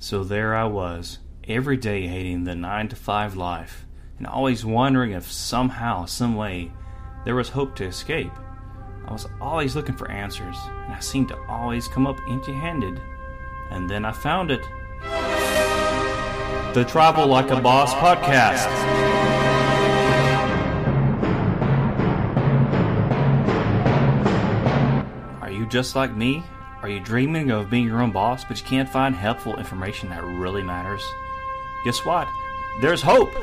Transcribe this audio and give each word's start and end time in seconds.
So 0.00 0.22
there 0.22 0.54
I 0.54 0.62
was, 0.64 1.18
every 1.48 1.76
day 1.76 2.06
hating 2.06 2.44
the 2.44 2.54
9 2.54 2.88
to 2.88 2.96
5 2.96 3.36
life, 3.36 3.84
and 4.16 4.28
always 4.28 4.64
wondering 4.64 5.10
if 5.10 5.30
somehow, 5.30 6.04
some 6.04 6.36
way, 6.36 6.70
there 7.24 7.34
was 7.34 7.48
hope 7.48 7.74
to 7.76 7.84
escape. 7.84 8.30
I 9.06 9.12
was 9.12 9.26
always 9.40 9.74
looking 9.74 9.96
for 9.96 10.08
answers, 10.08 10.56
and 10.84 10.94
I 10.94 11.00
seemed 11.00 11.28
to 11.28 11.38
always 11.48 11.88
come 11.88 12.06
up 12.06 12.16
empty 12.28 12.52
handed. 12.52 13.00
And 13.72 13.90
then 13.90 14.04
I 14.04 14.12
found 14.12 14.52
it. 14.52 14.62
The 16.74 16.84
Travel 16.84 17.26
Like 17.26 17.50
a 17.50 17.60
Boss 17.60 17.92
podcast. 17.94 18.68
Are 25.42 25.50
you 25.50 25.66
just 25.66 25.96
like 25.96 26.14
me? 26.14 26.44
Are 26.80 26.88
you 26.88 27.00
dreaming 27.00 27.50
of 27.50 27.70
being 27.70 27.86
your 27.86 28.00
own 28.00 28.12
boss, 28.12 28.44
but 28.44 28.60
you 28.60 28.64
can't 28.64 28.88
find 28.88 29.12
helpful 29.12 29.56
information 29.58 30.10
that 30.10 30.22
really 30.22 30.62
matters? 30.62 31.02
Guess 31.84 32.04
what? 32.04 32.28
There's 32.80 33.02
hope! 33.02 33.34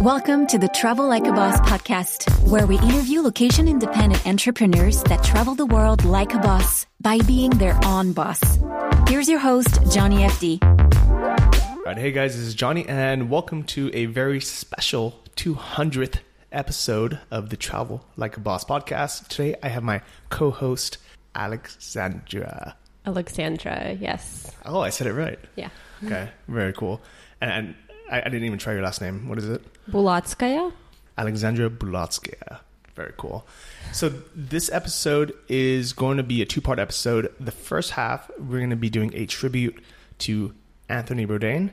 Welcome 0.00 0.46
to 0.46 0.58
the 0.58 0.70
Travel 0.72 1.08
Like 1.08 1.26
a 1.26 1.32
Boss 1.32 1.60
podcast, 1.62 2.48
where 2.48 2.68
we 2.68 2.78
interview 2.78 3.20
location 3.20 3.66
independent 3.66 4.24
entrepreneurs 4.24 5.02
that 5.04 5.24
travel 5.24 5.56
the 5.56 5.66
world 5.66 6.04
like 6.04 6.32
a 6.34 6.38
boss 6.38 6.86
by 7.00 7.18
being 7.22 7.50
their 7.50 7.76
own 7.84 8.12
boss. 8.12 8.60
Here's 9.08 9.28
your 9.28 9.40
host, 9.40 9.80
Johnny 9.92 10.18
FD. 10.18 10.62
All 10.62 11.82
right, 11.84 11.98
hey 11.98 12.12
guys, 12.12 12.36
this 12.36 12.46
is 12.46 12.54
Johnny, 12.54 12.86
and 12.86 13.28
welcome 13.28 13.64
to 13.64 13.90
a 13.92 14.06
very 14.06 14.40
special 14.40 15.20
200th 15.34 16.20
episode 16.52 17.18
of 17.30 17.50
the 17.50 17.56
Travel 17.56 18.04
Like 18.16 18.36
a 18.36 18.40
Boss 18.40 18.64
podcast. 18.64 19.28
Today 19.28 19.56
I 19.62 19.68
have 19.68 19.82
my 19.82 20.02
co 20.28 20.50
host, 20.50 20.98
Alexandra. 21.34 22.76
Alexandra, 23.06 23.96
yes. 24.00 24.52
Oh, 24.64 24.80
I 24.80 24.90
said 24.90 25.06
it 25.06 25.14
right. 25.14 25.38
Yeah. 25.56 25.70
Okay, 26.04 26.28
very 26.48 26.72
cool. 26.72 27.00
And, 27.40 27.50
and 27.50 27.74
I, 28.10 28.20
I 28.20 28.24
didn't 28.24 28.44
even 28.44 28.58
try 28.58 28.72
your 28.72 28.82
last 28.82 29.00
name. 29.00 29.28
What 29.28 29.38
is 29.38 29.48
it? 29.48 29.62
Bulatskaya? 29.90 30.72
Alexandra 31.16 31.70
Bulatskaya. 31.70 32.60
Very 32.94 33.12
cool. 33.16 33.46
So 33.92 34.10
this 34.34 34.70
episode 34.70 35.32
is 35.48 35.92
going 35.92 36.16
to 36.16 36.22
be 36.22 36.42
a 36.42 36.46
two-part 36.46 36.78
episode. 36.78 37.32
The 37.38 37.52
first 37.52 37.92
half, 37.92 38.30
we're 38.38 38.58
going 38.58 38.70
to 38.70 38.76
be 38.76 38.90
doing 38.90 39.12
a 39.14 39.26
tribute 39.26 39.82
to 40.18 40.54
Anthony 40.88 41.26
Bourdain, 41.26 41.70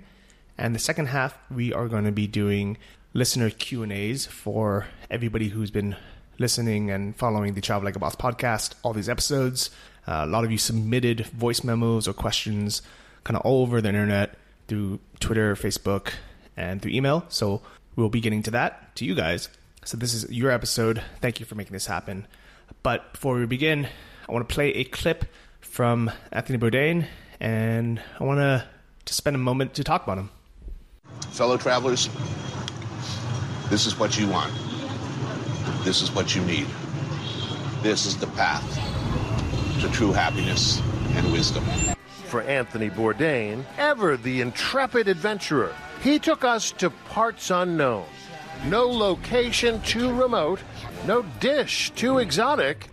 and 0.58 0.74
the 0.74 0.80
second 0.80 1.08
half, 1.08 1.38
we 1.52 1.74
are 1.74 1.88
going 1.88 2.06
to 2.06 2.12
be 2.12 2.28
doing 2.28 2.78
listener 3.18 3.50
Q 3.50 3.82
and 3.82 3.92
A's 3.92 4.28
for 4.28 4.86
everybody 5.10 5.48
who's 5.48 5.72
been 5.72 5.96
listening 6.38 6.92
and 6.92 7.16
following 7.16 7.56
the 7.56 7.62
Travel 7.62 7.84
Like 7.84 7.96
a 7.96 8.00
Boss 8.00 8.16
podcast. 8.16 8.76
All 8.84 8.94
these 8.94 9.10
episodes, 9.10 9.72
uh, 10.08 10.22
a 10.24 10.28
lot 10.28 10.44
of 10.46 10.52
you 10.52 10.60
submitted 10.60 11.26
voice 11.26 11.64
memos 11.64 12.08
or 12.08 12.14
questions, 12.14 12.84
kind 13.24 13.36
of 13.36 13.42
all 13.42 13.64
over 13.64 13.82
the 13.82 13.90
internet 13.90 14.38
through 14.68 15.00
Twitter, 15.20 15.56
Facebook, 15.56 16.12
and 16.56 16.80
through 16.80 16.92
email. 16.92 17.26
So 17.30 17.64
we'll 17.96 18.10
be 18.10 18.22
getting 18.22 18.44
to 18.44 18.52
that 18.52 18.96
to 18.98 19.06
you 19.06 19.16
guys. 19.16 19.50
So 19.84 19.98
this 19.98 20.14
is 20.14 20.30
your 20.30 20.52
episode. 20.52 21.02
Thank 21.20 21.40
you 21.40 21.48
for 21.48 21.56
making 21.56 21.74
this 21.74 21.88
happen. 21.88 22.28
But 22.84 23.14
before 23.14 23.34
we 23.34 23.48
begin, 23.48 23.88
I 24.30 24.32
want 24.32 24.48
to 24.48 24.54
play 24.54 24.76
a 24.76 24.84
clip 24.84 25.26
from 25.62 26.12
Anthony 26.32 26.60
Bourdain, 26.60 27.08
and 27.40 28.00
I 28.20 28.24
want 28.24 28.42
to 28.42 28.68
just 29.08 29.18
spend 29.18 29.36
a 29.36 29.40
moment 29.40 29.74
to 29.74 29.84
talk 29.84 30.04
about 30.04 30.20
him. 30.20 30.30
Fellow 31.32 31.58
travelers, 31.58 32.10
this 33.70 33.86
is 33.86 33.98
what 34.00 34.18
you 34.20 34.28
want. 34.28 34.52
This 35.84 36.02
is 36.02 36.12
what 36.12 36.36
you 36.36 36.42
need. 36.44 36.68
This 37.82 38.06
is 38.06 38.18
the 38.18 38.28
path 38.28 38.66
to 39.82 39.90
true 39.92 40.12
happiness 40.12 40.82
and 41.16 41.32
wisdom. 41.32 41.64
For 42.26 42.42
Anthony 42.42 42.90
Bourdain, 42.90 43.64
ever 43.78 44.18
the 44.18 44.42
intrepid 44.42 45.08
adventurer, 45.08 45.74
he 46.02 46.20
took 46.20 46.44
us 46.44 46.72
to 46.74 46.90
parts 47.10 47.52
unknown. 47.52 48.06
No 48.66 48.86
location 48.88 49.82
too 49.82 50.14
remote, 50.14 50.60
no 51.06 51.22
dish 51.40 51.92
too 51.92 52.18
exotic, 52.20 52.88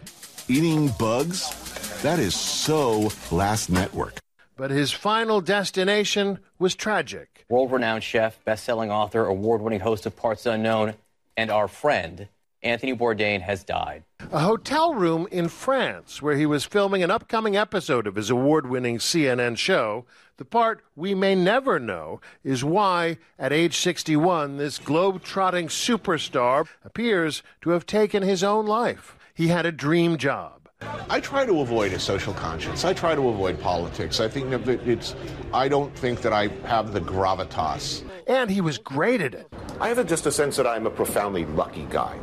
Eating 0.47 0.89
bugs? 0.99 2.03
That 2.03 2.19
is 2.19 2.35
so 2.35 3.11
last 3.33 3.71
network. 3.71 4.19
but 4.56 4.71
his 4.71 4.93
final 4.93 5.41
destination 5.41 6.39
was 6.59 6.75
tragic. 6.75 7.34
World 7.49 7.71
renowned 7.72 8.03
chef, 8.03 8.43
best 8.44 8.65
selling 8.65 8.91
author, 8.91 9.27
award 9.27 9.60
winning 9.60 9.81
host 9.81 10.06
of 10.06 10.16
Parts 10.16 10.47
Unknown, 10.47 10.94
and 11.37 11.50
our 11.50 11.69
friend, 11.69 12.28
Anthony 12.62 12.94
Bourdain, 12.94 13.43
has 13.43 13.65
died. 13.65 14.05
A 14.32 14.41
hotel 14.41 14.94
room 14.94 15.28
in 15.31 15.49
France 15.49 16.22
where 16.22 16.37
he 16.37 16.47
was 16.47 16.65
filming 16.65 17.03
an 17.03 17.10
upcoming 17.10 17.56
episode 17.56 18.06
of 18.06 18.16
his 18.16 18.31
award 18.31 18.69
winning 18.69 18.99
CNN 18.99 19.59
show. 19.59 20.06
The 20.37 20.44
part 20.44 20.82
we 20.97 21.15
may 21.15 21.34
never 21.34 21.78
know 21.78 22.21
is 22.43 22.65
why, 22.65 23.19
at 23.38 23.53
age 23.53 23.76
61, 23.76 24.56
this 24.56 24.78
globe 24.78 25.22
trotting 25.22 25.69
superstar 25.69 26.66
appears 26.84 27.43
to 27.61 27.71
have 27.71 27.87
taken 27.87 28.22
his 28.22 28.43
own 28.43 28.66
life. 28.66 29.16
He 29.34 29.49
had 29.49 29.66
a 29.66 29.72
dream 29.72 30.16
job. 30.16 30.64
I 31.09 31.21
try 31.21 31.47
to 31.47 31.61
avoid 31.61 31.93
a 31.93 31.99
social 31.99 32.33
conscience. 32.34 32.84
I 32.84 32.93
try 32.93 33.15
to 33.15 33.28
avoid 33.28 33.61
politics. 33.61 34.21
I 34.21 34.28
think 34.28 34.50
that 34.50 34.69
it's. 34.89 35.15
I 35.53 35.69
don't 35.69 35.95
think 35.97 36.22
that 36.22 36.33
I 36.33 36.49
have 36.67 36.93
the 36.93 37.00
gravitas. 37.00 38.03
And 38.27 38.50
he 38.50 38.61
was 38.61 38.78
great 38.78 39.21
at 39.21 39.34
it. 39.34 39.53
I 39.81 39.89
have 39.89 40.06
just 40.06 40.27
a 40.27 40.33
sense 40.33 40.56
that 40.56 40.67
I'm 40.67 40.87
a 40.87 40.91
profoundly 40.91 41.44
lucky 41.44 41.87
guy. 41.91 42.19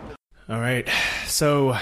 All 0.50 0.60
right. 0.60 0.88
So, 1.28 1.78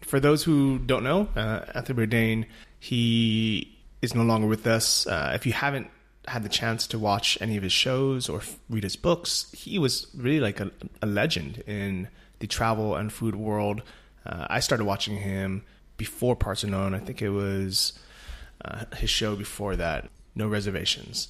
for 0.00 0.18
those 0.18 0.42
who 0.42 0.78
don't 0.78 1.04
know, 1.04 1.28
uh, 1.36 1.66
Anthony 1.74 2.06
Bourdain, 2.06 2.46
he 2.80 3.76
is 4.02 4.14
no 4.14 4.22
longer 4.22 4.46
with 4.46 4.66
us. 4.66 5.06
Uh, 5.06 5.32
if 5.34 5.46
you 5.46 5.52
haven't 5.52 5.88
had 6.26 6.42
the 6.42 6.48
chance 6.48 6.86
to 6.88 6.98
watch 6.98 7.36
any 7.40 7.56
of 7.56 7.62
his 7.62 7.72
shows 7.72 8.28
or 8.28 8.38
f- 8.38 8.58
read 8.70 8.82
his 8.82 8.96
books, 8.96 9.52
he 9.52 9.78
was 9.78 10.06
really 10.16 10.40
like 10.40 10.58
a, 10.58 10.70
a 11.02 11.06
legend 11.06 11.62
in 11.66 12.08
the 12.38 12.46
travel 12.46 12.96
and 12.96 13.12
food 13.12 13.36
world. 13.36 13.82
Uh, 14.24 14.46
I 14.48 14.60
started 14.60 14.84
watching 14.84 15.16
him 15.18 15.64
before 15.96 16.36
Parts 16.36 16.64
Unknown. 16.64 16.94
I 16.94 16.98
think 16.98 17.22
it 17.22 17.30
was 17.30 17.92
uh, 18.64 18.84
his 18.96 19.10
show 19.10 19.36
before 19.36 19.76
that, 19.76 20.08
No 20.34 20.48
Reservations, 20.48 21.28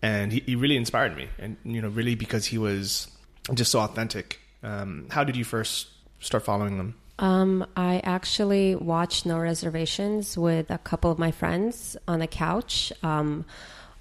and 0.00 0.32
he, 0.32 0.40
he 0.40 0.56
really 0.56 0.76
inspired 0.76 1.16
me. 1.16 1.28
And 1.38 1.56
you 1.64 1.80
know, 1.80 1.88
really 1.88 2.14
because 2.14 2.46
he 2.46 2.58
was 2.58 3.08
just 3.54 3.70
so 3.70 3.80
authentic. 3.80 4.40
Um, 4.62 5.06
how 5.10 5.24
did 5.24 5.36
you 5.36 5.44
first 5.44 5.88
start 6.20 6.44
following 6.44 6.78
them? 6.78 6.94
Um, 7.18 7.66
I 7.76 8.00
actually 8.04 8.74
watched 8.74 9.26
No 9.26 9.38
Reservations 9.38 10.36
with 10.36 10.70
a 10.70 10.78
couple 10.78 11.10
of 11.10 11.18
my 11.18 11.30
friends 11.30 11.96
on 12.08 12.22
a 12.22 12.26
couch. 12.26 12.92
Um, 13.02 13.44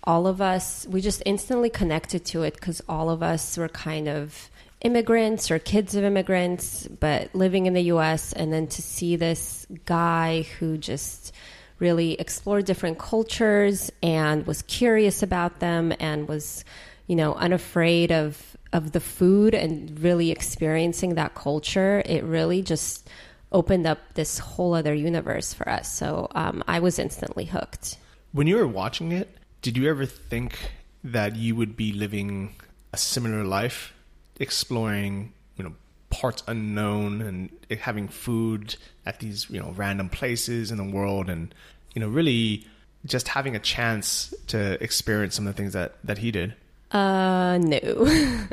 all 0.03 0.25
of 0.25 0.41
us, 0.41 0.88
we 0.89 1.01
just 1.01 1.22
instantly 1.25 1.69
connected 1.69 2.25
to 2.25 2.44
it 2.44 2.56
because 2.56 2.81
all 2.89 3.09
of 3.09 3.22
us 3.22 3.57
were 3.57 3.69
kind 3.69 4.07
of 4.07 4.50
immigrants 4.81 5.52
or 5.52 5.59
kids 5.59 5.96
of 5.96 6.03
immigrants, 6.03 6.88
but 6.88 7.34
living 7.34 7.66
in 7.66 7.74
the 7.74 7.84
US. 7.84 8.34
And 8.34 8.52
then 8.52 8.68
to 8.68 8.81
see 8.81 9.16
this 9.16 9.66
guy 9.86 10.44
who 10.59 10.78
just 10.78 11.34
really 11.80 12.14
explored 12.14 12.66
different 12.66 13.00
cultures 13.00 13.92
and 14.03 14.46
was 14.46 14.62
curious 14.64 15.24
about 15.24 15.59
them 15.59 15.94
and 16.00 16.28
was, 16.28 16.64
you 17.08 17.16
know, 17.16 17.34
unafraid 17.34 18.12
of 18.12 18.58
of 18.74 18.94
the 18.94 19.00
food 19.00 19.53
and 19.53 20.00
really 20.00 20.31
experiencing 20.31 21.16
that 21.16 21.36
culture, 21.36 22.02
it 22.06 22.24
really 22.24 22.62
just 22.62 23.09
opened 23.52 23.86
up 23.86 24.00
this 24.13 24.40
whole 24.40 24.74
other 24.74 24.94
universe 24.94 25.53
for 25.53 25.68
us. 25.68 25.92
So 25.92 26.28
um, 26.31 26.63
I 26.68 26.80
was 26.80 26.98
instantly 26.98 27.44
hooked. 27.44 27.98
When 28.31 28.48
you 28.48 28.56
were 28.56 28.68
watching 28.68 29.12
it, 29.12 29.28
did 29.62 29.75
you 29.75 29.90
ever 29.90 30.06
think 30.06 30.58
that 31.03 31.36
you 31.36 31.56
would 31.56 31.75
be 31.75 31.92
living 31.92 32.56
a 32.94 32.98
similar 32.98 33.44
life, 33.44 33.94
exploring, 34.40 35.34
you 35.58 35.64
know, 35.64 35.74
parts 36.09 36.44
unknown 36.47 37.22
and 37.22 37.50
having 37.80 38.08
food 38.08 38.75
at 39.06 39.19
these, 39.19 39.50
you 39.50 39.60
know, 39.60 39.74
random 39.75 40.10
places 40.10 40.72
in 40.72 40.78
the 40.78 40.83
world 40.83 41.30
and, 41.30 41.54
you 41.94 42.00
know, 42.00 42.07
really 42.07 42.66
just 43.06 43.28
having 43.28 43.56
a 43.56 43.60
chance 43.60 44.33
to 44.48 44.81
experience 44.83 45.36
some 45.36 45.48
of 45.48 45.56
the 45.56 45.57
things 45.57 45.74
that, 45.74 45.95
that 46.04 46.18
he 46.18 46.31
did? 46.31 46.54
Uh, 46.92 47.57
no, 47.57 48.44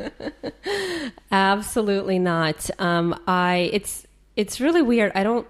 absolutely 1.32 2.20
not. 2.20 2.70
Um, 2.78 3.20
I 3.26 3.70
it's 3.72 4.06
it's 4.36 4.60
really 4.60 4.80
weird. 4.80 5.10
I 5.16 5.24
don't 5.24 5.46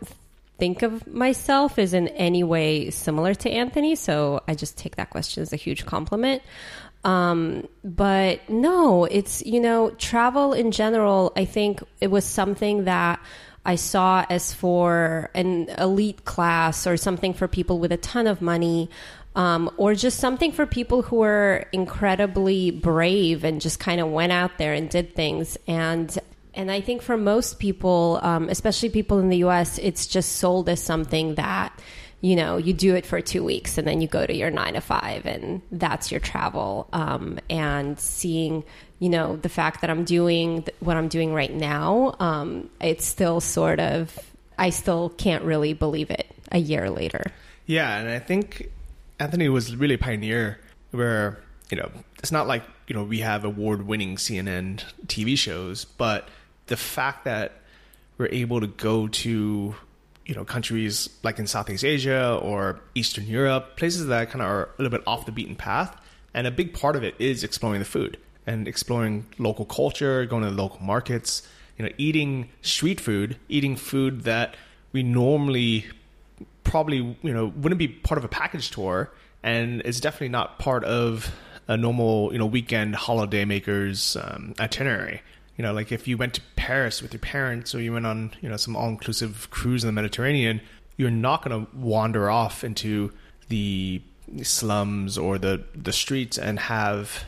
think 0.57 0.83
of 0.83 1.07
myself 1.07 1.79
as 1.79 1.93
in 1.93 2.09
any 2.09 2.43
way 2.43 2.89
similar 2.89 3.35
to 3.35 3.51
Anthony, 3.51 3.95
so 3.95 4.43
I 4.49 4.55
just 4.55 4.79
take 4.79 4.97
that 4.97 5.11
question 5.11 5.43
as 5.43 5.53
a 5.53 5.57
huge 5.57 5.85
compliment. 5.85 6.43
Um, 7.05 7.69
but 7.85 8.49
no, 8.49 9.05
it's 9.05 9.45
you 9.47 9.61
know 9.61 9.91
travel 9.91 10.53
in 10.53 10.73
general. 10.73 11.33
I 11.37 11.45
think 11.45 11.83
it 12.01 12.11
was 12.11 12.25
something 12.25 12.85
that. 12.85 13.21
I 13.67 13.75
saw 13.75 14.25
as 14.31 14.55
for 14.55 15.29
an 15.35 15.69
elite 15.77 16.25
class 16.25 16.87
or 16.87 16.97
something 16.97 17.35
for 17.35 17.47
people 17.47 17.79
with 17.79 17.93
a 17.93 17.99
ton 17.99 18.27
of 18.27 18.41
money 18.41 18.89
um, 19.37 19.71
or 19.77 19.95
just 19.95 20.19
something 20.19 20.53
for 20.53 20.65
people 20.65 21.03
who 21.03 21.23
are 21.23 21.67
incredibly 21.73 22.71
brave 22.71 23.45
and 23.45 23.61
just 23.61 23.79
kind 23.79 24.01
of 24.01 24.11
went 24.11 24.33
out 24.33 24.57
there 24.57 24.73
and 24.73 24.89
did 24.89 25.15
things. 25.15 25.59
And 25.67 26.17
And 26.55 26.73
I 26.73 26.81
think 26.81 27.03
for 27.03 27.17
most 27.17 27.61
people, 27.61 28.19
um, 28.23 28.49
especially 28.49 28.89
people 28.89 29.21
in 29.21 29.29
the 29.29 29.45
US, 29.45 29.79
it's 29.79 30.09
just 30.09 30.37
sold 30.37 30.69
as 30.69 30.83
something 30.83 31.37
that, 31.37 31.73
you 32.21 32.35
know, 32.35 32.57
you 32.57 32.73
do 32.73 32.97
it 32.97 33.07
for 33.07 33.21
two 33.21 33.45
weeks 33.45 33.79
and 33.79 33.87
then 33.87 34.01
you 34.01 34.09
go 34.09 34.27
to 34.27 34.35
your 34.35 34.51
nine 34.51 34.75
to 34.75 34.81
five 34.81 35.25
and 35.25 35.63
that's 35.71 36.11
your 36.11 36.21
travel. 36.21 36.89
Um, 36.93 37.39
and 37.49 37.99
seeing, 37.99 38.65
you 38.99 39.09
know, 39.09 39.37
the 39.37 39.49
fact 39.49 39.83
that 39.83 39.91
I'm 39.91 40.05
doing 40.05 40.63
th- 40.63 40.77
what 40.81 40.97
I'm 40.97 41.09
doing 41.09 41.33
right 41.33 41.53
now, 41.53 42.17
um, 42.19 42.71
it's 42.81 43.07
still 43.07 43.41
sort 43.41 43.79
of, 43.79 44.19
I 44.59 44.71
still 44.71 45.11
can't 45.11 45.45
really 45.45 45.75
believe 45.75 46.11
it 46.11 46.27
a 46.51 46.59
year 46.59 46.91
later. 46.91 47.31
Yeah, 47.67 47.99
and 47.99 48.09
I 48.09 48.19
think 48.19 48.71
Anthony 49.21 49.49
was 49.49 49.77
really 49.77 49.95
a 49.95 49.99
pioneer 49.99 50.59
where, 50.91 51.39
you 51.71 51.77
know, 51.77 51.91
it's 52.19 52.33
not 52.33 52.49
like, 52.49 52.65
you 52.89 52.97
know, 52.97 53.05
we 53.05 53.21
have 53.21 53.45
award 53.45 53.87
winning 53.87 54.17
CNN 54.17 54.83
TV 55.07 55.39
shows, 55.39 55.85
but 55.85 56.29
the 56.67 56.77
fact 56.77 57.25
that 57.25 57.53
we're 58.17 58.29
able 58.33 58.61
to 58.61 58.67
go 58.67 59.07
to, 59.07 59.75
you 60.29 60.35
know, 60.35 60.45
countries 60.45 61.09
like 61.25 61.41
in 61.41 61.47
Southeast 61.49 61.85
Asia 61.85 62.39
or 62.41 62.79
Eastern 62.95 63.27
Europe, 63.27 63.77
places 63.77 64.07
that 64.07 64.31
kind 64.31 64.43
of 64.43 64.49
are 64.49 64.65
a 64.65 64.83
little 64.83 64.97
bit 64.97 65.05
off 65.07 65.27
the 65.27 65.33
beaten 65.33 65.57
path. 65.57 66.01
And 66.35 66.47
a 66.47 66.51
big 66.51 66.75
part 66.75 66.95
of 66.95 67.03
it 67.03 67.15
is 67.19 67.43
exploring 67.43 67.81
the 67.81 67.87
food 67.87 68.19
and 68.47 68.69
exploring 68.69 69.27
local 69.39 69.65
culture, 69.65 70.27
going 70.27 70.45
to 70.45 70.51
local 70.51 70.81
markets, 70.81 71.43
you 71.79 71.85
know, 71.85 71.91
eating 71.97 72.51
street 72.61 73.01
food, 73.01 73.37
eating 73.49 73.75
food 73.75 74.23
that 74.23 74.55
we 74.93 75.03
normally 75.03 75.87
probably 76.65 77.17
you 77.23 77.33
know 77.33 77.47
wouldn't 77.57 77.79
be 77.79 77.89
part 77.89 78.19
of 78.19 78.25
a 78.25 78.29
package 78.29 78.71
tour 78.71 79.11
and 79.43 79.81
it's 79.85 80.01
definitely 80.01 80.29
not 80.29 80.59
part 80.59 80.85
of 80.85 81.35
a 81.67 81.77
normal 81.77 82.31
you 82.33 82.39
know 82.39 82.47
weekend 82.47 82.95
holiday 82.95 83.45
makers 83.45 84.17
um, 84.17 84.55
itinerary 84.61 85.23
you 85.59 85.63
know 85.63 85.73
like 85.75 85.93
if 85.93 86.09
you 86.09 86.17
went 86.17 86.33
to 86.33 86.41
paris 86.57 87.03
with 87.03 87.13
your 87.13 87.21
parents 87.21 87.75
or 87.75 87.81
you 87.83 87.93
went 87.93 88.07
on 88.07 88.33
you 88.41 88.49
know 88.49 88.57
some 88.57 88.75
all-inclusive 88.75 89.49
cruise 89.51 89.85
in 89.85 89.89
the 89.89 89.93
mediterranean 89.93 90.61
you're 90.97 91.11
not 91.11 91.45
going 91.45 91.67
to 91.67 91.77
wander 91.77 92.31
off 92.31 92.65
into 92.65 93.13
the 93.49 94.01
slums 94.43 95.19
or 95.19 95.37
the 95.37 95.63
the 95.75 95.93
streets 95.93 96.39
and 96.39 96.59
have 96.59 97.25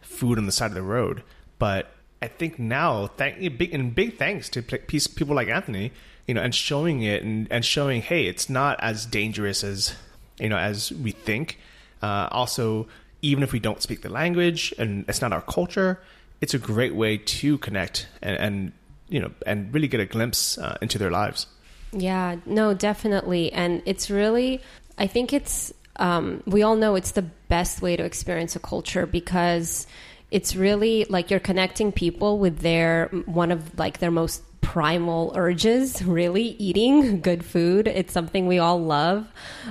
food 0.00 0.38
on 0.38 0.46
the 0.46 0.52
side 0.52 0.70
of 0.70 0.74
the 0.74 0.82
road 0.82 1.22
but 1.60 1.92
i 2.20 2.26
think 2.26 2.58
now 2.58 3.06
thank 3.06 3.38
big 3.56 3.72
and 3.72 3.94
big 3.94 4.18
thanks 4.18 4.48
to 4.48 4.62
people 4.62 5.36
like 5.36 5.48
anthony 5.48 5.92
you 6.26 6.34
know, 6.34 6.40
and 6.40 6.54
showing 6.54 7.02
it 7.02 7.22
and, 7.22 7.46
and 7.50 7.64
showing, 7.64 8.02
hey, 8.02 8.26
it's 8.26 8.48
not 8.48 8.82
as 8.82 9.06
dangerous 9.06 9.62
as, 9.62 9.94
you 10.38 10.48
know, 10.48 10.56
as 10.56 10.92
we 10.92 11.10
think. 11.10 11.58
Uh, 12.02 12.28
also, 12.30 12.86
even 13.22 13.42
if 13.42 13.52
we 13.52 13.58
don't 13.58 13.82
speak 13.82 14.02
the 14.02 14.08
language 14.08 14.74
and 14.78 15.04
it's 15.08 15.20
not 15.20 15.32
our 15.32 15.42
culture, 15.42 16.00
it's 16.40 16.54
a 16.54 16.58
great 16.58 16.94
way 16.94 17.18
to 17.18 17.58
connect 17.58 18.06
and, 18.22 18.36
and 18.36 18.72
you 19.08 19.20
know, 19.20 19.30
and 19.46 19.72
really 19.72 19.88
get 19.88 20.00
a 20.00 20.06
glimpse 20.06 20.58
uh, 20.58 20.76
into 20.80 20.98
their 20.98 21.10
lives. 21.10 21.46
Yeah, 21.92 22.36
no, 22.46 22.74
definitely. 22.74 23.52
And 23.52 23.82
it's 23.86 24.10
really, 24.10 24.60
I 24.98 25.06
think 25.06 25.32
it's, 25.32 25.72
um, 25.96 26.42
we 26.46 26.62
all 26.62 26.76
know 26.76 26.96
it's 26.96 27.12
the 27.12 27.22
best 27.22 27.80
way 27.82 27.96
to 27.96 28.04
experience 28.04 28.56
a 28.56 28.58
culture 28.58 29.06
because 29.06 29.86
it's 30.30 30.56
really 30.56 31.04
like 31.08 31.30
you're 31.30 31.40
connecting 31.40 31.92
people 31.92 32.38
with 32.38 32.58
their, 32.58 33.06
one 33.26 33.52
of 33.52 33.78
like 33.78 33.98
their 33.98 34.10
most 34.10 34.42
primal 34.60 35.32
urges, 35.36 36.02
really 36.04 36.56
eating 36.58 37.20
good 37.20 37.44
food. 37.44 37.86
It's 37.86 38.12
something 38.12 38.46
we 38.46 38.58
all 38.58 38.82
love. 38.82 39.28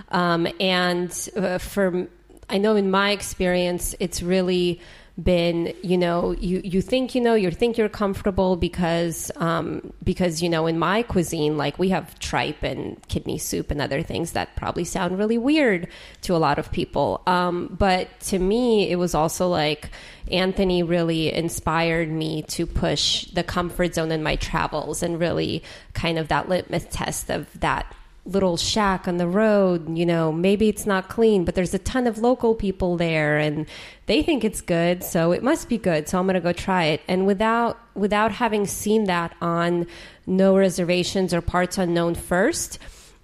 Um, 0.10 0.48
and 0.60 1.30
uh, 1.36 1.57
for, 1.57 2.07
I 2.50 2.57
know 2.57 2.75
in 2.75 2.89
my 2.89 3.12
experience, 3.12 3.95
it's 4.00 4.24
really 4.24 4.80
been 5.21 5.71
you 5.83 5.95
know 5.95 6.31
you 6.39 6.60
you 6.63 6.81
think 6.81 7.13
you 7.13 7.21
know 7.21 7.36
you 7.36 7.51
think 7.51 7.77
you're 7.77 7.88
comfortable 7.88 8.56
because 8.56 9.30
um 9.36 9.94
because 10.04 10.42
you 10.42 10.50
know 10.50 10.65
in 10.65 10.80
my 10.80 11.04
cuisine 11.04 11.56
like 11.56 11.77
we 11.77 11.89
have 11.89 12.18
tripe 12.18 12.63
and 12.63 13.00
kidney 13.10 13.38
soup 13.38 13.69
and 13.69 13.80
other 13.80 14.01
things 14.01 14.31
that 14.31 14.56
probably 14.56 14.83
sound 14.83 15.19
really 15.19 15.38
weird 15.38 15.88
to 16.21 16.36
a 16.36 16.38
lot 16.38 16.57
of 16.57 16.71
people. 16.71 17.21
Um 17.27 17.75
but 17.77 18.19
to 18.21 18.39
me 18.39 18.89
it 18.89 18.95
was 18.95 19.13
also 19.13 19.48
like 19.48 19.92
Anthony 20.31 20.81
really 20.81 21.31
inspired 21.31 22.10
me 22.10 22.42
to 22.44 22.65
push 22.65 23.25
the 23.25 23.44
comfort 23.44 23.94
zone 23.94 24.12
in 24.12 24.24
my 24.24 24.36
travels 24.38 25.04
and 25.04 25.19
really 25.19 25.62
kind 25.94 26.18
of 26.18 26.30
that 26.30 26.50
litmus 26.50 26.88
test 26.89 27.30
of 27.30 27.48
that 27.60 27.94
little 28.25 28.55
shack 28.55 29.07
on 29.07 29.17
the 29.17 29.27
road, 29.27 29.97
you 29.97 30.05
know, 30.05 30.31
maybe 30.31 30.69
it's 30.69 30.85
not 30.85 31.09
clean, 31.09 31.43
but 31.43 31.55
there's 31.55 31.73
a 31.73 31.79
ton 31.79 32.07
of 32.07 32.17
local 32.17 32.55
people 32.55 32.95
there 32.95 33.37
and 33.37 33.65
they 34.05 34.23
think 34.23 34.43
it's 34.43 34.61
good, 34.61 35.03
so 35.03 35.31
it 35.31 35.43
must 35.43 35.67
be 35.67 35.77
good. 35.77 36.07
So 36.07 36.19
I'm 36.19 36.25
going 36.25 36.35
to 36.35 36.41
go 36.41 36.53
try 36.53 36.85
it. 36.85 37.01
And 37.07 37.25
without 37.25 37.79
without 37.95 38.31
having 38.31 38.65
seen 38.65 39.05
that 39.05 39.35
on 39.41 39.87
no 40.25 40.57
reservations 40.57 41.33
or 41.33 41.41
parts 41.41 41.77
unknown 41.77 42.15
first, 42.15 42.79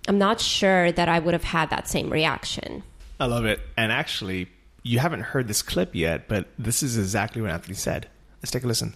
I'm 0.07 0.17
not 0.17 0.41
sure 0.41 0.91
that 0.91 1.07
I 1.07 1.19
would 1.19 1.33
have 1.33 1.43
had 1.43 1.69
that 1.69 1.87
same 1.87 2.09
reaction. 2.09 2.83
I 3.19 3.25
love 3.25 3.45
it. 3.45 3.59
And 3.77 3.91
actually, 3.91 4.49
you 4.83 4.99
haven't 4.99 5.21
heard 5.21 5.47
this 5.47 5.61
clip 5.61 5.95
yet, 5.95 6.27
but 6.27 6.47
this 6.57 6.83
is 6.83 6.97
exactly 6.97 7.41
what 7.41 7.51
Anthony 7.51 7.75
said. 7.75 8.07
Let's 8.41 8.51
take 8.51 8.63
a 8.63 8.67
listen. 8.67 8.95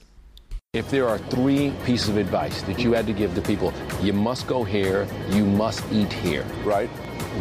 If 0.73 0.89
there 0.89 1.07
are 1.07 1.19
three 1.19 1.71
pieces 1.85 2.09
of 2.09 2.17
advice 2.17 2.63
that 2.63 2.79
you 2.79 2.93
had 2.93 3.05
to 3.05 3.13
give 3.13 3.35
to 3.35 3.41
people, 3.41 3.71
you 4.01 4.11
must 4.11 4.47
go 4.47 4.63
here, 4.63 5.07
you 5.29 5.45
must 5.45 5.83
eat 5.91 6.11
here. 6.11 6.43
Right. 6.63 6.89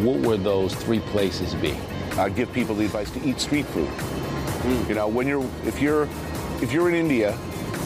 What 0.03 0.19
would 0.19 0.45
those 0.45 0.75
three 0.75 1.01
places 1.01 1.55
be? 1.55 1.75
I'd 2.19 2.37
give 2.37 2.53
people 2.53 2.75
the 2.75 2.85
advice 2.85 3.11
to 3.13 3.27
eat 3.27 3.41
street 3.41 3.65
food. 3.65 3.89
Mm. 3.89 4.87
You 4.87 4.95
know, 4.97 5.09
when 5.09 5.27
you're 5.27 5.49
if 5.65 5.81
you're 5.81 6.11
if 6.61 6.73
you're 6.73 6.91
in 6.91 6.95
India, 6.95 7.39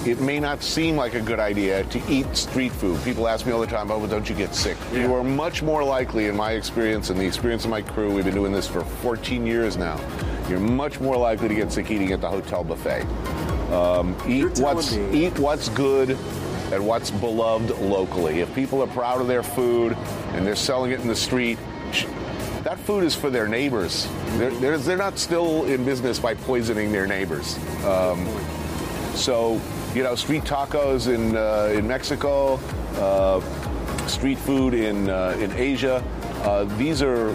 it 0.04 0.20
may 0.20 0.40
not 0.40 0.64
seem 0.64 0.96
like 0.96 1.14
a 1.14 1.20
good 1.20 1.38
idea 1.38 1.84
to 1.84 2.02
eat 2.10 2.37
street 2.37 2.72
food. 2.72 3.00
People 3.04 3.28
ask 3.28 3.46
me 3.46 3.52
all 3.52 3.60
the 3.60 3.69
time, 3.69 3.93
"Oh, 3.93 4.00
but 4.00 4.10
don't 4.10 4.28
you 4.28 4.34
get 4.34 4.52
sick?" 4.52 4.76
Yeah. 4.93 5.02
You 5.02 5.14
are 5.14 5.22
much 5.22 5.62
more 5.62 5.84
likely, 5.84 6.26
in 6.26 6.34
my 6.34 6.54
experience 6.54 7.10
and 7.10 7.20
the 7.20 7.25
experience 7.25 7.62
of 7.64 7.70
my 7.70 7.82
crew, 7.82 8.12
we've 8.12 8.25
been 8.25 8.34
doing 8.34 8.52
this 8.52 8.66
for 8.66 8.81
14 8.81 9.46
years 9.46 9.76
now. 9.76 10.00
You're 10.48 10.58
much 10.58 10.98
more 10.98 11.16
likely 11.16 11.46
to 11.46 11.54
get 11.54 11.70
sick 11.70 11.88
eating 11.88 12.10
at 12.10 12.20
the 12.20 12.28
hotel 12.28 12.64
buffet. 12.64 13.06
Um, 13.71 14.17
eat 14.29 14.59
what's 14.59 14.95
me. 14.95 15.27
eat 15.27 15.39
what's 15.39 15.69
good 15.71 16.11
and 16.73 16.87
what's 16.87 17.11
beloved 17.11 17.71
locally. 17.81 18.41
If 18.41 18.55
people 18.55 18.83
are 18.83 18.87
proud 18.89 19.21
of 19.21 19.27
their 19.27 19.43
food 19.43 19.97
and 20.33 20.47
they're 20.47 20.57
selling 20.57 20.93
it 20.93 21.01
in 21.01 21.09
the 21.09 21.17
street, 21.17 21.59
that 22.63 22.79
food 22.81 23.05
is 23.05 23.15
for 23.15 23.31
their 23.31 23.47
neighbors. 23.47 24.09
They're, 24.39 24.51
they're, 24.51 24.79
they're 24.79 24.97
not 24.97 25.19
still 25.19 25.65
in 25.67 25.85
business 25.85 26.19
by 26.19 26.35
poisoning 26.35 26.91
their 26.91 27.07
neighbors. 27.07 27.57
Um, 27.85 28.27
so, 29.15 29.61
you 29.95 30.03
know, 30.03 30.15
street 30.15 30.43
tacos 30.43 31.13
in 31.13 31.37
uh, 31.37 31.73
in 31.73 31.87
Mexico, 31.87 32.61
uh, 32.97 33.41
street 34.09 34.39
food 34.39 34.75
in 34.75 35.09
uh, 35.09 35.37
in 35.41 35.53
Asia. 35.53 36.03
Uh, 36.43 36.65
these 36.77 37.03
are 37.03 37.35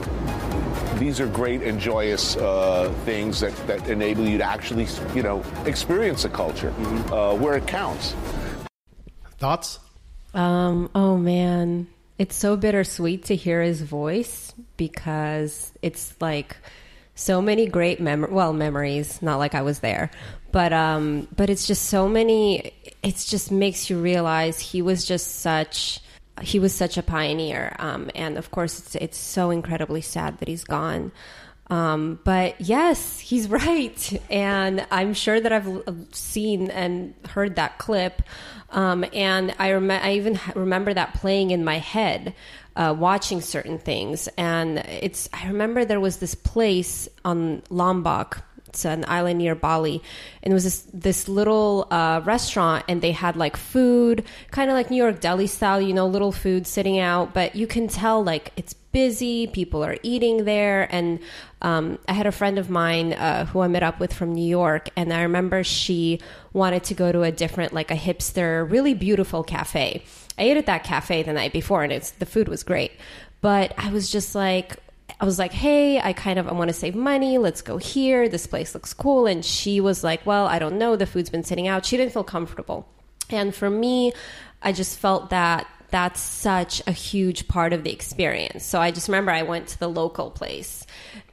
these 1.02 1.20
are 1.20 1.26
great 1.26 1.64
and 1.64 1.80
joyous 1.80 2.38
uh, 2.38 2.94
things 3.06 3.40
that, 3.40 3.56
that 3.66 3.90
enable 3.90 4.24
you 4.28 4.38
to 4.38 4.44
actually, 4.44 4.88
you 5.16 5.24
know, 5.24 5.44
experience 5.66 6.26
a 6.26 6.30
culture 6.30 6.70
mm-hmm. 6.70 7.12
uh, 7.12 7.34
where 7.34 7.58
it 7.58 7.66
counts. 7.66 8.14
Thoughts? 9.40 9.80
Um, 10.36 10.92
oh 10.94 11.18
man, 11.18 11.88
it's 12.20 12.36
so 12.36 12.56
bittersweet 12.56 13.26
to 13.26 13.36
hear 13.36 13.64
his 13.64 13.82
voice 13.82 14.54
because 14.78 15.74
it's 15.82 16.14
like 16.22 16.56
so 17.16 17.42
many 17.42 17.66
great 17.66 18.00
mem 18.00 18.28
well 18.30 18.54
memories. 18.54 19.24
Not 19.24 19.38
like 19.38 19.56
I 19.56 19.64
was 19.64 19.80
there, 19.80 20.12
but 20.52 20.72
um, 20.72 21.28
but 21.36 21.50
it's 21.50 21.66
just 21.66 21.88
so 21.88 22.08
many. 22.08 22.74
It 23.02 23.18
just 23.28 23.52
makes 23.52 23.90
you 23.90 24.00
realize 24.00 24.60
he 24.60 24.84
was 24.84 25.04
just 25.04 25.40
such 25.40 26.00
he 26.42 26.60
was 26.60 26.74
such 26.74 26.98
a 26.98 27.04
pioneer. 27.04 27.76
Um, 27.80 28.10
and 28.16 28.38
of 28.38 28.52
course, 28.52 28.80
it's, 28.80 28.96
it's 28.96 29.18
so 29.18 29.50
incredibly 29.50 30.02
sad 30.02 30.40
that 30.40 30.48
he's 30.48 30.64
gone. 30.64 31.12
Um, 31.68 32.20
but 32.24 32.60
yes, 32.60 33.20
he's 33.20 33.48
right. 33.50 34.22
And 34.30 34.86
I'm 34.92 35.14
sure 35.14 35.40
that 35.40 35.52
I've 35.52 35.84
seen 36.12 36.70
and 36.70 37.14
heard 37.30 37.56
that 37.56 37.78
clip. 37.78 38.22
Um, 38.70 39.06
and 39.14 39.54
I, 39.60 39.74
rem- 39.74 39.92
I 39.92 40.14
even 40.14 40.40
remember 40.56 40.94
that 40.94 41.14
playing 41.16 41.52
in 41.52 41.64
my 41.64 41.78
head, 41.78 42.34
uh, 42.76 42.96
watching 42.98 43.42
certain 43.42 43.78
things. 43.78 44.30
And 44.38 44.80
it's, 44.80 45.30
I 45.34 45.48
remember 45.48 45.84
there 45.86 46.00
was 46.00 46.18
this 46.18 46.36
place 46.36 47.10
on 47.26 47.64
Lombok 47.70 48.44
it's 48.72 48.86
an 48.86 49.04
island 49.06 49.38
near 49.40 49.54
Bali, 49.54 50.02
and 50.42 50.52
it 50.52 50.56
was 50.56 50.64
this 50.64 50.88
this 50.94 51.28
little 51.28 51.88
uh, 51.92 52.22
restaurant, 52.24 52.86
and 52.88 53.02
they 53.02 53.12
had 53.12 53.36
like 53.36 53.58
food, 53.58 54.24
kind 54.50 54.70
of 54.70 54.76
like 54.76 54.90
New 54.90 54.96
York 54.96 55.20
deli 55.20 55.48
style, 55.48 55.82
you 55.82 55.94
know, 55.94 56.08
little 56.08 56.32
food 56.32 56.66
sitting 56.66 56.98
out, 56.98 57.34
but 57.34 57.54
you 57.54 57.68
can 57.68 57.90
tell 57.90 58.24
like 58.24 58.54
it's 58.56 58.74
busy, 58.74 59.48
people 59.48 59.84
are 59.84 59.98
eating 60.04 60.46
there, 60.46 60.88
and 60.90 61.20
um, 61.62 62.00
I 62.08 62.14
had 62.14 62.28
a 62.28 62.32
friend 62.32 62.58
of 62.58 62.70
mine 62.70 63.12
uh, 63.12 63.46
who 63.46 63.60
I 63.60 63.68
met 63.68 63.84
up 63.84 64.00
with 64.00 64.14
from 64.14 64.34
New 64.34 64.48
York, 64.48 64.88
and 64.96 65.12
I 65.12 65.24
remember 65.24 65.66
she 65.66 66.22
wanted 66.54 66.86
to 66.86 66.94
go 66.94 67.12
to 67.12 67.24
a 67.24 67.32
different, 67.32 67.74
like 67.74 67.92
a 67.92 67.96
hipster, 67.96 68.70
really 68.72 68.94
beautiful 68.94 69.44
cafe. 69.44 70.06
I 70.38 70.44
ate 70.44 70.56
at 70.56 70.66
that 70.68 70.86
cafe 70.86 71.24
the 71.24 71.34
night 71.34 71.52
before, 71.52 71.84
and 71.84 71.92
it's 71.92 72.12
the 72.12 72.26
food 72.26 72.48
was 72.48 72.64
great, 72.64 72.94
but 73.42 73.74
I 73.78 73.92
was 73.92 74.10
just 74.10 74.34
like 74.34 74.78
I 75.20 75.26
was 75.26 75.38
like, 75.40 75.52
hey, 75.52 76.00
I 76.00 76.14
kind 76.14 76.40
of 76.40 76.48
I 76.48 76.54
want 76.54 76.70
to 76.70 76.74
save 76.74 76.96
money. 76.96 77.38
Let's 77.38 77.62
go 77.62 77.78
here. 77.78 78.30
This 78.30 78.48
place 78.48 78.74
looks 78.74 78.94
cool. 78.94 79.26
And 79.26 79.44
she 79.44 79.82
was 79.82 80.04
like, 80.04 80.26
well, 80.26 80.46
I 80.48 80.60
don't 80.60 80.78
know. 80.78 80.96
The 80.96 81.06
food's 81.06 81.30
been 81.30 81.44
sitting 81.44 81.68
out. 81.68 81.86
She 81.86 81.98
didn't 81.98 82.14
feel 82.14 82.24
comfortable. 82.24 82.88
And 83.30 83.54
for 83.54 83.70
me, 83.70 84.14
I 84.62 84.72
just 84.72 84.98
felt 85.00 85.30
that 85.30 85.68
that's 85.90 86.22
such 86.22 86.82
a 86.88 86.92
huge 86.92 87.48
part 87.48 87.74
of 87.74 87.84
the 87.84 87.92
experience. 87.92 88.66
So 88.66 88.80
I 88.80 88.92
just 88.92 89.08
remember 89.08 89.32
I 89.32 89.44
went 89.44 89.68
to 89.70 89.80
the 89.80 89.90
local 89.90 90.32
place 90.32 90.86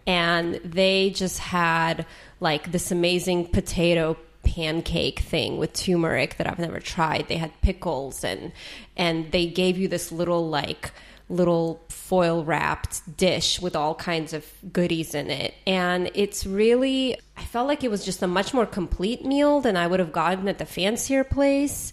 and 0.07 0.55
they 0.65 1.11
just 1.11 1.39
had 1.39 2.07
like 2.41 2.73
this 2.73 2.91
amazing 2.91 3.47
potato 3.47 4.17
pancake 4.43 5.21
thing 5.21 5.59
with 5.59 5.73
turmeric 5.75 6.37
that 6.39 6.47
I've 6.47 6.59
never 6.59 6.81
tried. 6.81 7.29
They 7.29 7.37
had 7.37 7.53
pickles 7.61 8.25
and 8.25 8.53
and 8.97 9.31
they 9.31 9.47
gave 9.47 9.79
you 9.79 9.89
this 9.89 10.11
little 10.11 10.49
like 10.49 10.93
little 11.29 11.85
foil 11.89 12.45
wrapped 12.45 13.17
dish 13.17 13.61
with 13.61 13.77
all 13.77 13.95
kinds 13.95 14.33
of 14.33 14.47
goodies 14.73 15.15
in 15.15 15.31
it. 15.31 15.55
And 15.67 16.11
it's 16.15 16.47
really, 16.47 17.19
I 17.37 17.45
felt 17.45 17.69
like 17.69 17.85
it 17.85 17.91
was 17.91 18.05
just 18.05 18.23
a 18.23 18.27
much 18.27 18.55
more 18.55 18.67
complete 18.67 19.25
meal 19.25 19.61
than 19.61 19.77
I 19.77 19.87
would 19.87 20.01
have 20.01 20.13
gotten 20.13 20.49
at 20.49 20.59
the 20.59 20.65
fancier 20.65 21.25
place. 21.25 21.93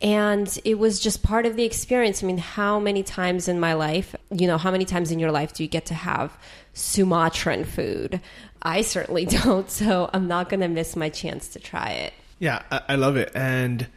And 0.00 0.58
it 0.64 0.78
was 0.78 1.00
just 1.00 1.22
part 1.22 1.46
of 1.46 1.56
the 1.56 1.64
experience. 1.64 2.22
I 2.22 2.26
mean, 2.26 2.38
how 2.38 2.78
many 2.78 3.02
times 3.02 3.48
in 3.48 3.58
my 3.58 3.72
life, 3.72 4.14
you 4.30 4.46
know, 4.46 4.58
how 4.58 4.70
many 4.70 4.84
times 4.84 5.10
in 5.10 5.18
your 5.18 5.32
life 5.32 5.54
do 5.54 5.64
you 5.64 5.68
get 5.68 5.86
to 5.86 5.94
have 5.94 6.36
Sumatran 6.74 7.64
food? 7.64 8.20
I 8.62 8.82
certainly 8.82 9.24
don't. 9.26 9.70
So 9.70 10.10
I'm 10.12 10.28
not 10.28 10.48
going 10.48 10.60
to 10.60 10.68
miss 10.68 10.94
my 10.94 11.08
chance 11.08 11.48
to 11.48 11.58
try 11.58 11.90
it. 11.90 12.12
Yeah, 12.38 12.62
I, 12.70 12.82
I 12.90 12.94
love 12.96 13.16
it. 13.16 13.32
And 13.34 13.88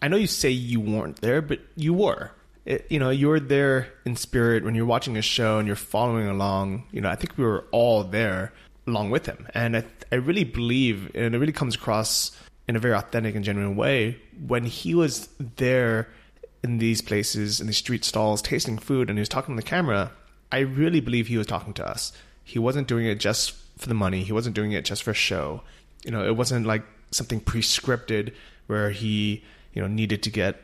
I 0.00 0.08
know 0.08 0.16
you 0.16 0.28
say 0.28 0.50
you 0.50 0.80
weren't 0.80 1.20
there, 1.20 1.42
but 1.42 1.60
you 1.74 1.92
were 1.92 2.30
it, 2.68 2.86
you 2.90 2.98
know, 2.98 3.08
you're 3.08 3.40
there 3.40 3.88
in 4.04 4.14
spirit 4.14 4.62
when 4.62 4.74
you're 4.74 4.86
watching 4.86 5.16
a 5.16 5.22
show 5.22 5.58
and 5.58 5.66
you're 5.66 5.74
following 5.74 6.28
along. 6.28 6.84
You 6.92 7.00
know, 7.00 7.08
I 7.08 7.16
think 7.16 7.36
we 7.38 7.44
were 7.44 7.64
all 7.72 8.04
there 8.04 8.52
along 8.86 9.10
with 9.10 9.26
him, 9.26 9.48
and 9.54 9.78
I, 9.78 9.84
I 10.12 10.16
really 10.16 10.44
believe, 10.44 11.10
and 11.14 11.34
it 11.34 11.38
really 11.38 11.52
comes 11.52 11.74
across 11.74 12.30
in 12.68 12.76
a 12.76 12.78
very 12.78 12.94
authentic 12.94 13.34
and 13.34 13.44
genuine 13.44 13.74
way 13.74 14.20
when 14.46 14.64
he 14.64 14.94
was 14.94 15.28
there 15.56 16.08
in 16.62 16.78
these 16.78 17.00
places 17.00 17.60
in 17.60 17.66
these 17.66 17.78
street 17.78 18.04
stalls 18.04 18.42
tasting 18.42 18.76
food 18.76 19.08
and 19.08 19.18
he 19.18 19.20
was 19.20 19.28
talking 19.28 19.56
to 19.56 19.62
the 19.62 19.68
camera. 19.68 20.10
I 20.52 20.60
really 20.60 21.00
believe 21.00 21.28
he 21.28 21.38
was 21.38 21.46
talking 21.46 21.72
to 21.74 21.88
us. 21.88 22.12
He 22.44 22.58
wasn't 22.58 22.88
doing 22.88 23.06
it 23.06 23.20
just 23.20 23.52
for 23.78 23.88
the 23.88 23.94
money. 23.94 24.22
He 24.22 24.32
wasn't 24.32 24.54
doing 24.54 24.72
it 24.72 24.84
just 24.84 25.02
for 25.02 25.12
a 25.12 25.14
show. 25.14 25.62
You 26.04 26.10
know, 26.10 26.26
it 26.26 26.36
wasn't 26.36 26.66
like 26.66 26.82
something 27.10 27.40
pre-scripted 27.40 28.34
where 28.66 28.90
he, 28.90 29.42
you 29.72 29.80
know, 29.80 29.88
needed 29.88 30.22
to 30.24 30.30
get 30.30 30.60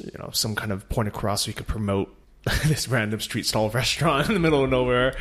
you 0.00 0.18
know 0.18 0.30
some 0.32 0.54
kind 0.54 0.72
of 0.72 0.88
point 0.88 1.08
across 1.08 1.42
so 1.42 1.46
he 1.46 1.52
could 1.52 1.66
promote 1.66 2.14
this 2.66 2.88
random 2.88 3.20
street 3.20 3.46
stall 3.46 3.70
restaurant 3.82 4.28
in 4.28 4.34
the 4.34 4.40
middle 4.40 4.64
of 4.64 4.70
nowhere. 4.70 5.16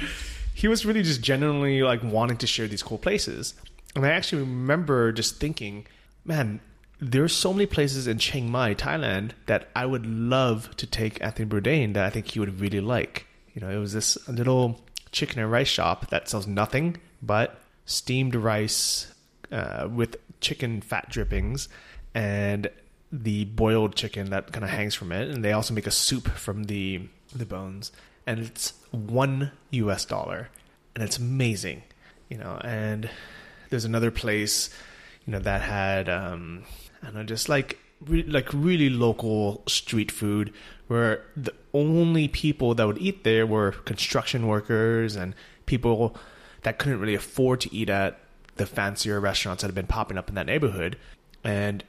He 0.54 0.68
was 0.68 0.86
really 0.86 1.04
just 1.04 1.22
genuinely 1.22 1.82
like 1.82 2.02
wanting 2.04 2.38
to 2.38 2.48
share 2.48 2.68
these 2.68 2.84
cool 2.84 2.98
places. 2.98 3.56
And 3.96 4.06
I 4.06 4.10
actually 4.10 4.42
remember 4.42 5.12
just 5.12 5.40
thinking, 5.40 5.86
man, 6.24 6.60
there's 7.00 7.36
so 7.36 7.52
many 7.52 7.66
places 7.66 8.08
in 8.08 8.20
Chiang 8.20 8.50
Mai, 8.50 8.74
Thailand, 8.74 9.32
that 9.48 9.70
I 9.76 9.86
would 9.86 10.06
love 10.06 10.76
to 10.78 10.88
take 10.88 11.22
Anthony 11.22 11.50
Bourdain 11.50 11.94
that 11.94 12.06
I 12.06 12.10
think 12.10 12.32
he 12.32 12.40
would 12.40 12.60
really 12.62 12.80
like. 12.80 13.28
You 13.54 13.62
know, 13.62 13.70
it 13.70 13.78
was 13.78 13.94
this 13.94 14.18
little 14.28 14.82
chicken 15.12 15.40
and 15.40 15.52
rice 15.52 15.68
shop 15.68 16.10
that 16.10 16.30
sells 16.30 16.48
nothing 16.48 16.98
but 17.22 17.60
steamed 17.86 18.36
rice 18.36 19.14
uh, 19.52 19.88
with 19.92 20.18
chicken 20.42 20.82
fat 20.82 21.10
drippings 21.10 21.70
and 22.14 22.70
the 23.24 23.46
boiled 23.46 23.96
chicken 23.96 24.30
that 24.30 24.52
kind 24.52 24.64
of 24.64 24.70
hangs 24.70 24.96
from 24.96 25.12
it, 25.12 25.30
and 25.30 25.44
they 25.44 25.52
also 25.52 25.74
make 25.74 25.88
a 25.88 25.92
soup 25.92 26.28
from 26.28 26.66
the 26.66 27.08
the 27.34 27.46
bones, 27.46 27.92
and 28.26 28.40
it's 28.40 28.74
one 28.92 29.52
U.S. 29.72 30.06
dollar, 30.06 30.50
and 30.96 31.04
it's 31.04 31.18
amazing, 31.18 31.84
you 32.30 32.38
know. 32.38 32.60
And 32.64 33.10
there's 33.70 33.86
another 33.86 34.12
place, 34.12 34.70
you 35.26 35.32
know, 35.32 35.40
that 35.40 35.62
had 35.62 36.10
um, 36.10 36.64
I 37.02 37.08
don't 37.08 37.16
know, 37.16 37.24
just 37.24 37.50
like 37.50 37.80
re- 38.06 38.24
like 38.24 38.54
really 38.54 38.90
local 38.90 39.64
street 39.68 40.12
food, 40.12 40.54
where 40.88 41.24
the 41.36 41.54
only 41.74 42.28
people 42.28 42.76
that 42.76 42.86
would 42.86 42.98
eat 43.00 43.24
there 43.24 43.46
were 43.46 43.72
construction 43.72 44.48
workers 44.48 45.16
and 45.16 45.34
people 45.66 46.16
that 46.64 46.78
couldn't 46.80 47.00
really 47.00 47.16
afford 47.16 47.62
to 47.62 47.74
eat 47.74 47.90
at 47.90 48.20
the 48.56 48.66
fancier 48.66 49.20
restaurants 49.20 49.62
that 49.62 49.68
had 49.68 49.76
been 49.76 49.88
popping 49.88 50.18
up 50.18 50.30
in 50.30 50.36
that 50.36 50.46
neighborhood. 50.46 50.98
And 51.44 51.84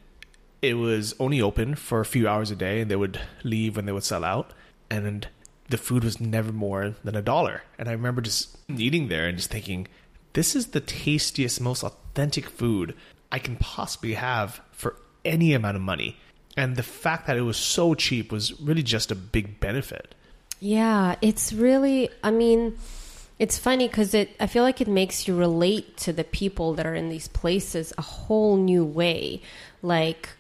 it 0.69 0.75
was 0.75 1.15
only 1.21 1.41
open 1.41 1.75
for 1.75 2.01
a 2.01 2.05
few 2.05 2.29
hours 2.29 2.51
a 2.51 2.57
day 2.57 2.81
and 2.81 2.91
they 2.91 2.97
would 2.97 3.21
leave 3.45 3.77
when 3.77 3.87
they 3.87 3.93
would 3.93 4.05
sell 4.05 4.25
out 4.25 4.53
and 4.91 5.29
the 5.69 5.79
food 5.79 6.05
was 6.05 6.21
never 6.21 6.53
more 6.53 6.95
than 7.05 7.17
a 7.17 7.23
dollar. 7.23 7.63
And 7.79 7.89
i 7.89 7.93
remember 7.93 8.21
just 8.21 8.57
eating 8.69 9.09
there 9.09 9.27
and 9.27 9.37
just 9.37 9.51
thinking 9.51 9.89
this 10.33 10.55
is 10.55 10.69
the 10.69 10.81
tastiest 10.81 11.61
most 11.61 11.83
authentic 11.83 12.49
food 12.49 12.95
i 13.33 13.39
can 13.39 13.57
possibly 13.57 14.15
have 14.15 14.61
for 14.73 14.97
any 15.25 15.55
amount 15.55 15.77
of 15.77 15.83
money. 15.83 16.17
And 16.57 16.77
the 16.77 16.83
fact 16.83 17.27
that 17.27 17.37
it 17.37 17.43
was 17.43 17.57
so 17.57 17.95
cheap 17.95 18.33
was 18.33 18.59
really 18.61 18.83
just 18.83 19.11
a 19.11 19.15
big 19.15 19.61
benefit. 19.61 20.15
Yeah 20.61 21.17
it's 21.21 21.53
really 21.53 22.09
i 22.25 22.31
mean 22.31 22.79
it's 23.39 23.59
funny 23.59 23.87
because 23.87 24.15
it 24.15 24.31
i 24.41 24.47
feel 24.47 24.63
like 24.63 24.81
it 24.81 24.89
makes 24.89 25.29
you 25.29 25.37
relate 25.37 25.97
to 25.99 26.13
the 26.13 26.25
people 26.25 26.75
that 26.75 26.87
are 26.87 26.95
in 26.95 27.11
these 27.11 27.29
places 27.29 27.93
a 27.99 28.03
whole 28.03 28.57
new 28.57 28.85
way. 28.85 29.43
Like 29.83 30.31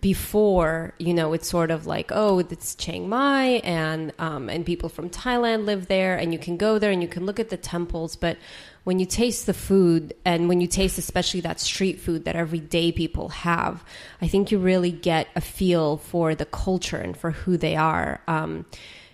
before 0.00 0.94
you 0.98 1.14
know 1.14 1.32
it's 1.32 1.48
sort 1.48 1.70
of 1.70 1.86
like 1.86 2.10
oh 2.12 2.40
it's 2.40 2.74
Chiang 2.74 3.08
Mai 3.08 3.60
and 3.62 4.12
um, 4.18 4.48
and 4.48 4.66
people 4.66 4.88
from 4.88 5.08
Thailand 5.08 5.64
live 5.64 5.86
there 5.86 6.16
and 6.16 6.32
you 6.32 6.40
can 6.40 6.56
go 6.56 6.78
there 6.78 6.90
and 6.90 7.02
you 7.02 7.08
can 7.08 7.24
look 7.24 7.38
at 7.38 7.50
the 7.50 7.56
temples. 7.56 8.16
But 8.16 8.36
when 8.82 8.98
you 8.98 9.06
taste 9.06 9.46
the 9.46 9.54
food 9.54 10.14
and 10.24 10.48
when 10.48 10.60
you 10.60 10.66
taste 10.66 10.98
especially 10.98 11.40
that 11.42 11.60
street 11.60 12.00
food 12.00 12.24
that 12.24 12.34
everyday 12.34 12.90
people 12.90 13.28
have 13.28 13.84
I 14.20 14.26
think 14.26 14.50
you 14.50 14.58
really 14.58 14.90
get 14.90 15.28
a 15.36 15.40
feel 15.40 15.98
for 15.98 16.34
the 16.34 16.46
culture 16.46 16.98
and 16.98 17.16
for 17.16 17.30
who 17.30 17.56
they 17.56 17.76
are. 17.76 18.20
Um, 18.26 18.66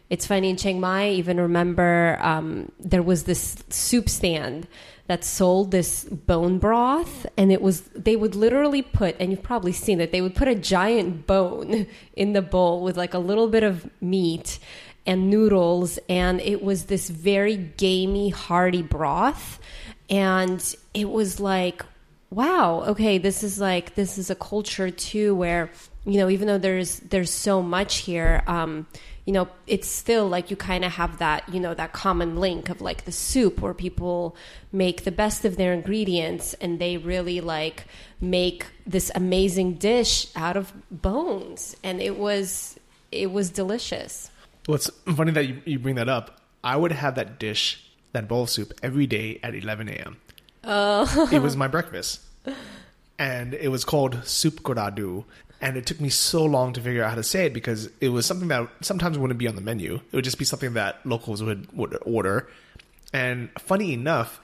it's 0.08 0.26
funny 0.26 0.48
in 0.48 0.56
Chiang 0.56 0.80
Mai 0.80 1.02
I 1.02 1.10
even 1.10 1.38
remember 1.38 2.18
um, 2.22 2.72
there 2.80 3.02
was 3.02 3.24
this 3.24 3.62
soup 3.68 4.08
stand 4.08 4.66
that 5.12 5.24
sold 5.24 5.72
this 5.72 6.04
bone 6.04 6.58
broth 6.58 7.26
and 7.36 7.52
it 7.52 7.60
was 7.60 7.82
they 7.94 8.16
would 8.16 8.34
literally 8.34 8.80
put 8.80 9.14
and 9.20 9.30
you've 9.30 9.42
probably 9.42 9.70
seen 9.70 10.00
it 10.00 10.10
they 10.10 10.22
would 10.22 10.34
put 10.34 10.48
a 10.48 10.54
giant 10.54 11.26
bone 11.26 11.86
in 12.16 12.32
the 12.32 12.40
bowl 12.40 12.82
with 12.82 12.96
like 12.96 13.12
a 13.12 13.18
little 13.18 13.46
bit 13.46 13.62
of 13.62 13.90
meat 14.00 14.58
and 15.04 15.28
noodles 15.28 15.98
and 16.08 16.40
it 16.40 16.62
was 16.62 16.86
this 16.86 17.10
very 17.10 17.58
gamey 17.58 18.30
hearty 18.30 18.80
broth 18.80 19.60
and 20.08 20.74
it 20.94 21.10
was 21.10 21.38
like 21.38 21.84
wow 22.30 22.82
okay 22.86 23.18
this 23.18 23.42
is 23.42 23.60
like 23.60 23.94
this 23.94 24.16
is 24.16 24.30
a 24.30 24.34
culture 24.34 24.90
too 24.90 25.34
where 25.34 25.70
you 26.06 26.16
know 26.16 26.30
even 26.30 26.48
though 26.48 26.56
there's 26.56 27.00
there's 27.00 27.30
so 27.30 27.60
much 27.60 27.96
here 27.96 28.42
um 28.46 28.86
you 29.24 29.32
know, 29.32 29.48
it's 29.66 29.88
still 29.88 30.28
like 30.28 30.50
you 30.50 30.56
kind 30.56 30.84
of 30.84 30.92
have 30.92 31.18
that, 31.18 31.48
you 31.48 31.60
know, 31.60 31.74
that 31.74 31.92
common 31.92 32.36
link 32.36 32.68
of 32.68 32.80
like 32.80 33.04
the 33.04 33.12
soup 33.12 33.60
where 33.60 33.74
people 33.74 34.36
make 34.72 35.04
the 35.04 35.12
best 35.12 35.44
of 35.44 35.56
their 35.56 35.72
ingredients 35.72 36.54
and 36.54 36.80
they 36.80 36.96
really 36.96 37.40
like 37.40 37.84
make 38.20 38.66
this 38.84 39.12
amazing 39.14 39.74
dish 39.74 40.26
out 40.34 40.56
of 40.56 40.72
bones. 40.90 41.76
And 41.84 42.02
it 42.02 42.18
was, 42.18 42.78
it 43.12 43.30
was 43.30 43.50
delicious. 43.50 44.30
Well, 44.66 44.74
it's 44.74 44.90
funny 45.14 45.32
that 45.32 45.46
you, 45.46 45.62
you 45.64 45.78
bring 45.78 45.96
that 45.96 46.08
up. 46.08 46.40
I 46.64 46.76
would 46.76 46.92
have 46.92 47.14
that 47.14 47.38
dish, 47.38 47.84
that 48.12 48.26
bowl 48.26 48.44
of 48.44 48.50
soup, 48.50 48.72
every 48.82 49.06
day 49.06 49.38
at 49.42 49.54
11 49.54 49.88
a.m. 49.88 50.16
Oh. 50.64 51.28
it 51.32 51.40
was 51.40 51.56
my 51.56 51.68
breakfast. 51.68 52.20
And 53.18 53.54
it 53.54 53.68
was 53.68 53.84
called 53.84 54.24
soup 54.26 54.62
goradu 54.62 55.24
and 55.62 55.76
it 55.76 55.86
took 55.86 56.00
me 56.00 56.08
so 56.08 56.44
long 56.44 56.72
to 56.72 56.80
figure 56.80 57.04
out 57.04 57.10
how 57.10 57.14
to 57.14 57.22
say 57.22 57.46
it 57.46 57.54
because 57.54 57.88
it 58.00 58.08
was 58.08 58.26
something 58.26 58.48
that 58.48 58.68
sometimes 58.80 59.16
wouldn't 59.16 59.38
be 59.38 59.46
on 59.46 59.54
the 59.54 59.62
menu. 59.62 59.94
It 59.94 60.16
would 60.16 60.24
just 60.24 60.38
be 60.38 60.44
something 60.44 60.74
that 60.74 61.06
locals 61.06 61.42
would 61.42 61.72
would 61.72 61.96
order. 62.02 62.48
And 63.12 63.48
funny 63.58 63.92
enough, 63.92 64.40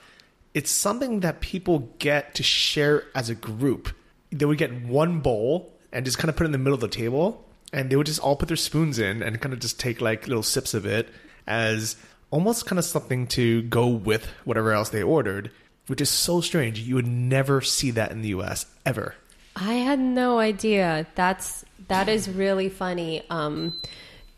it's 0.53 0.71
something 0.71 1.19
that 1.19 1.41
people 1.41 1.89
get 1.99 2.35
to 2.35 2.43
share 2.43 3.03
as 3.13 3.29
a 3.29 3.35
group. 3.35 3.89
They 4.31 4.45
would 4.45 4.57
get 4.57 4.81
one 4.83 5.19
bowl 5.19 5.73
and 5.91 6.05
just 6.05 6.17
kind 6.17 6.29
of 6.29 6.37
put 6.37 6.43
it 6.43 6.47
in 6.47 6.51
the 6.53 6.57
middle 6.57 6.75
of 6.75 6.79
the 6.79 6.87
table, 6.87 7.45
and 7.73 7.89
they 7.89 7.95
would 7.95 8.07
just 8.07 8.21
all 8.21 8.37
put 8.37 8.47
their 8.47 8.57
spoons 8.57 8.97
in 8.97 9.21
and 9.21 9.41
kind 9.41 9.53
of 9.53 9.59
just 9.59 9.79
take 9.79 9.99
like 9.99 10.27
little 10.27 10.43
sips 10.43 10.73
of 10.73 10.85
it 10.85 11.09
as 11.45 11.97
almost 12.31 12.65
kind 12.65 12.79
of 12.79 12.85
something 12.85 13.27
to 13.27 13.63
go 13.63 13.87
with 13.87 14.27
whatever 14.45 14.71
else 14.71 14.89
they 14.89 15.03
ordered, 15.03 15.51
which 15.87 15.99
is 15.99 16.09
so 16.09 16.39
strange. 16.39 16.79
You 16.79 16.95
would 16.95 17.07
never 17.07 17.59
see 17.59 17.91
that 17.91 18.11
in 18.11 18.21
the 18.21 18.29
US 18.29 18.67
ever. 18.85 19.15
I 19.59 19.73
had 19.73 19.99
no 19.99 20.39
idea. 20.39 21.05
That's 21.15 21.65
that 21.89 22.07
is 22.07 22.29
really 22.29 22.69
funny. 22.69 23.23
Um, 23.29 23.75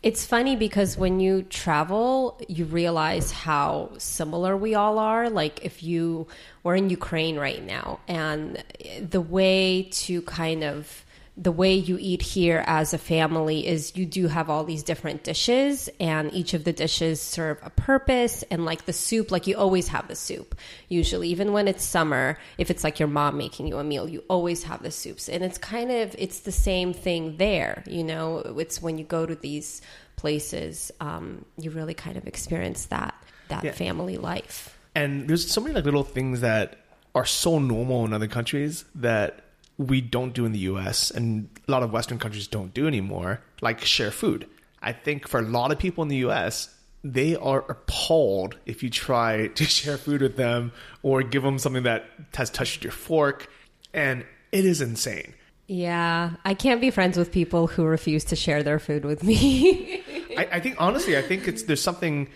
it's 0.02 0.26
funny 0.26 0.56
because 0.56 0.98
when 0.98 1.20
you 1.20 1.44
travel, 1.44 2.40
you 2.48 2.64
realize 2.64 3.30
how 3.30 3.90
similar 3.98 4.56
we 4.56 4.74
all 4.74 4.98
are. 4.98 5.30
Like 5.30 5.64
if 5.64 5.80
you 5.82 6.26
we're 6.64 6.74
in 6.74 6.90
Ukraine 6.90 7.38
right 7.38 7.64
now, 7.64 8.00
and 8.08 8.64
the 9.00 9.20
way 9.20 9.84
to 9.92 10.22
kind 10.22 10.64
of 10.64 11.01
the 11.36 11.52
way 11.52 11.74
you 11.74 11.96
eat 11.98 12.20
here 12.20 12.62
as 12.66 12.92
a 12.92 12.98
family 12.98 13.66
is 13.66 13.96
you 13.96 14.04
do 14.04 14.26
have 14.28 14.50
all 14.50 14.64
these 14.64 14.82
different 14.82 15.24
dishes 15.24 15.88
and 15.98 16.30
each 16.34 16.52
of 16.52 16.64
the 16.64 16.74
dishes 16.74 17.22
serve 17.22 17.58
a 17.62 17.70
purpose 17.70 18.42
and 18.50 18.66
like 18.66 18.84
the 18.84 18.92
soup 18.92 19.30
like 19.30 19.46
you 19.46 19.56
always 19.56 19.88
have 19.88 20.06
the 20.08 20.14
soup. 20.14 20.54
Usually 20.88 21.28
even 21.28 21.52
when 21.54 21.68
it's 21.68 21.82
summer 21.82 22.38
if 22.58 22.70
it's 22.70 22.84
like 22.84 22.98
your 22.98 23.08
mom 23.08 23.38
making 23.38 23.66
you 23.66 23.78
a 23.78 23.84
meal 23.84 24.06
you 24.06 24.22
always 24.28 24.64
have 24.64 24.82
the 24.82 24.90
soups. 24.90 25.28
And 25.30 25.42
it's 25.42 25.56
kind 25.56 25.90
of 25.90 26.14
it's 26.18 26.40
the 26.40 26.52
same 26.52 26.92
thing 26.92 27.38
there 27.38 27.82
you 27.86 28.04
know? 28.04 28.38
It's 28.58 28.82
when 28.82 28.98
you 28.98 29.04
go 29.04 29.24
to 29.24 29.34
these 29.34 29.80
places 30.16 30.92
um, 31.00 31.46
you 31.56 31.70
really 31.70 31.94
kind 31.94 32.18
of 32.18 32.26
experience 32.26 32.86
that 32.86 33.14
that 33.48 33.64
Yeah. 33.64 33.72
family 33.72 34.18
life. 34.18 34.78
And 34.94 35.28
there's 35.28 35.50
so 35.50 35.62
many 35.62 35.74
like 35.74 35.86
little 35.86 36.04
things 36.04 36.42
that 36.42 36.76
are 37.14 37.24
so 37.24 37.58
normal 37.58 38.04
in 38.04 38.12
other 38.12 38.28
countries 38.28 38.84
that 38.96 39.44
we 39.78 40.00
don't 40.00 40.34
do 40.34 40.44
in 40.44 40.52
the 40.52 40.60
US 40.60 41.10
and 41.10 41.48
a 41.66 41.70
lot 41.70 41.82
of 41.82 41.92
Western 41.92 42.18
countries 42.18 42.46
don't 42.46 42.72
do 42.74 42.86
anymore, 42.86 43.40
like 43.60 43.80
share 43.80 44.10
food. 44.10 44.48
I 44.80 44.92
think 44.92 45.28
for 45.28 45.40
a 45.40 45.42
lot 45.42 45.72
of 45.72 45.78
people 45.78 46.02
in 46.02 46.08
the 46.08 46.16
US, 46.28 46.74
they 47.04 47.36
are 47.36 47.60
appalled 47.70 48.56
if 48.66 48.82
you 48.82 48.90
try 48.90 49.46
to 49.54 49.64
share 49.64 49.96
food 49.96 50.22
with 50.22 50.36
them 50.36 50.72
or 51.02 51.22
give 51.22 51.42
them 51.42 51.58
something 51.58 51.84
that 51.84 52.04
has 52.34 52.50
touched 52.50 52.84
your 52.84 52.92
fork. 52.92 53.48
And 53.94 54.24
it 54.52 54.64
is 54.64 54.80
insane. 54.80 55.34
yeah 55.68 56.32
i 56.44 56.52
can't 56.52 56.80
be 56.80 56.90
friends 56.90 57.16
with 57.16 57.30
people 57.32 57.66
who 57.66 57.84
refuse 57.84 58.24
to 58.24 58.36
share 58.36 58.62
their 58.62 58.78
food 58.78 59.04
with 59.04 59.22
me 59.22 60.02
I, 60.36 60.48
I 60.52 60.60
think 60.60 60.76
honestly, 60.78 61.16
I 61.16 61.22
think 61.22 61.48
it's 61.48 61.64
there's 61.64 61.82
something 61.82 62.28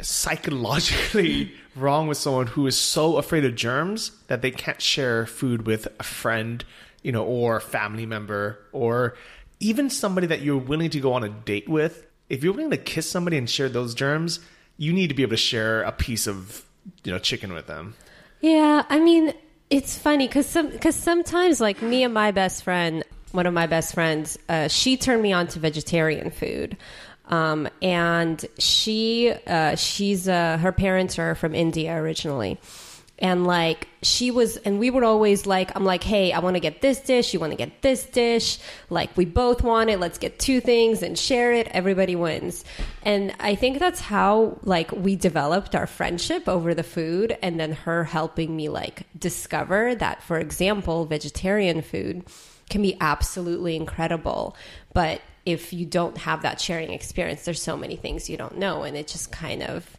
psychologically 0.00 1.52
wrong 1.76 2.06
with 2.06 2.18
someone 2.18 2.46
who 2.48 2.66
is 2.66 2.76
so 2.76 3.16
afraid 3.16 3.44
of 3.44 3.54
germs 3.54 4.12
that 4.28 4.42
they 4.42 4.50
can't 4.50 4.80
share 4.80 5.26
food 5.26 5.66
with 5.66 5.88
a 5.98 6.02
friend, 6.02 6.64
you 7.02 7.12
know, 7.12 7.24
or 7.24 7.56
a 7.56 7.60
family 7.60 8.06
member, 8.06 8.58
or 8.72 9.16
even 9.60 9.90
somebody 9.90 10.26
that 10.26 10.42
you're 10.42 10.58
willing 10.58 10.90
to 10.90 11.00
go 11.00 11.12
on 11.12 11.24
a 11.24 11.28
date 11.28 11.68
with. 11.68 12.06
If 12.28 12.42
you're 12.42 12.52
willing 12.52 12.70
to 12.70 12.76
kiss 12.76 13.10
somebody 13.10 13.36
and 13.36 13.48
share 13.48 13.68
those 13.68 13.94
germs, 13.94 14.40
you 14.76 14.92
need 14.92 15.08
to 15.08 15.14
be 15.14 15.22
able 15.22 15.30
to 15.30 15.36
share 15.36 15.82
a 15.82 15.92
piece 15.92 16.26
of, 16.26 16.64
you 17.04 17.12
know, 17.12 17.18
chicken 17.18 17.52
with 17.52 17.66
them. 17.66 17.94
Yeah, 18.40 18.84
I 18.88 18.98
mean, 18.98 19.32
it's 19.70 19.96
funny 19.98 20.26
because 20.26 20.46
some 20.46 20.68
because 20.68 20.94
sometimes 20.94 21.60
like 21.60 21.82
me 21.82 22.02
and 22.02 22.12
my 22.12 22.30
best 22.30 22.62
friend, 22.62 23.04
one 23.32 23.46
of 23.46 23.54
my 23.54 23.66
best 23.66 23.94
friends, 23.94 24.38
uh, 24.48 24.68
she 24.68 24.96
turned 24.96 25.22
me 25.22 25.32
on 25.32 25.46
to 25.48 25.58
vegetarian 25.58 26.30
food. 26.30 26.76
Um, 27.26 27.68
and 27.80 28.44
she 28.58 29.32
uh, 29.46 29.76
she's 29.76 30.28
uh, 30.28 30.58
her 30.58 30.72
parents 30.72 31.18
are 31.18 31.34
from 31.34 31.54
India 31.54 31.94
originally. 31.96 32.58
And 33.20 33.46
like 33.46 33.86
she 34.02 34.32
was, 34.32 34.56
and 34.56 34.80
we 34.80 34.90
would 34.90 35.04
always 35.04 35.46
like, 35.46 35.74
I'm 35.76 35.84
like, 35.84 36.02
hey, 36.02 36.32
I 36.32 36.40
want 36.40 36.56
to 36.56 36.60
get 36.60 36.82
this 36.82 36.98
dish. 37.00 37.32
You 37.32 37.38
want 37.38 37.52
to 37.52 37.56
get 37.56 37.80
this 37.80 38.04
dish. 38.04 38.58
Like, 38.90 39.16
we 39.16 39.24
both 39.24 39.62
want 39.62 39.88
it. 39.88 40.00
Let's 40.00 40.18
get 40.18 40.40
two 40.40 40.60
things 40.60 41.00
and 41.00 41.16
share 41.16 41.52
it. 41.52 41.68
Everybody 41.68 42.16
wins. 42.16 42.64
And 43.04 43.32
I 43.38 43.54
think 43.54 43.78
that's 43.78 44.00
how 44.00 44.58
like 44.64 44.90
we 44.90 45.14
developed 45.14 45.76
our 45.76 45.86
friendship 45.86 46.48
over 46.48 46.74
the 46.74 46.82
food. 46.82 47.38
And 47.40 47.58
then 47.58 47.72
her 47.72 48.02
helping 48.02 48.54
me 48.54 48.68
like 48.68 49.06
discover 49.16 49.94
that, 49.94 50.22
for 50.24 50.38
example, 50.38 51.04
vegetarian 51.04 51.82
food 51.82 52.24
can 52.68 52.82
be 52.82 52.96
absolutely 53.00 53.76
incredible. 53.76 54.56
But 54.92 55.20
if 55.46 55.72
you 55.72 55.86
don't 55.86 56.16
have 56.18 56.42
that 56.42 56.60
sharing 56.60 56.92
experience, 56.92 57.44
there's 57.44 57.62
so 57.62 57.76
many 57.76 57.96
things 57.96 58.30
you 58.30 58.36
don't 58.36 58.58
know. 58.58 58.82
And 58.82 58.96
it 58.96 59.08
just 59.08 59.30
kind 59.30 59.62
of, 59.62 59.96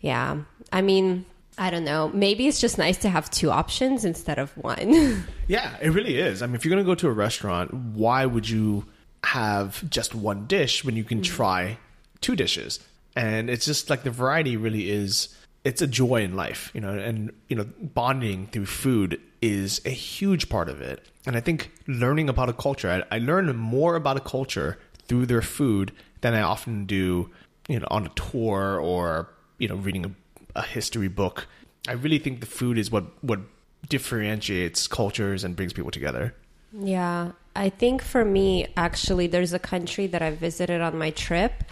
yeah. 0.00 0.38
I 0.72 0.82
mean, 0.82 1.26
I 1.58 1.70
don't 1.70 1.84
know. 1.84 2.10
Maybe 2.14 2.46
it's 2.46 2.60
just 2.60 2.78
nice 2.78 2.98
to 2.98 3.08
have 3.08 3.30
two 3.30 3.50
options 3.50 4.04
instead 4.04 4.38
of 4.38 4.56
one. 4.56 5.24
Yeah, 5.48 5.78
it 5.80 5.88
really 5.94 6.18
is. 6.18 6.42
I 6.42 6.46
mean, 6.46 6.56
if 6.56 6.64
you're 6.66 6.74
going 6.74 6.84
to 6.84 6.86
go 6.86 6.94
to 6.94 7.08
a 7.08 7.12
restaurant, 7.12 7.72
why 7.72 8.26
would 8.26 8.46
you 8.46 8.84
have 9.24 9.88
just 9.88 10.14
one 10.14 10.46
dish 10.46 10.84
when 10.84 10.94
you 10.94 11.04
can 11.04 11.20
mm. 11.20 11.24
try 11.24 11.78
two 12.20 12.36
dishes? 12.36 12.80
And 13.16 13.48
it's 13.48 13.64
just 13.64 13.88
like 13.88 14.02
the 14.02 14.10
variety 14.10 14.58
really 14.58 14.90
is 14.90 15.34
it's 15.64 15.82
a 15.82 15.86
joy 15.86 16.22
in 16.22 16.36
life, 16.36 16.70
you 16.74 16.80
know, 16.80 16.92
and 16.92 17.32
you 17.48 17.56
know, 17.56 17.66
bonding 17.80 18.46
through 18.48 18.66
food 18.66 19.20
is 19.42 19.80
a 19.84 19.90
huge 19.90 20.48
part 20.48 20.68
of 20.68 20.80
it. 20.80 21.04
And 21.26 21.36
I 21.36 21.40
think 21.40 21.72
learning 21.86 22.28
about 22.28 22.48
a 22.48 22.52
culture, 22.52 23.04
I, 23.10 23.16
I 23.16 23.18
learn 23.18 23.54
more 23.56 23.96
about 23.96 24.16
a 24.16 24.20
culture 24.20 24.78
through 25.06 25.26
their 25.26 25.42
food 25.42 25.92
than 26.20 26.34
I 26.34 26.42
often 26.42 26.86
do, 26.86 27.30
you 27.68 27.80
know, 27.80 27.86
on 27.90 28.06
a 28.06 28.08
tour 28.10 28.80
or, 28.80 29.28
you 29.58 29.68
know, 29.68 29.76
reading 29.76 30.06
a, 30.06 30.10
a 30.56 30.62
history 30.62 31.08
book. 31.08 31.46
I 31.88 31.92
really 31.92 32.18
think 32.18 32.40
the 32.40 32.46
food 32.46 32.78
is 32.78 32.90
what 32.90 33.04
what 33.22 33.40
differentiates 33.88 34.86
cultures 34.86 35.44
and 35.44 35.56
brings 35.56 35.72
people 35.72 35.90
together. 35.90 36.34
Yeah, 36.72 37.32
I 37.56 37.70
think 37.70 38.02
for 38.02 38.24
me, 38.24 38.66
actually, 38.76 39.26
there's 39.26 39.52
a 39.52 39.58
country 39.58 40.06
that 40.08 40.20
I 40.20 40.30
visited 40.30 40.80
on 40.80 40.98
my 40.98 41.10
trip 41.10 41.64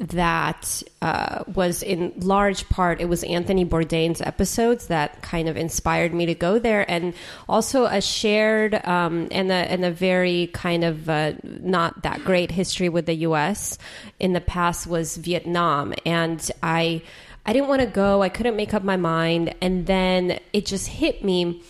that 0.00 0.82
uh, 1.02 1.44
was 1.54 1.82
in 1.82 2.12
large 2.16 2.66
part 2.70 3.02
it 3.02 3.04
was 3.04 3.22
Anthony 3.22 3.66
Bourdain's 3.66 4.22
episodes 4.22 4.86
that 4.86 5.20
kind 5.20 5.46
of 5.46 5.58
inspired 5.58 6.14
me 6.14 6.24
to 6.26 6.34
go 6.34 6.58
there, 6.58 6.90
and 6.90 7.12
also 7.48 7.84
a 7.84 8.00
shared 8.00 8.74
um, 8.86 9.28
and 9.30 9.50
a 9.50 9.54
and 9.54 9.84
a 9.84 9.90
very 9.90 10.48
kind 10.54 10.84
of 10.84 11.08
uh, 11.08 11.32
not 11.44 12.02
that 12.02 12.24
great 12.24 12.50
history 12.50 12.88
with 12.88 13.04
the 13.06 13.14
U.S. 13.16 13.76
in 14.18 14.32
the 14.32 14.40
past 14.40 14.86
was 14.86 15.18
Vietnam, 15.18 15.92
and 16.06 16.50
I 16.62 17.02
I 17.44 17.52
didn't 17.52 17.68
want 17.68 17.82
to 17.82 17.86
go, 17.86 18.22
I 18.22 18.30
couldn't 18.30 18.56
make 18.56 18.72
up 18.72 18.82
my 18.82 18.96
mind, 18.96 19.54
and 19.60 19.86
then 19.86 20.40
it 20.54 20.64
just 20.64 20.86
hit 20.88 21.22
me. 21.22 21.62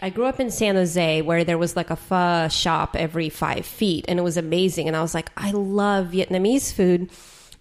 I 0.00 0.10
grew 0.10 0.26
up 0.26 0.40
in 0.40 0.50
San 0.50 0.74
Jose 0.74 1.22
where 1.22 1.44
there 1.44 1.56
was 1.56 1.74
like 1.74 1.90
a 1.90 1.96
pho 1.96 2.48
shop 2.48 2.96
every 2.96 3.30
five 3.30 3.64
feet 3.64 4.04
and 4.08 4.18
it 4.18 4.22
was 4.22 4.36
amazing. 4.36 4.88
And 4.88 4.96
I 4.96 5.00
was 5.00 5.14
like, 5.14 5.30
I 5.38 5.52
love 5.52 6.08
Vietnamese 6.08 6.70
food. 6.70 7.08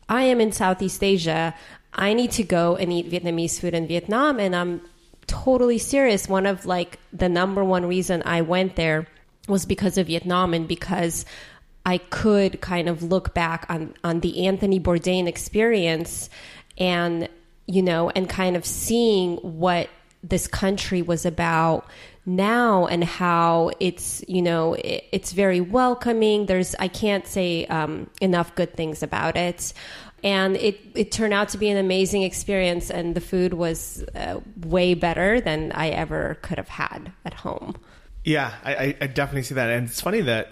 I 0.07 0.23
am 0.23 0.39
in 0.41 0.51
Southeast 0.51 1.03
Asia. 1.03 1.55
I 1.93 2.13
need 2.13 2.31
to 2.31 2.43
go 2.43 2.75
and 2.75 2.91
eat 2.91 3.09
Vietnamese 3.09 3.59
food 3.59 3.73
in 3.73 3.87
Vietnam. 3.87 4.39
And 4.39 4.55
I'm 4.55 4.81
totally 5.27 5.77
serious. 5.77 6.27
One 6.27 6.45
of 6.45 6.65
like 6.65 6.99
the 7.13 7.29
number 7.29 7.63
one 7.63 7.85
reason 7.85 8.21
I 8.25 8.41
went 8.41 8.75
there 8.75 9.07
was 9.47 9.65
because 9.65 9.97
of 9.97 10.07
Vietnam 10.07 10.53
and 10.53 10.67
because 10.67 11.25
I 11.85 11.99
could 11.99 12.61
kind 12.61 12.89
of 12.89 13.03
look 13.03 13.33
back 13.33 13.65
on, 13.69 13.93
on 14.03 14.19
the 14.21 14.47
Anthony 14.47 14.79
Bourdain 14.79 15.27
experience 15.27 16.29
and, 16.77 17.29
you 17.67 17.83
know, 17.83 18.09
and 18.09 18.27
kind 18.27 18.55
of 18.55 18.65
seeing 18.65 19.37
what 19.37 19.89
this 20.23 20.47
country 20.47 21.01
was 21.01 21.25
about 21.25 21.87
now 22.25 22.87
and 22.87 23.03
how 23.03 23.71
it's 23.79 24.23
you 24.27 24.41
know 24.41 24.73
it, 24.73 25.03
it's 25.11 25.31
very 25.31 25.61
welcoming. 25.61 26.45
There's 26.45 26.75
i 26.79 26.87
can't 26.87 27.25
say 27.27 27.65
um, 27.67 28.09
enough 28.21 28.55
good 28.55 28.73
things 28.75 29.03
about 29.03 29.35
it. 29.37 29.73
And 30.23 30.55
it, 30.57 30.79
it 30.95 31.11
turned 31.11 31.33
out 31.33 31.49
to 31.49 31.57
be 31.59 31.69
an 31.69 31.77
amazing 31.77 32.23
experience 32.23 32.89
and 32.89 33.13
the 33.13 33.21
food 33.21 33.53
was 33.53 34.03
uh, 34.15 34.39
way 34.65 34.95
better 34.95 35.39
than 35.39 35.71
i 35.73 35.89
ever 35.89 36.39
could 36.41 36.57
have 36.57 36.69
had 36.69 37.11
at 37.25 37.33
home. 37.35 37.75
Yeah, 38.23 38.51
I, 38.63 38.97
I- 38.99 39.07
definitely 39.07 39.43
see 39.43 39.53
that, 39.53 39.69
and 39.69 39.87
it's 39.87 40.01
funny 40.01 40.21
that 40.21 40.51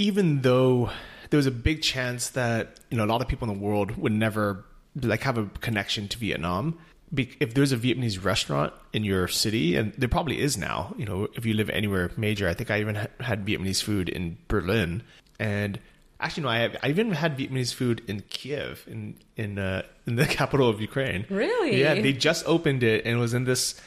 even 0.00 0.42
though 0.42 0.90
there 1.30 1.38
was 1.38 1.46
a 1.46 1.52
big 1.52 1.80
chance 1.80 2.30
that 2.30 2.80
you 2.90 2.96
know 2.96 3.04
a 3.04 3.06
lot 3.06 3.22
of 3.22 3.28
people 3.28 3.48
in 3.48 3.56
the 3.56 3.64
world 3.64 3.96
would 3.96 4.10
never 4.12 4.64
like 5.00 5.22
have 5.22 5.38
a 5.38 5.46
connection 5.60 6.08
to 6.08 6.18
Vietnam, 6.18 6.76
if 7.16 7.54
there's 7.54 7.72
a 7.72 7.76
Vietnamese 7.76 8.22
restaurant 8.24 8.72
in 8.92 9.04
your 9.04 9.28
city, 9.28 9.76
and 9.76 9.92
there 9.94 10.08
probably 10.08 10.40
is 10.40 10.56
now, 10.56 10.94
you 10.98 11.04
know, 11.04 11.28
if 11.34 11.44
you 11.46 11.54
live 11.54 11.70
anywhere 11.70 12.10
major, 12.16 12.48
I 12.48 12.54
think 12.54 12.70
I 12.70 12.80
even 12.80 12.94
ha- 12.96 13.06
had 13.20 13.44
Vietnamese 13.44 13.82
food 13.82 14.08
in 14.08 14.36
Berlin, 14.48 15.02
and 15.38 15.78
actually 16.20 16.44
no, 16.44 16.48
I 16.48 16.58
have, 16.58 16.76
I 16.82 16.88
even 16.88 17.12
had 17.12 17.36
Vietnamese 17.36 17.74
food 17.74 18.02
in 18.06 18.22
Kiev, 18.30 18.84
in 18.86 19.16
in 19.36 19.58
uh, 19.58 19.82
in 20.06 20.16
the 20.16 20.26
capital 20.40 20.68
of 20.68 20.80
Ukraine. 20.80 21.26
Really? 21.28 21.80
Yeah, 21.80 21.94
they 21.94 22.12
just 22.12 22.46
opened 22.46 22.82
it, 22.82 23.04
and 23.04 23.16
it 23.16 23.20
was 23.20 23.34
in 23.34 23.44
this. 23.44 23.80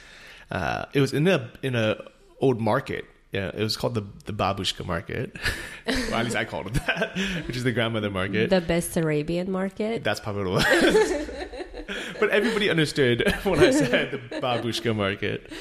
Uh, 0.49 0.85
it 0.93 1.01
was 1.01 1.13
in 1.13 1.27
a 1.27 1.51
in 1.61 1.75
a 1.75 1.97
old 2.39 2.61
market. 2.61 3.05
Yeah, 3.33 3.49
it 3.53 3.61
was 3.61 3.75
called 3.75 3.93
the 3.93 4.05
the 4.25 4.33
babushka 4.33 4.85
market. 4.85 5.35
well, 5.87 6.15
at 6.15 6.25
least 6.25 6.37
I 6.37 6.45
called 6.45 6.67
it 6.67 6.73
that, 6.85 7.17
which 7.47 7.57
is 7.57 7.63
the 7.63 7.73
grandmother 7.73 8.09
market. 8.09 8.49
the 8.49 8.61
Bessarabian 8.61 9.47
market 9.47 10.03
That's 10.03 10.19
probably 10.21 10.51
what 10.51 10.65
it 10.69 10.83
was. 10.83 11.36
But 12.19 12.29
everybody 12.29 12.69
understood 12.69 13.33
when 13.43 13.59
I 13.59 13.71
said 13.71 14.11
the 14.11 14.17
babushka 14.39 14.95
market. 14.95 15.51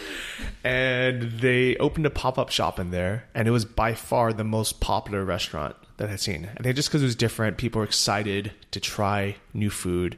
And 0.65 1.33
they 1.41 1.77
opened 1.77 2.07
a 2.07 2.11
pop 2.11 2.39
up 2.39 2.51
shop 2.51 2.79
in 2.79 2.91
there, 2.91 3.29
and 3.35 3.47
it 3.47 3.51
was 3.51 3.65
by 3.65 3.95
far 3.95 4.33
the 4.33 4.45
most 4.45 4.81
popular 4.81 5.25
restaurant 5.25 5.77
that 5.97 6.11
I'd 6.11 6.21
seen. 6.21 6.49
I 6.59 6.63
think 6.63 6.77
just 6.77 6.89
because 6.89 7.03
it 7.03 7.07
was 7.07 7.17
different, 7.17 7.57
people 7.57 7.81
were 7.81 7.85
excited 7.85 8.53
to 8.73 8.81
try 8.81 9.37
new 9.55 9.71
food. 9.71 10.17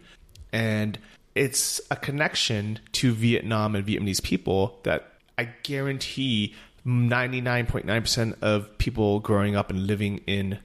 And 0.53 0.99
it's 1.35 1.81
a 1.91 1.97
connection 1.97 2.81
to 2.93 3.12
Vietnam 3.12 3.75
and 3.75 3.87
Vietnamese 3.87 4.23
people 4.23 4.81
that 4.83 5.12
I 5.37 5.51
guarantee 5.62 6.55
99.9% 6.87 8.43
of 8.43 8.77
people 8.79 9.21
growing 9.21 9.55
up 9.55 9.71
and 9.71 9.87
living 9.87 10.19
in 10.27 10.59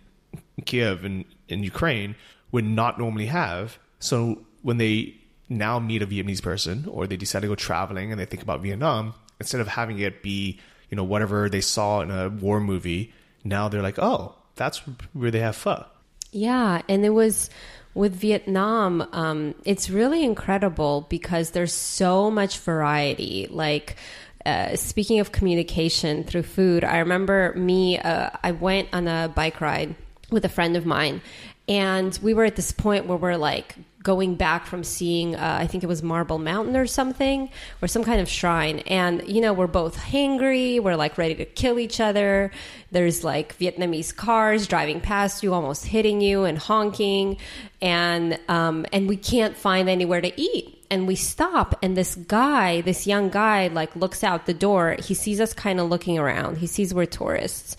Kiev 0.66 1.04
and 1.04 1.26
in 1.48 1.64
Ukraine 1.64 2.16
would 2.52 2.66
not 2.66 2.98
normally 2.98 3.28
have. 3.28 3.78
So 4.00 4.40
when 4.62 4.78
they 4.78 5.16
now 5.50 5.80
meet 5.80 6.02
a 6.02 6.08
Vietnamese 6.08 6.42
person 6.42 6.86
or 6.90 7.08
they 7.08 7.18
decide 7.18 7.42
to 7.42 7.48
go 7.48 7.56
traveling 7.56 8.12
and 8.12 8.20
they 8.20 8.26
think 8.26 8.42
about 8.42 8.62
Vietnam, 8.62 9.14
instead 9.40 9.62
of 9.62 9.68
having 9.68 10.00
it 10.00 10.24
be, 10.24 10.60
you 10.90 10.96
know, 10.96 11.04
whatever 11.04 11.50
they 11.50 11.62
saw 11.62 12.02
in 12.02 12.12
a 12.12 12.30
war 12.30 12.60
movie, 12.60 13.14
now 13.44 13.68
they're 13.68 13.82
like, 13.82 14.00
oh, 14.00 14.36
that's 14.56 14.82
where 15.14 15.32
they 15.32 15.40
have 15.40 15.56
pho. 15.56 15.86
Yeah, 16.32 16.82
and 16.90 17.06
it 17.06 17.12
was 17.12 17.50
with 17.94 18.16
Vietnam, 18.16 19.08
um, 19.12 19.54
it's 19.66 19.90
really 19.90 20.24
incredible 20.24 21.06
because 21.10 21.52
there's 21.52 21.74
so 21.74 22.32
much 22.32 22.58
variety. 22.60 23.48
Like, 23.50 23.98
uh, 24.46 24.76
speaking 24.76 25.20
of 25.20 25.32
communication 25.32 26.24
through 26.24 26.44
food, 26.44 26.84
I 26.84 27.00
remember 27.00 27.54
me, 27.56 28.00
uh, 28.00 28.32
I 28.44 28.52
went 28.52 28.90
on 28.94 29.08
a 29.08 29.32
bike 29.34 29.62
ride 29.62 29.96
with 30.32 30.44
a 30.44 30.50
friend 30.50 30.76
of 30.76 30.86
mine, 30.86 31.22
and 31.68 32.18
we 32.22 32.34
were 32.34 32.46
at 32.46 32.56
this 32.56 32.72
point 32.72 33.06
where 33.06 33.18
we're 33.18 33.38
like 33.38 33.76
going 34.04 34.36
back 34.36 34.66
from 34.66 34.84
seeing, 34.84 35.34
uh, 35.36 35.58
I 35.62 35.66
think 35.66 35.84
it 35.84 35.88
was 35.88 36.04
Marble 36.04 36.38
Mountain 36.38 36.76
or 36.76 36.86
something, 36.86 37.50
or 37.82 37.88
some 37.88 38.04
kind 38.04 38.20
of 38.20 38.28
shrine. 38.28 38.80
And, 38.80 39.26
you 39.28 39.40
know, 39.40 39.54
we're 39.54 39.68
both 39.68 39.98
hangry. 39.98 40.82
We're 40.82 40.98
like 40.98 41.18
ready 41.18 41.36
to 41.36 41.46
kill 41.46 41.80
each 41.80 42.02
other. 42.02 42.52
There's 42.92 43.24
like 43.24 43.58
Vietnamese 43.58 44.14
cars 44.14 44.68
driving 44.68 45.00
past 45.00 45.42
you, 45.42 45.54
almost 45.54 45.86
hitting 45.86 46.20
you 46.20 46.44
and 46.44 46.58
honking. 46.58 47.38
And, 47.82 48.38
um, 48.50 48.86
and 48.92 49.08
we 49.08 49.16
can't 49.16 49.56
find 49.56 49.88
anywhere 49.88 50.22
to 50.22 50.40
eat. 50.40 50.86
And 50.92 51.08
we 51.08 51.16
stop, 51.16 51.80
and 51.82 51.98
this 51.98 52.14
guy, 52.14 52.82
this 52.82 53.08
young 53.08 53.30
guy, 53.32 53.68
like 53.68 53.96
looks 53.96 54.24
out 54.24 54.46
the 54.46 54.54
door. 54.54 54.96
He 55.00 55.16
sees 55.16 55.42
us 55.42 55.52
kind 55.52 55.80
of 55.80 55.90
looking 55.90 56.20
around. 56.20 56.58
He 56.58 56.68
sees 56.68 56.94
we're 56.94 57.08
tourists. 57.08 57.78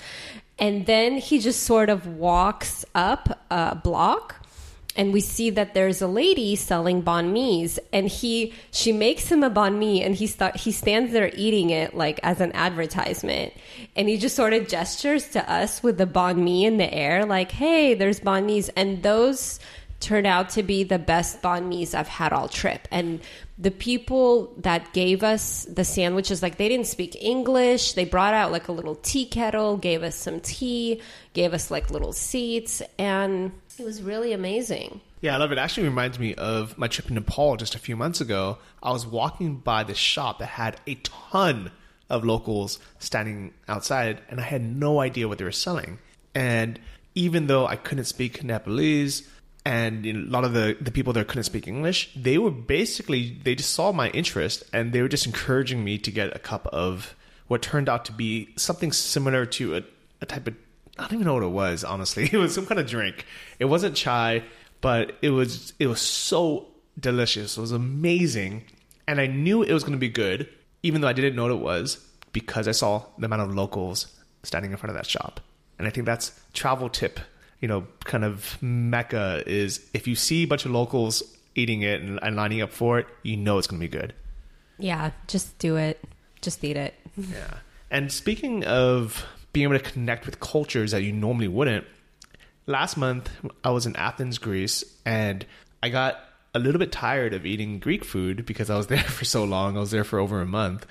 And 0.59 0.87
then 0.87 1.19
he 1.19 1.39
just 1.39 1.65
sort 1.65 1.89
of 1.89 2.07
walks 2.07 2.85
up 2.95 3.45
a 3.51 3.75
block 3.75 4.45
and 4.97 5.13
we 5.13 5.21
see 5.21 5.51
that 5.51 5.75
there's 5.75 6.01
a 6.01 6.07
lady 6.07 6.55
selling 6.55 7.03
banh 7.03 7.33
mi's. 7.33 7.79
And 7.93 8.09
he 8.09 8.53
she 8.71 8.93
makes 8.93 9.31
him 9.31 9.43
a 9.43 9.51
banh 9.51 9.79
mi 9.79 10.03
and 10.03 10.15
he 10.15 10.27
start, 10.27 10.57
he 10.57 10.71
stands 10.71 11.13
there 11.13 11.31
eating 11.35 11.71
it 11.71 11.95
like 11.95 12.21
as 12.23 12.41
an 12.41 12.53
advertisement. 12.53 13.53
And 13.97 14.09
he 14.09 14.17
just 14.17 14.37
sort 14.37 14.53
of 14.53 14.69
gestures 14.69 15.29
to 15.31 15.51
us 15.51 15.83
with 15.83 15.99
the 15.99 16.07
banh 16.07 16.39
mi 16.39 16.65
in 16.65 16.77
the 16.77 16.93
air 16.93 17.27
like 17.27 17.51
hey 17.51 17.95
there's 17.95 18.21
banh 18.21 18.45
mi's. 18.47 18.69
And 18.71 19.03
those 19.03 19.59
turned 20.01 20.27
out 20.27 20.51
to 20.51 20.63
be 20.63 20.85
the 20.85 20.99
best 20.99 21.43
banh 21.43 21.67
mi's 21.67 21.95
I've 21.95 22.09
had 22.09 22.33
all 22.33 22.49
trip. 22.49 22.87
And 22.93 23.21
the 23.57 23.71
people 23.71 24.53
that 24.59 24.93
gave 24.93 25.23
us 25.23 25.65
the 25.67 25.85
sandwiches 25.85 26.43
like 26.43 26.57
they 26.57 26.69
didn't 26.69 26.89
speak 26.89 27.17
english 27.23 27.93
they 27.93 28.05
brought 28.05 28.35
out 28.35 28.51
like 28.51 28.67
a 28.67 28.73
little 28.73 28.97
tea 28.97 29.25
kettle 29.25 29.77
gave 29.77 30.03
us 30.03 30.17
some 30.17 30.41
tea 30.41 31.01
gave 31.35 31.55
us 31.55 31.71
like 31.71 31.89
little 31.91 32.13
seats 32.13 32.83
and 32.99 33.53
it 33.79 33.85
was 33.85 34.03
really 34.03 34.33
amazing 34.33 35.01
Yeah, 35.21 35.35
I 35.35 35.39
love 35.39 35.53
it. 35.53 35.59
Actually 35.59 35.89
reminds 35.89 36.19
me 36.19 36.35
of 36.35 36.77
my 36.77 36.87
trip 36.87 37.07
to 37.07 37.15
Nepal 37.15 37.57
just 37.57 37.75
a 37.75 37.79
few 37.79 37.97
months 37.97 38.21
ago. 38.21 38.59
I 38.83 38.91
was 38.93 39.07
walking 39.07 39.57
by 39.57 39.83
this 39.83 39.97
shop 39.97 40.39
that 40.41 40.51
had 40.51 40.79
a 40.87 40.97
ton 40.97 41.71
of 42.11 42.25
locals 42.25 42.79
standing 42.99 43.55
outside, 43.67 44.21
and 44.29 44.39
I 44.39 44.43
had 44.45 44.61
no 44.63 45.01
idea 45.01 45.27
what 45.27 45.39
they 45.39 45.45
were 45.45 45.51
selling. 45.51 45.99
And 46.35 46.79
even 47.15 47.47
though 47.47 47.67
I 47.67 47.77
couldn't 47.77 48.05
speak 48.05 48.45
Nepalese, 48.45 49.27
and 49.65 50.05
you 50.05 50.13
know, 50.13 50.29
a 50.29 50.31
lot 50.31 50.45
of 50.45 50.53
the, 50.53 50.77
the 50.81 50.91
people 50.91 51.13
there 51.13 51.25
couldn't 51.25 51.45
speak 51.45 51.67
English, 51.67 52.13
they 52.15 52.39
were 52.39 52.51
basically, 52.51 53.39
they 53.43 53.55
just 53.55 53.71
saw 53.71 53.93
my 53.93 54.11
interest, 54.11 54.65
and 54.73 54.93
they 54.93 55.03
were 55.03 55.09
just 55.09 55.27
encouraging 55.27 55.83
me 55.85 55.99
to 55.99 56.11
get 56.11 56.35
a 56.35 56.39
cup 56.39 56.67
of 56.69 57.15
what 57.49 57.63
turned 57.63 57.89
out 57.89 58.05
to 58.07 58.13
be 58.13 58.49
something 58.57 58.93
similar 58.93 59.47
to 59.47 59.77
a, 59.77 59.83
a 60.21 60.27
type 60.27 60.47
of 60.47 60.55
I 60.99 61.03
don't 61.03 61.15
even 61.15 61.27
know 61.27 61.35
what 61.35 61.43
it 61.43 61.49
was, 61.49 61.85
honestly. 61.85 62.25
It 62.33 62.37
was 62.37 62.55
some 62.55 62.67
kind 62.67 62.81
of 62.81 62.87
drink. 62.87 63.27
It 63.59 63.65
wasn't 63.65 63.97
chai, 63.97 64.45
but 64.81 65.17
it 65.23 65.31
was 65.31 65.73
it 65.79 65.87
was 65.87 66.01
so 66.01 66.69
delicious. 66.99 67.57
It 67.57 67.61
was 67.61 67.73
amazing. 67.73 68.65
And 69.07 69.21
I 69.21 69.27
knew 69.27 69.63
it 69.63 69.73
was 69.73 69.83
going 69.83 69.93
to 69.93 69.99
be 69.99 70.09
good, 70.09 70.49
even 70.83 71.01
though 71.01 71.09
I 71.09 71.13
didn't 71.13 71.37
know 71.37 71.43
what 71.43 71.51
it 71.51 71.59
was, 71.59 71.99
because 72.33 72.69
I 72.69 72.73
saw 72.73 73.05
the 73.19 73.27
amount 73.27 73.43
of 73.43 73.55
locals 73.55 74.07
standing 74.43 74.71
in 74.71 74.77
front 74.77 74.91
of 74.91 74.97
that 74.97 75.07
shop. 75.07 75.41
And 75.79 75.87
I 75.87 75.91
think 75.91 76.07
that's 76.07 76.39
travel 76.53 76.89
tip, 76.89 77.21
you 77.65 77.69
know, 77.69 77.87
kind 78.05 78.25
of 78.25 78.59
mecca 78.61 79.43
is 79.47 79.81
if 79.95 80.07
you 80.07 80.15
see 80.15 80.43
a 80.43 80.47
bunch 80.47 80.67
of 80.67 80.71
locals 80.71 81.23
eating 81.55 81.81
it 81.81 82.03
and, 82.03 82.19
and 82.23 82.37
lining 82.37 82.61
up 82.61 82.71
for 82.71 82.99
it, 82.99 83.07
you 83.23 83.39
know 83.39 83.57
it's 83.57 83.67
going 83.67 83.81
to 83.81 83.89
be 83.89 83.91
good. 83.91 84.13
yeah 84.77 85.13
just 85.29 85.57
do 85.59 85.77
it 85.77 85.97
just 86.43 86.63
eat 86.63 86.77
it 86.77 86.93
Yeah. 87.17 87.55
And 87.91 88.13
speaking 88.13 88.65
of 88.65 89.25
being 89.55 89.65
able 89.65 89.79
to 89.79 89.91
connect 89.93 90.27
with 90.27 90.41
cultures 90.41 90.91
that 90.91 91.03
you 91.03 91.13
normally 91.13 91.49
wouldn't, 91.49 91.87
last 92.67 92.99
month 92.99 93.31
I 93.65 93.71
was 93.71 93.87
in 93.87 93.97
Athens, 93.97 94.37
Greece, 94.37 94.85
and 95.07 95.47
I 95.83 95.89
got 95.89 96.19
a 96.55 96.59
little 96.59 96.79
bit 96.79 96.93
tired 96.93 97.33
of 97.33 97.47
eating 97.47 97.79
Greek 97.79 98.05
food 98.05 98.45
because 98.45 98.69
I 98.69 98.77
was 98.77 98.87
there 98.93 98.99
for 98.99 99.25
so 99.25 99.43
long. 99.43 99.79
I 99.79 99.81
was 99.81 99.91
there 99.91 100.05
for 100.05 100.19
over 100.19 100.43
a 100.43 100.47
month, 100.47 100.87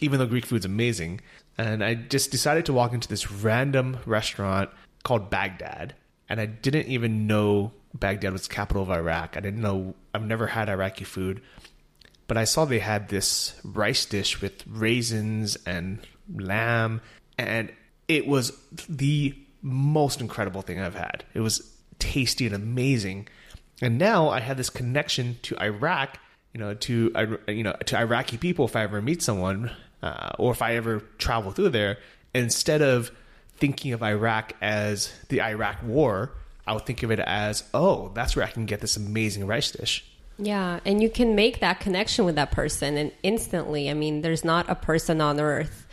even 0.00 0.20
though 0.20 0.26
Greek 0.26 0.46
food's 0.46 0.64
amazing. 0.64 1.20
And 1.58 1.82
I 1.82 1.94
just 1.94 2.30
decided 2.30 2.64
to 2.66 2.72
walk 2.72 2.92
into 2.92 3.08
this 3.08 3.28
random 3.32 3.98
restaurant 4.06 4.70
called 5.02 5.30
Baghdad. 5.30 5.94
And 6.32 6.40
I 6.40 6.46
didn't 6.46 6.88
even 6.88 7.26
know 7.28 7.72
Baghdad 7.94 8.32
was 8.32 8.48
the 8.48 8.54
capital 8.54 8.82
of 8.82 8.90
Iraq. 8.90 9.36
I 9.36 9.40
didn't 9.40 9.60
know, 9.60 9.94
I've 10.14 10.24
never 10.24 10.48
had 10.48 10.68
Iraqi 10.68 11.04
food 11.04 11.42
but 12.32 12.38
I 12.38 12.44
saw 12.44 12.64
they 12.64 12.78
had 12.78 13.10
this 13.10 13.60
rice 13.62 14.06
dish 14.06 14.40
with 14.40 14.64
raisins 14.66 15.58
and 15.66 15.98
lamb, 16.34 17.02
and 17.36 17.70
it 18.08 18.26
was 18.26 18.56
the 18.88 19.34
most 19.60 20.22
incredible 20.22 20.62
thing 20.62 20.80
I've 20.80 20.94
had. 20.94 21.24
It 21.34 21.40
was 21.40 21.76
tasty 21.98 22.46
and 22.46 22.54
amazing. 22.54 23.28
And 23.82 23.98
now 23.98 24.30
I 24.30 24.40
had 24.40 24.56
this 24.56 24.70
connection 24.70 25.36
to 25.42 25.62
Iraq, 25.62 26.18
you 26.54 26.60
know, 26.60 26.72
to 26.72 27.38
you 27.48 27.64
know 27.64 27.76
to 27.84 27.98
Iraqi 27.98 28.38
people. 28.38 28.64
If 28.64 28.76
I 28.76 28.84
ever 28.84 29.02
meet 29.02 29.20
someone, 29.20 29.70
uh, 30.02 30.30
or 30.38 30.52
if 30.52 30.62
I 30.62 30.76
ever 30.76 31.00
travel 31.18 31.50
through 31.50 31.68
there, 31.68 31.98
instead 32.34 32.80
of 32.80 33.10
thinking 33.62 33.92
of 33.92 34.02
Iraq 34.02 34.54
as 34.60 35.12
the 35.28 35.40
Iraq 35.40 35.84
War, 35.84 36.32
I 36.66 36.72
would 36.72 36.84
think 36.84 37.04
of 37.04 37.12
it 37.12 37.20
as, 37.20 37.62
oh, 37.72 38.10
that's 38.12 38.34
where 38.34 38.44
I 38.44 38.50
can 38.50 38.66
get 38.66 38.80
this 38.80 38.96
amazing 38.96 39.46
rice 39.46 39.70
dish. 39.70 40.04
Yeah, 40.36 40.80
and 40.84 41.00
you 41.00 41.08
can 41.08 41.36
make 41.36 41.60
that 41.60 41.78
connection 41.78 42.24
with 42.24 42.34
that 42.34 42.50
person 42.50 42.96
and 42.96 43.12
instantly. 43.22 43.88
I 43.88 43.94
mean, 43.94 44.22
there's 44.22 44.44
not 44.44 44.68
a 44.68 44.74
person 44.74 45.20
on 45.20 45.38
earth 45.38 45.86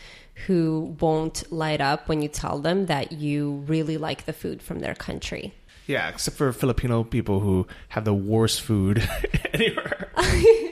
who 0.48 0.96
won't 1.00 1.52
light 1.52 1.80
up 1.80 2.10
when 2.10 2.24
you 2.24 2.28
tell 2.28 2.58
them 2.58 2.88
that 2.88 3.12
you 3.12 3.64
really 3.68 4.00
like 4.00 4.26
the 4.26 4.34
food 4.34 4.64
from 4.64 4.80
their 4.80 4.96
country. 4.96 5.54
Yeah, 5.86 6.10
except 6.10 6.38
for 6.38 6.52
Filipino 6.52 7.04
people 7.04 7.40
who 7.40 7.68
have 7.90 8.04
the 8.04 8.16
worst 8.16 8.62
food 8.62 9.08
anywhere. 9.54 10.10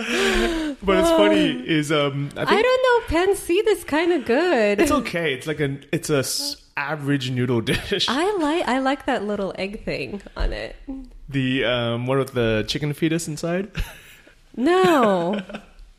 but 0.82 0.96
it's 0.98 1.10
funny 1.10 1.50
is 1.68 1.92
um 1.92 2.30
I, 2.36 2.42
I, 2.42 2.62
don't 2.62 2.82
know, 3.10 3.16
pancit 3.16 3.66
is 3.68 3.84
kind 3.84 4.12
of 4.12 4.24
good. 4.24 4.80
it's 4.80 4.90
okay. 4.90 5.34
It's 5.34 5.46
like 5.46 5.60
an 5.60 5.84
it's 5.92 6.08
a 6.10 6.18
s- 6.18 6.56
average 6.76 7.30
noodle 7.30 7.60
dish. 7.72 8.06
I 8.08 8.36
like 8.38 8.66
I 8.66 8.78
like 8.78 9.06
that 9.06 9.24
little 9.24 9.52
egg 9.58 9.84
thing 9.84 10.22
on 10.36 10.52
it. 10.52 10.76
The 11.28 11.64
um 11.64 12.06
what 12.06 12.18
with 12.18 12.32
the 12.32 12.64
chicken 12.66 12.92
fetus 12.94 13.28
inside. 13.28 13.70
No. 14.56 15.40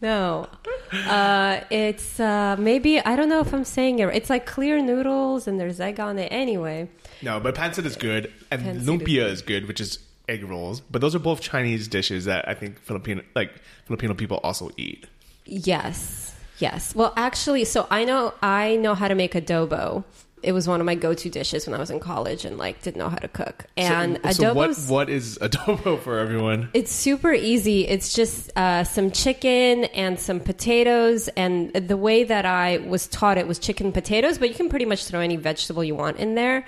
No. 0.03 0.47
Uh, 0.91 1.61
it's 1.69 2.19
uh, 2.19 2.55
maybe 2.57 2.99
I 2.99 3.15
don't 3.15 3.29
know 3.29 3.39
if 3.39 3.53
I'm 3.53 3.63
saying 3.63 3.99
it. 3.99 4.05
right. 4.05 4.15
It's 4.15 4.31
like 4.31 4.47
clear 4.47 4.81
noodles 4.81 5.47
and 5.47 5.59
there's 5.59 5.79
egg 5.79 5.99
on 5.99 6.17
it. 6.17 6.29
Anyway, 6.31 6.89
No, 7.21 7.39
but 7.39 7.53
pancit 7.53 7.85
is 7.85 7.95
good, 7.97 8.33
and 8.49 8.63
Pancit 8.63 8.75
is 8.77 8.87
lumpia 8.87 9.29
is 9.29 9.43
good, 9.43 9.67
which 9.67 9.79
is 9.79 9.99
egg 10.27 10.43
rolls. 10.43 10.81
But 10.81 11.01
those 11.01 11.15
are 11.15 11.19
both 11.19 11.41
Chinese 11.41 11.87
dishes 11.87 12.25
that 12.25 12.47
I 12.47 12.53
think 12.53 12.79
Filipino 12.79 13.23
like 13.35 13.51
Filipino 13.85 14.13
people 14.13 14.39
also 14.43 14.71
eat. 14.77 15.07
yes, 15.45 16.35
yes. 16.59 16.95
Well, 16.95 17.13
actually, 17.17 17.65
so 17.65 17.87
I 17.89 18.05
know 18.05 18.33
I 18.41 18.75
know 18.77 18.95
how 18.95 19.07
to 19.07 19.15
make 19.15 19.33
adobo. 19.33 20.03
It 20.43 20.53
was 20.53 20.67
one 20.67 20.79
of 20.79 20.87
my 20.87 20.95
go-to 20.95 21.29
dishes 21.29 21.67
when 21.67 21.75
I 21.75 21.77
was 21.77 21.91
in 21.91 21.99
college 21.99 22.45
and 22.45 22.57
like 22.57 22.81
didn't 22.81 22.97
know 22.97 23.09
how 23.09 23.17
to 23.17 23.27
cook. 23.27 23.65
And 23.77 24.17
so, 24.23 24.31
so 24.31 24.53
what 24.55 24.75
what 24.87 25.07
is 25.07 25.37
adobo 25.39 25.99
for 26.03 26.17
everyone? 26.17 26.69
It's 26.73 26.91
super 26.91 27.31
easy. 27.31 27.87
It's 27.87 28.11
just 28.13 28.51
uh, 28.57 28.83
some 28.83 29.11
chicken 29.11 29.83
and 29.85 30.19
some 30.19 30.39
potatoes. 30.39 31.27
And 31.37 31.71
the 31.73 31.95
way 31.95 32.23
that 32.23 32.47
I 32.47 32.79
was 32.79 33.05
taught 33.07 33.37
it 33.37 33.47
was 33.47 33.59
chicken 33.59 33.91
potatoes, 33.91 34.39
but 34.39 34.49
you 34.49 34.55
can 34.55 34.67
pretty 34.67 34.85
much 34.85 35.05
throw 35.05 35.19
any 35.19 35.35
vegetable 35.35 35.83
you 35.83 35.93
want 35.93 36.17
in 36.17 36.33
there. 36.33 36.65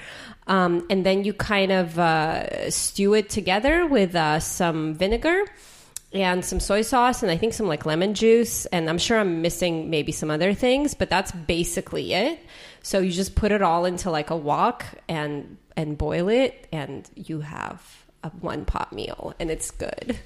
Um, 0.47 0.85
and 0.89 1.05
then 1.05 1.23
you 1.23 1.33
kind 1.33 1.71
of 1.71 1.97
uh, 1.97 2.69
stew 2.69 3.13
it 3.13 3.29
together 3.29 3.85
with 3.85 4.15
uh, 4.15 4.39
some 4.39 4.93
vinegar 4.93 5.45
and 6.11 6.43
some 6.43 6.59
soy 6.59 6.81
sauce 6.81 7.23
and 7.23 7.31
I 7.31 7.37
think 7.37 7.53
some 7.53 7.67
like 7.67 7.85
lemon 7.85 8.13
juice. 8.13 8.65
And 8.67 8.89
I'm 8.89 8.97
sure 8.97 9.17
I'm 9.19 9.41
missing 9.41 9.89
maybe 9.89 10.11
some 10.11 10.29
other 10.29 10.53
things, 10.53 10.93
but 10.93 11.09
that's 11.09 11.31
basically 11.31 12.13
it. 12.13 12.39
So 12.81 12.99
you 12.99 13.11
just 13.11 13.35
put 13.35 13.51
it 13.51 13.61
all 13.61 13.85
into 13.85 14.11
like 14.11 14.29
a 14.29 14.35
wok 14.35 14.85
and 15.07 15.57
and 15.75 15.97
boil 15.97 16.29
it, 16.29 16.67
and 16.71 17.09
you 17.15 17.41
have 17.41 18.05
a 18.23 18.29
one 18.29 18.65
pot 18.65 18.93
meal, 18.93 19.33
and 19.39 19.49
it's 19.49 19.71
good. 19.71 20.19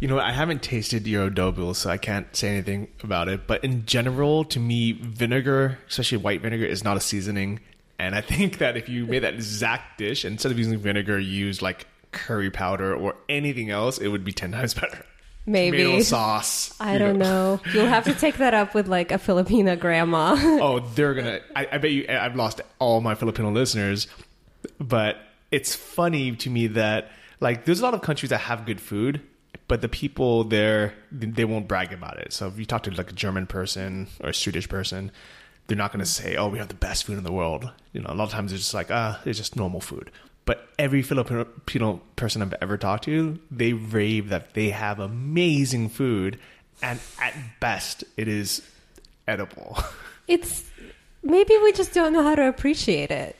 You 0.00 0.08
know, 0.08 0.18
I 0.18 0.32
haven't 0.32 0.62
tasted 0.62 1.06
your 1.06 1.30
adobo, 1.30 1.76
so 1.76 1.90
I 1.90 1.98
can't 1.98 2.34
say 2.34 2.48
anything 2.48 2.88
about 3.02 3.28
it. 3.28 3.46
But 3.46 3.62
in 3.62 3.84
general, 3.84 4.44
to 4.44 4.58
me, 4.58 4.92
vinegar, 4.92 5.78
especially 5.88 6.18
white 6.18 6.40
vinegar, 6.40 6.64
is 6.64 6.82
not 6.82 6.96
a 6.96 7.00
seasoning. 7.00 7.60
And 8.00 8.14
I 8.14 8.22
think 8.22 8.58
that 8.58 8.78
if 8.78 8.88
you 8.88 9.06
made 9.06 9.20
that 9.20 9.34
exact 9.34 9.98
dish, 9.98 10.24
instead 10.24 10.50
of 10.50 10.58
using 10.58 10.78
vinegar, 10.78 11.18
you 11.18 11.46
use 11.46 11.60
like 11.60 11.86
curry 12.12 12.50
powder 12.50 12.94
or 12.94 13.14
anything 13.28 13.68
else, 13.68 13.98
it 13.98 14.08
would 14.08 14.24
be 14.24 14.32
10 14.32 14.52
times 14.52 14.72
better. 14.72 15.04
Maybe. 15.44 15.82
tomato 15.82 16.02
sauce. 16.02 16.74
I 16.80 16.96
don't 16.96 17.18
know. 17.18 17.60
You'll 17.74 17.86
have 17.86 18.04
to 18.04 18.14
take 18.14 18.38
that 18.38 18.54
up 18.54 18.74
with 18.74 18.88
like 18.88 19.12
a 19.12 19.16
Filipina 19.16 19.78
grandma. 19.78 20.34
oh, 20.38 20.80
they're 20.80 21.12
gonna. 21.12 21.40
I, 21.54 21.68
I 21.72 21.78
bet 21.78 21.90
you. 21.90 22.06
I've 22.08 22.36
lost 22.36 22.62
all 22.78 23.00
my 23.00 23.14
Filipino 23.14 23.50
listeners, 23.50 24.06
but 24.78 25.18
it's 25.50 25.74
funny 25.74 26.36
to 26.36 26.50
me 26.50 26.68
that 26.68 27.10
like 27.40 27.64
there's 27.64 27.80
a 27.80 27.82
lot 27.82 27.94
of 27.94 28.02
countries 28.02 28.30
that 28.30 28.38
have 28.38 28.64
good 28.64 28.80
food, 28.80 29.22
but 29.66 29.80
the 29.80 29.88
people 29.88 30.44
there 30.44 30.94
they 31.10 31.44
won't 31.44 31.68
brag 31.68 31.92
about 31.92 32.18
it. 32.18 32.32
So 32.32 32.46
if 32.46 32.58
you 32.58 32.64
talk 32.64 32.84
to 32.84 32.90
like 32.92 33.10
a 33.10 33.14
German 33.14 33.46
person 33.46 34.08
or 34.22 34.30
a 34.30 34.34
Swedish 34.34 34.68
person, 34.68 35.10
they're 35.70 35.78
not 35.78 35.92
going 35.92 36.04
to 36.04 36.10
say, 36.10 36.34
"Oh, 36.34 36.48
we 36.48 36.58
have 36.58 36.66
the 36.66 36.74
best 36.74 37.04
food 37.04 37.16
in 37.16 37.22
the 37.22 37.30
world." 37.32 37.70
You 37.92 38.00
know, 38.00 38.10
a 38.10 38.14
lot 38.14 38.24
of 38.24 38.30
times 38.30 38.52
it's 38.52 38.62
just 38.62 38.74
like, 38.74 38.90
"Ah, 38.90 39.20
it's 39.24 39.38
just 39.38 39.54
normal 39.54 39.80
food." 39.80 40.10
But 40.44 40.68
every 40.80 41.00
Filipino 41.00 42.00
person 42.16 42.42
I've 42.42 42.54
ever 42.60 42.76
talked 42.76 43.04
to, 43.04 43.38
they 43.52 43.72
rave 43.72 44.30
that 44.30 44.54
they 44.54 44.70
have 44.70 44.98
amazing 44.98 45.88
food, 45.88 46.40
and 46.82 46.98
at 47.20 47.34
best, 47.60 48.02
it 48.16 48.26
is 48.26 48.62
edible. 49.28 49.78
it's 50.26 50.68
maybe 51.22 51.56
we 51.58 51.70
just 51.70 51.94
don't 51.94 52.12
know 52.12 52.24
how 52.24 52.34
to 52.34 52.48
appreciate 52.48 53.12
it. 53.12 53.36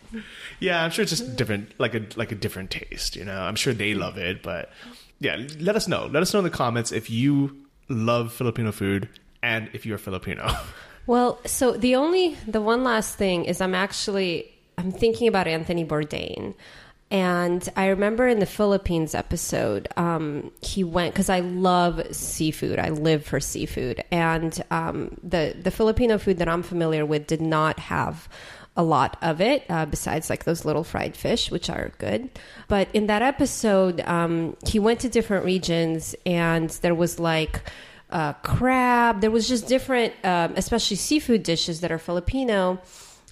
Yeah, 0.60 0.84
I'm 0.84 0.92
sure 0.92 1.02
it's 1.02 1.10
just 1.10 1.34
different, 1.34 1.72
like 1.80 1.96
a 1.96 2.06
like 2.14 2.30
a 2.30 2.36
different 2.36 2.70
taste. 2.70 3.16
You 3.16 3.24
know, 3.24 3.40
I'm 3.40 3.56
sure 3.56 3.74
they 3.74 3.92
love 3.92 4.18
it, 4.18 4.40
but 4.40 4.70
yeah, 5.18 5.48
let 5.58 5.74
us 5.74 5.88
know. 5.88 6.06
Let 6.06 6.22
us 6.22 6.32
know 6.32 6.38
in 6.38 6.44
the 6.44 6.50
comments 6.50 6.92
if 6.92 7.10
you 7.10 7.66
love 7.88 8.32
Filipino 8.32 8.70
food 8.70 9.08
and 9.42 9.68
if 9.72 9.84
you're 9.84 9.98
Filipino. 9.98 10.48
Well, 11.10 11.40
so 11.44 11.72
the 11.72 11.96
only 11.96 12.36
the 12.46 12.60
one 12.60 12.84
last 12.84 13.16
thing 13.16 13.44
is 13.44 13.60
I'm 13.60 13.74
actually 13.74 14.48
I'm 14.78 14.92
thinking 14.92 15.26
about 15.26 15.48
Anthony 15.48 15.84
Bourdain. 15.84 16.54
And 17.10 17.68
I 17.74 17.88
remember 17.88 18.28
in 18.28 18.38
the 18.38 18.46
Philippines 18.46 19.12
episode, 19.12 19.88
um, 19.96 20.52
he 20.62 20.84
went 20.84 21.12
because 21.12 21.28
I 21.28 21.40
love 21.40 22.00
seafood. 22.14 22.78
I 22.78 22.90
live 22.90 23.24
for 23.24 23.40
seafood, 23.40 24.04
and 24.12 24.62
um, 24.70 25.18
the 25.24 25.56
the 25.60 25.72
Filipino 25.72 26.16
food 26.16 26.38
that 26.38 26.48
I'm 26.48 26.62
familiar 26.62 27.04
with 27.04 27.26
did 27.26 27.40
not 27.40 27.80
have 27.80 28.28
a 28.76 28.84
lot 28.84 29.16
of 29.20 29.40
it, 29.40 29.64
uh, 29.68 29.86
besides 29.86 30.30
like 30.30 30.44
those 30.44 30.64
little 30.64 30.84
fried 30.84 31.16
fish, 31.16 31.50
which 31.50 31.68
are 31.68 31.90
good. 31.98 32.30
But 32.68 32.86
in 32.94 33.08
that 33.08 33.22
episode, 33.22 34.00
um, 34.02 34.56
he 34.64 34.78
went 34.78 35.00
to 35.00 35.08
different 35.08 35.44
regions, 35.44 36.14
and 36.24 36.70
there 36.82 36.94
was 36.94 37.18
like 37.18 37.62
uh, 38.10 38.32
crab. 38.34 39.20
There 39.20 39.30
was 39.30 39.48
just 39.48 39.66
different, 39.68 40.12
um, 40.24 40.54
especially 40.56 40.96
seafood 40.96 41.42
dishes 41.42 41.80
that 41.80 41.92
are 41.92 41.98
Filipino 41.98 42.80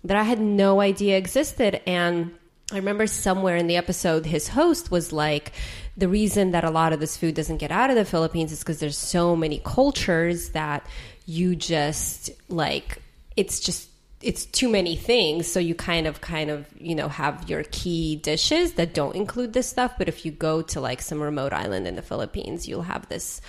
that 0.04 0.16
I 0.16 0.22
had 0.22 0.40
no 0.40 0.80
idea 0.80 1.16
existed, 1.16 1.80
and 1.86 2.32
I 2.70 2.76
remember 2.76 3.06
somewhere 3.06 3.56
in 3.56 3.66
the 3.66 3.76
episode, 3.76 4.26
his 4.26 4.48
host 4.48 4.90
was 4.90 5.10
like, 5.10 5.52
the 5.96 6.06
reason 6.06 6.50
that 6.50 6.64
a 6.64 6.70
lot 6.70 6.92
of 6.92 7.00
this 7.00 7.16
food 7.16 7.34
doesn't 7.34 7.56
get 7.56 7.70
out 7.70 7.88
of 7.88 7.96
the 7.96 8.04
Philippines 8.04 8.52
is 8.52 8.58
because 8.60 8.78
there's 8.78 8.96
so 8.96 9.34
many 9.34 9.60
cultures 9.64 10.50
that 10.50 10.86
you 11.24 11.56
just 11.56 12.30
like, 12.48 13.02
it's 13.36 13.58
just, 13.58 13.88
it's 14.20 14.44
too 14.44 14.68
many 14.68 14.96
things. 14.96 15.50
So 15.50 15.58
you 15.60 15.74
kind 15.74 16.06
of, 16.06 16.20
kind 16.20 16.50
of, 16.50 16.66
you 16.78 16.94
know, 16.94 17.08
have 17.08 17.48
your 17.48 17.64
key 17.70 18.16
dishes 18.16 18.74
that 18.74 18.92
don't 18.92 19.16
include 19.16 19.54
this 19.54 19.66
stuff. 19.66 19.94
But 19.96 20.08
if 20.08 20.26
you 20.26 20.30
go 20.30 20.60
to 20.62 20.80
like 20.80 21.00
some 21.00 21.22
remote 21.22 21.52
island 21.52 21.86
in 21.86 21.96
the 21.96 22.02
Philippines, 22.02 22.68
you'll 22.68 22.82
have 22.82 23.08
this 23.08 23.40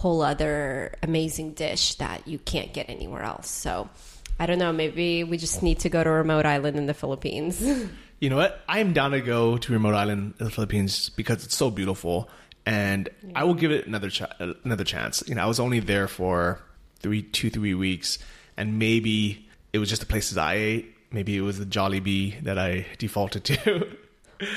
whole 0.00 0.22
other 0.22 0.94
amazing 1.02 1.52
dish 1.52 1.94
that 1.96 2.26
you 2.26 2.38
can't 2.38 2.72
get 2.72 2.88
anywhere 2.88 3.22
else. 3.22 3.50
So 3.50 3.90
I 4.38 4.46
don't 4.46 4.58
know. 4.58 4.72
Maybe 4.72 5.24
we 5.24 5.36
just 5.36 5.62
need 5.62 5.80
to 5.80 5.90
go 5.90 6.02
to 6.02 6.08
a 6.08 6.12
remote 6.14 6.46
island 6.46 6.78
in 6.78 6.86
the 6.86 6.94
Philippines. 6.94 7.62
You 8.20 8.28
know 8.28 8.36
what? 8.36 8.60
I'm 8.68 8.92
down 8.92 9.12
to 9.12 9.22
go 9.22 9.56
to 9.56 9.72
remote 9.72 9.94
island 9.94 10.34
in 10.38 10.44
the 10.44 10.50
Philippines 10.50 11.08
because 11.08 11.42
it's 11.42 11.56
so 11.56 11.70
beautiful, 11.70 12.28
and 12.66 13.08
I 13.34 13.44
will 13.44 13.54
give 13.54 13.70
it 13.70 13.86
another 13.86 14.10
ch- 14.10 14.34
another 14.38 14.84
chance. 14.84 15.22
You 15.26 15.36
know, 15.36 15.42
I 15.42 15.46
was 15.46 15.58
only 15.58 15.80
there 15.80 16.06
for 16.06 16.60
three, 16.98 17.22
two, 17.22 17.48
three 17.48 17.72
weeks, 17.72 18.18
and 18.58 18.78
maybe 18.78 19.48
it 19.72 19.78
was 19.78 19.88
just 19.88 20.02
the 20.02 20.06
places 20.06 20.36
I 20.36 20.52
ate. 20.56 20.94
Maybe 21.10 21.34
it 21.34 21.40
was 21.40 21.58
the 21.58 21.64
Jollibee 21.64 22.44
that 22.44 22.58
I 22.58 22.84
defaulted 22.98 23.44
to. 23.44 23.88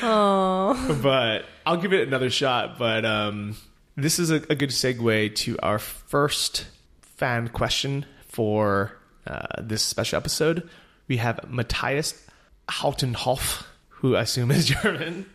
Oh, 0.02 1.00
but 1.02 1.46
I'll 1.66 1.78
give 1.78 1.94
it 1.94 2.06
another 2.06 2.30
shot. 2.30 2.78
But 2.78 3.06
um, 3.06 3.56
this 3.96 4.20
is 4.20 4.32
a, 4.32 4.36
a, 4.50 4.56
good 4.56 4.70
segue 4.70 5.36
to 5.36 5.58
our 5.62 5.80
first 5.80 6.66
fan 7.02 7.48
question 7.50 8.06
for 8.28 8.98
uh, 9.28 9.62
this 9.62 9.84
special 9.84 10.18
episode. 10.18 10.68
We 11.08 11.18
have 11.18 11.50
Matthias 11.50 12.26
Hautenhoff, 12.68 13.66
who 13.90 14.16
I 14.16 14.22
assume 14.22 14.52
is 14.52 14.66
German, 14.82 15.28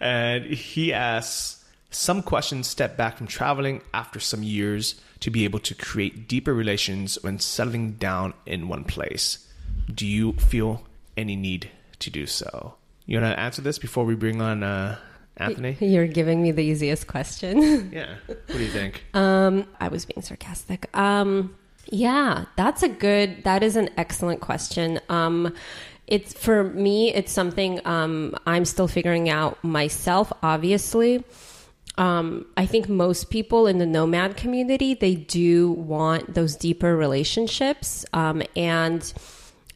and 0.00 0.44
he 0.44 0.92
asks 0.92 1.64
some 1.90 2.22
questions 2.22 2.68
step 2.68 2.96
back 2.96 3.18
from 3.18 3.26
traveling 3.26 3.82
after 3.92 4.20
some 4.20 4.44
years 4.44 5.00
to 5.18 5.30
be 5.30 5.44
able 5.44 5.58
to 5.58 5.74
create 5.74 6.28
deeper 6.28 6.54
relations 6.54 7.18
when 7.22 7.38
settling 7.40 7.92
down 7.92 8.32
in 8.46 8.68
one 8.68 8.84
place. 8.84 9.46
Do 9.92 10.06
you 10.06 10.34
feel 10.34 10.86
any 11.16 11.34
need 11.34 11.70
to 11.98 12.10
do 12.10 12.26
so? 12.26 12.76
You 13.06 13.20
want 13.20 13.34
to 13.34 13.40
answer 13.40 13.60
this 13.60 13.78
before 13.78 14.04
we 14.04 14.14
bring 14.14 14.40
on 14.40 14.62
uh, 14.62 14.96
Anthony? 15.40 15.76
You're 15.80 16.06
giving 16.06 16.42
me 16.42 16.50
the 16.50 16.62
easiest 16.62 17.06
question. 17.06 17.90
yeah. 17.92 18.16
What 18.26 18.46
do 18.48 18.58
you 18.58 18.68
think? 18.68 19.04
Um, 19.14 19.66
I 19.80 19.88
was 19.88 20.04
being 20.04 20.22
sarcastic. 20.22 20.94
Um, 20.96 21.56
yeah, 21.86 22.44
that's 22.56 22.82
a 22.82 22.88
good. 22.88 23.44
That 23.44 23.62
is 23.62 23.76
an 23.76 23.90
excellent 23.96 24.40
question. 24.40 25.00
Um, 25.08 25.52
it's 26.10 26.32
for 26.34 26.64
me 26.64 27.14
it's 27.14 27.32
something 27.32 27.80
um, 27.86 28.34
i'm 28.44 28.64
still 28.64 28.88
figuring 28.88 29.30
out 29.30 29.62
myself 29.62 30.32
obviously 30.42 31.24
um, 31.96 32.44
i 32.56 32.66
think 32.66 32.88
most 32.88 33.30
people 33.30 33.66
in 33.66 33.78
the 33.78 33.86
nomad 33.86 34.36
community 34.36 34.92
they 34.92 35.14
do 35.14 35.70
want 35.70 36.34
those 36.34 36.56
deeper 36.56 36.96
relationships 36.96 38.04
um, 38.12 38.42
and 38.56 39.14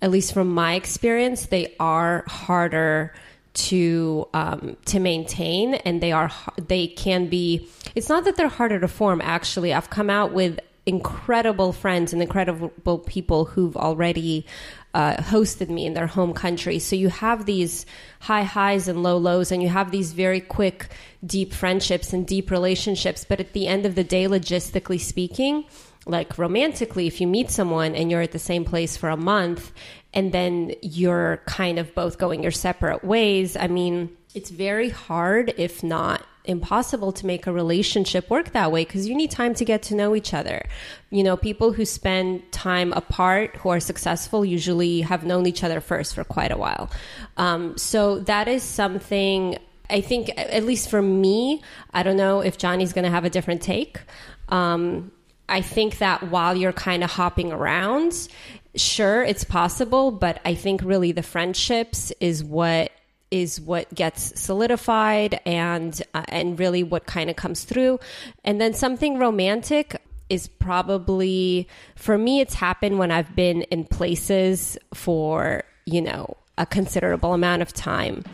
at 0.03 0.11
least 0.11 0.35
from 0.35 0.53
my 0.53 0.75
experience 0.75 1.47
they 1.47 1.75
are 1.79 2.25
harder 2.27 3.15
to 3.55 4.29
um, 4.35 4.77
to 4.85 4.99
maintain 4.99 5.75
and 5.75 6.03
they 6.03 6.13
are 6.13 6.31
they 6.67 6.87
can 6.89 7.29
be 7.29 7.69
it's 7.95 8.09
not 8.09 8.25
that 8.25 8.37
they're 8.37 8.49
harder 8.49 8.81
to 8.81 8.89
form 8.89 9.21
actually 9.23 9.73
i've 9.73 9.91
come 9.91 10.11
out 10.11 10.33
with 10.33 10.59
incredible 10.87 11.73
friends 11.73 12.13
and 12.13 12.21
incredible 12.21 12.99
people 12.99 13.47
who've 13.47 13.77
already 13.77 14.45
uh, 14.93 15.17
hosted 15.17 15.69
me 15.69 15.87
in 15.87 15.95
their 15.95 16.07
home 16.07 16.35
country. 16.35 16.79
So 16.79 16.95
you 16.95 17.09
have 17.09 17.47
these 17.47 17.87
high 18.21 18.43
highs 18.43 18.87
and 18.87 19.03
low 19.03 19.17
lows, 19.17 19.51
and 19.51 19.63
you 19.63 19.69
have 19.69 19.91
these 19.91 20.13
very 20.13 20.41
quick, 20.41 20.89
deep 21.25 21.53
friendships 21.53 22.13
and 22.13 22.27
deep 22.27 22.51
relationships. 22.51 23.25
But 23.29 23.41
at 23.41 23.55
the 23.55 23.67
end 23.67 23.87
of 23.87 23.95
the 23.95 24.05
day, 24.05 24.27
logistically 24.27 25.01
speaking, 25.01 25.65
like 26.07 26.37
romantically, 26.39 27.07
if 27.07 27.21
you 27.21 27.27
meet 27.27 27.51
someone 27.51 27.95
and 27.95 28.11
you're 28.11 28.21
at 28.21 28.33
the 28.33 28.39
same 28.39 28.65
place 28.65 28.97
for 28.97 29.09
a 29.09 29.17
month 29.17 29.73
and 30.15 30.33
then 30.33 30.75
you're 30.81 31.43
kind 31.45 31.79
of 31.79 31.95
both 31.95 32.19
going 32.19 32.43
your 32.43 32.53
separate 32.53 33.05
ways, 33.05 33.57
I 33.57 33.67
mean, 33.67 34.17
it's 34.35 34.51
very 34.51 34.89
hard, 34.89 35.53
if 35.59 35.83
not 35.83 36.25
impossible 36.47 37.11
to 37.11 37.25
make 37.27 37.47
a 37.47 37.53
relationship 37.53 38.29
work 38.29 38.53
that 38.53 38.71
way 38.71 38.85
because 38.85 39.09
you 39.09 39.15
need 39.15 39.31
time 39.31 39.55
to 39.55 39.65
get 39.65 39.83
to 39.83 39.95
know 39.95 40.15
each 40.15 40.35
other. 40.35 40.63
You 41.11 41.23
know, 41.23 41.37
people 41.37 41.73
who 41.73 41.85
spend 41.85 42.51
time 42.53 42.93
apart 42.93 43.57
who 43.57 43.71
are 43.71 43.81
successful 43.81 44.45
usually 44.45 45.01
have 45.01 45.25
known 45.25 45.47
each 45.47 45.65
other 45.65 45.81
first 45.81 46.15
for 46.15 46.23
quite 46.23 46.53
a 46.53 46.57
while. 46.57 46.91
Um, 47.37 47.77
so 47.79 48.21
that 48.21 48.49
is 48.49 48.63
something 48.63 49.59
I 49.91 50.01
think, 50.01 50.31
at 50.37 50.65
least 50.65 50.89
for 50.89 51.03
me, 51.03 51.63
I 51.93 52.03
don't 52.03 52.17
know 52.17 52.41
if 52.41 52.57
Johnny's 52.57 52.93
going 52.93 53.05
to 53.05 53.11
have 53.11 53.25
a 53.25 53.31
different 53.31 53.61
take. 53.61 54.01
Um, 54.49 55.13
I 55.49 55.61
think 55.61 55.99
that 55.99 56.31
while 56.31 56.57
you're 56.57 56.73
kind 56.73 57.05
of 57.05 57.11
hopping 57.11 57.53
around, 57.53 58.29
sure, 58.77 59.23
it's 59.23 59.45
possible, 59.45 60.11
but 60.11 60.41
I 60.45 60.55
think 60.55 60.83
really 60.83 61.13
the 61.13 61.23
friendships 61.23 62.13
is 62.21 62.43
what 62.43 62.91
is 63.31 63.61
what 63.61 63.93
gets 63.93 64.41
solidified 64.41 65.41
and 65.45 66.01
uh, 66.15 66.23
and 66.29 66.59
really 66.59 66.85
what 66.85 67.05
kind 67.07 67.29
of 67.29 67.37
comes 67.37 67.65
through. 67.65 67.99
And 68.45 68.61
then 68.61 68.75
something 68.75 69.19
romantic 69.19 70.01
is 70.29 70.47
probably 70.47 71.69
for 71.97 72.17
me 72.17 72.41
it's 72.41 72.55
happened 72.55 72.99
when 72.99 73.11
I've 73.11 73.35
been 73.35 73.63
in 73.63 73.85
places 73.85 74.79
for 74.95 75.65
you 75.85 76.01
know 76.01 76.37
a 76.57 76.65
considerable 76.65 77.35
amount 77.35 77.63
of 77.63 77.73
time. 77.73 78.25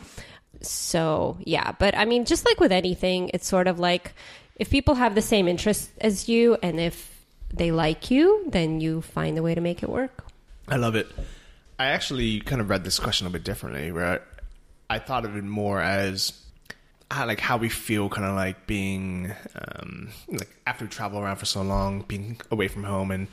So 0.61 1.38
yeah 1.40 1.72
but 1.79 1.96
I 1.96 2.05
mean 2.05 2.26
just 2.26 2.44
like 2.44 2.61
with 2.61 2.72
anything 2.72 3.31
it's 3.33 3.46
sort 3.46 3.68
of 3.68 3.79
like 3.79 4.12
if 4.57 4.68
people 4.68 4.96
have 4.96 5.14
the 5.14 5.22
same 5.22 5.48
interests 5.48 5.90
as 6.03 6.29
you 6.29 6.59
and 6.62 6.79
if 6.79 7.24
they 7.53 7.72
like 7.72 8.11
you 8.11 8.44
then 8.48 8.81
you 8.81 9.00
find 9.00 9.38
a 9.38 9.42
way 9.42 9.55
to 9.55 9.61
make 9.62 9.83
it 9.83 9.88
work 9.88 10.30
I 10.71 10.77
love 10.77 10.95
it 10.95 11.09
I 11.81 11.87
actually 11.87 12.41
kind 12.41 12.61
of 12.61 12.69
read 12.69 12.85
this 12.85 12.99
question 12.99 13.27
a 13.27 13.31
bit 13.31 13.43
differently 13.43 13.91
where 13.91 14.21
I 14.91 14.99
thought 14.99 15.25
of 15.25 15.35
it 15.35 15.45
more 15.45 15.81
as 15.81 16.39
how, 17.11 17.27
like 17.27 17.41
how 17.41 17.57
we 17.57 17.71
feel, 17.71 18.11
kind 18.11 18.27
of 18.27 18.37
like 18.37 18.67
being 18.67 19.33
um, 19.55 20.11
like 20.29 20.55
after 20.67 20.85
we 20.85 20.91
travel 20.91 21.19
around 21.21 21.37
for 21.37 21.47
so 21.47 21.63
long, 21.63 22.03
being 22.03 22.39
away 22.51 22.69
from 22.69 22.85
home, 22.85 23.11
and 23.11 23.29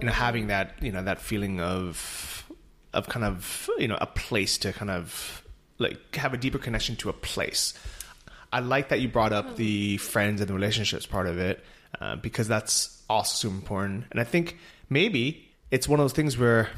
you 0.00 0.06
know 0.06 0.12
having 0.12 0.46
that 0.46 0.80
you 0.80 0.92
know 0.92 1.02
that 1.02 1.20
feeling 1.20 1.60
of 1.60 2.48
of 2.94 3.08
kind 3.08 3.24
of 3.24 3.68
you 3.78 3.88
know 3.88 3.98
a 4.00 4.06
place 4.06 4.58
to 4.58 4.72
kind 4.72 4.92
of 4.92 5.42
like 5.78 6.14
have 6.14 6.32
a 6.34 6.36
deeper 6.36 6.58
connection 6.58 6.94
to 6.96 7.08
a 7.08 7.12
place. 7.12 7.74
I 8.52 8.60
like 8.60 8.90
that 8.90 9.00
you 9.00 9.08
brought 9.08 9.32
up 9.32 9.56
the 9.56 9.96
friends 9.96 10.40
and 10.40 10.48
the 10.48 10.54
relationships 10.54 11.04
part 11.04 11.26
of 11.26 11.36
it 11.40 11.64
uh, 12.00 12.14
because 12.14 12.46
that's 12.46 13.02
also 13.10 13.48
super 13.48 13.56
important. 13.56 14.04
And 14.12 14.20
I 14.20 14.24
think 14.24 14.56
maybe 14.88 15.45
it's 15.70 15.88
one 15.88 16.00
of 16.00 16.04
those 16.04 16.12
things 16.12 16.38
where, 16.38 16.68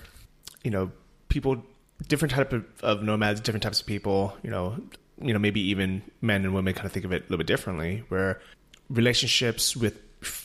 you 0.62 0.70
know, 0.70 0.90
people, 1.28 1.62
different 2.08 2.32
type 2.32 2.52
of, 2.52 2.64
of 2.82 3.02
nomads, 3.02 3.40
different 3.40 3.62
types 3.62 3.80
of 3.80 3.86
people, 3.86 4.36
you 4.42 4.50
know, 4.50 4.78
you 5.20 5.32
know, 5.32 5.38
maybe 5.38 5.60
even 5.60 6.02
men 6.20 6.44
and 6.44 6.54
women 6.54 6.74
kind 6.74 6.86
of 6.86 6.92
think 6.92 7.04
of 7.04 7.12
it 7.12 7.22
a 7.22 7.24
little 7.24 7.38
bit 7.38 7.46
differently, 7.46 8.04
where 8.08 8.40
relationships 8.88 9.76
with, 9.76 10.00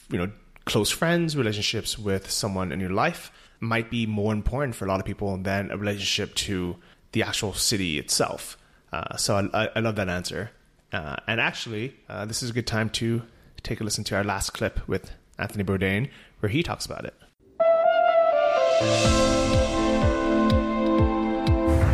you 0.10 0.18
know, 0.18 0.32
close 0.66 0.90
friends, 0.90 1.36
relationships 1.38 2.00
with 2.00 2.30
someone 2.30 2.72
in 2.72 2.80
your 2.80 2.90
life 2.90 3.32
might 3.60 3.90
be 3.90 4.06
more 4.06 4.34
important 4.34 4.76
for 4.76 4.86
a 4.86 4.88
lot 4.88 5.00
of 5.00 5.06
people 5.06 5.38
than 5.38 5.72
a 5.72 5.78
relationship 5.78 6.36
to 6.36 6.76
the 7.12 7.24
actual 7.24 7.54
city 7.54 8.00
itself. 8.00 8.58
Uh, 8.92 9.16
so 9.18 9.50
I, 9.54 9.70
I, 9.76 9.80
love 9.80 9.96
that 9.96 10.10
answer. 10.10 10.52
Uh, 10.92 11.16
and 11.28 11.40
actually, 11.40 11.96
uh, 12.10 12.26
this 12.26 12.44
is 12.44 12.52
a 12.52 12.54
good 12.54 12.68
time 12.68 12.90
to 12.92 13.24
take 13.64 13.82
a 13.82 13.84
listen 13.84 14.04
to 14.06 14.16
our 14.16 14.24
last 14.24 14.52
clip 14.52 14.88
with 14.88 15.12
Anthony 15.40 15.64
Bourdain, 15.64 16.10
where 16.40 16.50
he 16.50 16.62
talks 16.62 16.86
about 16.86 17.06
it. 17.06 17.16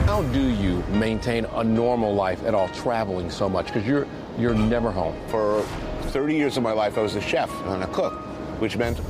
How 0.06 0.24
do 0.32 0.42
you 0.42 0.82
maintain 0.90 1.46
a 1.46 1.64
normal 1.64 2.14
life 2.14 2.44
at 2.46 2.54
all, 2.54 2.70
traveling 2.70 3.30
so 3.30 3.50
much? 3.50 3.68
Because 3.68 3.86
you're 3.86 4.08
you're 4.38 4.54
never 4.54 4.90
home. 4.90 5.16
For 5.28 5.62
30 6.12 6.36
years 6.36 6.56
of 6.56 6.64
my 6.64 6.72
life, 6.72 6.98
I 6.98 7.02
was 7.02 7.16
a 7.16 7.22
chef 7.22 7.52
and 7.66 7.84
a 7.84 7.88
cook, 7.88 8.14
which 8.60 8.78
meant 8.78 9.02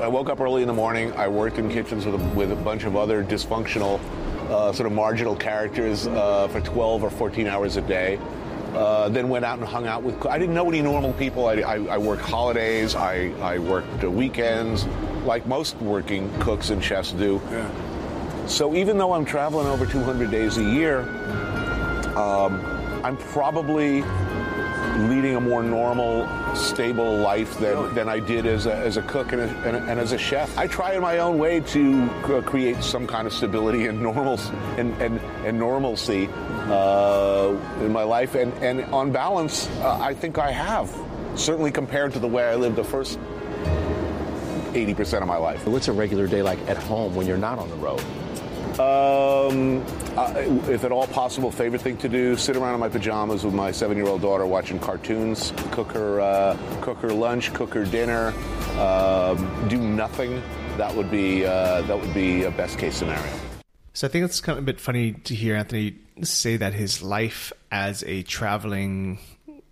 I 0.00 0.06
woke 0.06 0.28
up 0.28 0.40
early 0.40 0.62
in 0.62 0.68
the 0.68 0.74
morning. 0.74 1.12
I 1.14 1.26
worked 1.26 1.58
in 1.58 1.68
kitchens 1.68 2.06
with 2.06 2.14
a, 2.14 2.28
with 2.34 2.52
a 2.52 2.56
bunch 2.56 2.84
of 2.84 2.94
other 2.94 3.24
dysfunctional, 3.24 3.98
uh, 4.48 4.72
sort 4.72 4.86
of 4.86 4.92
marginal 4.92 5.34
characters 5.34 6.06
uh, 6.06 6.46
for 6.48 6.60
12 6.60 7.02
or 7.02 7.10
14 7.10 7.48
hours 7.48 7.76
a 7.76 7.82
day. 7.82 8.20
Uh, 8.76 9.08
then 9.08 9.30
went 9.30 9.42
out 9.42 9.58
and 9.58 9.66
hung 9.66 9.86
out 9.86 10.02
with. 10.02 10.26
I 10.26 10.38
didn't 10.38 10.54
know 10.54 10.68
any 10.68 10.82
normal 10.82 11.14
people. 11.14 11.46
I, 11.46 11.54
I, 11.54 11.76
I 11.76 11.98
worked 11.98 12.22
holidays. 12.22 12.94
I, 12.94 13.32
I 13.40 13.58
worked 13.58 14.04
weekends, 14.04 14.84
like 15.24 15.46
most 15.46 15.76
working 15.76 16.30
cooks 16.40 16.68
and 16.68 16.84
chefs 16.84 17.12
do. 17.12 17.40
Yeah. 17.50 18.46
So 18.46 18.74
even 18.74 18.98
though 18.98 19.14
I'm 19.14 19.24
traveling 19.24 19.66
over 19.66 19.86
200 19.86 20.30
days 20.30 20.58
a 20.58 20.62
year, 20.62 21.00
um, 22.16 22.60
I'm 23.02 23.16
probably 23.16 24.02
leading 24.96 25.36
a 25.36 25.40
more 25.40 25.62
normal, 25.62 26.26
stable 26.54 27.18
life 27.18 27.58
than, 27.58 27.94
than 27.94 28.08
I 28.08 28.18
did 28.18 28.46
as 28.46 28.66
a, 28.66 28.74
as 28.74 28.96
a 28.96 29.02
cook 29.02 29.32
and, 29.32 29.42
a, 29.42 29.44
and, 29.44 29.76
a, 29.76 29.82
and, 29.84 30.00
as 30.00 30.12
a 30.12 30.18
chef. 30.18 30.56
I 30.56 30.66
try 30.66 30.94
in 30.94 31.02
my 31.02 31.18
own 31.18 31.38
way 31.38 31.60
to 31.60 32.08
create 32.46 32.82
some 32.82 33.06
kind 33.06 33.26
of 33.26 33.32
stability 33.32 33.86
and 33.86 34.02
normal 34.02 34.40
and, 34.76 34.94
and, 35.00 35.20
and 35.44 35.58
normalcy 35.58 36.28
uh, 36.32 37.54
in 37.80 37.92
my 37.92 38.02
life. 38.02 38.34
And, 38.34 38.52
and 38.54 38.82
on 38.92 39.12
balance, 39.12 39.68
uh, 39.80 39.98
I 40.00 40.14
think 40.14 40.38
I 40.38 40.50
have, 40.50 40.94
certainly 41.34 41.70
compared 41.70 42.12
to 42.14 42.18
the 42.18 42.28
way 42.28 42.44
I 42.44 42.54
lived 42.54 42.76
the 42.76 42.84
first 42.84 43.18
80% 44.72 45.22
of 45.22 45.28
my 45.28 45.36
life. 45.36 45.66
What's 45.66 45.88
a 45.88 45.92
regular 45.92 46.26
day 46.26 46.42
like 46.42 46.58
at 46.68 46.76
home 46.76 47.14
when 47.14 47.26
you're 47.26 47.38
not 47.38 47.58
on 47.58 47.68
the 47.70 47.76
road? 47.76 48.02
Um, 48.78 49.82
if 50.68 50.84
at 50.84 50.92
all 50.92 51.06
possible, 51.06 51.50
favorite 51.50 51.80
thing 51.80 51.96
to 51.98 52.08
do: 52.08 52.36
sit 52.36 52.56
around 52.56 52.74
in 52.74 52.80
my 52.80 52.90
pajamas 52.90 53.42
with 53.42 53.54
my 53.54 53.72
seven-year-old 53.72 54.20
daughter, 54.20 54.44
watching 54.44 54.78
cartoons, 54.78 55.52
cook 55.70 55.92
her, 55.92 56.20
uh, 56.20 56.58
cook 56.82 56.98
her 56.98 57.12
lunch, 57.12 57.54
cook 57.54 57.72
her 57.72 57.84
dinner, 57.84 58.34
um, 58.78 59.68
do 59.68 59.78
nothing. 59.78 60.42
That 60.76 60.94
would 60.94 61.10
be 61.10 61.46
uh, 61.46 61.82
that 61.82 61.98
would 61.98 62.12
be 62.12 62.44
a 62.44 62.50
best-case 62.50 62.96
scenario. 62.96 63.32
So 63.94 64.06
I 64.06 64.10
think 64.10 64.26
it's 64.26 64.42
kind 64.42 64.58
of 64.58 64.64
a 64.64 64.66
bit 64.66 64.78
funny 64.78 65.12
to 65.12 65.34
hear 65.34 65.56
Anthony 65.56 65.96
say 66.22 66.58
that 66.58 66.74
his 66.74 67.02
life 67.02 67.52
as 67.72 68.02
a 68.04 68.24
traveling, 68.24 69.18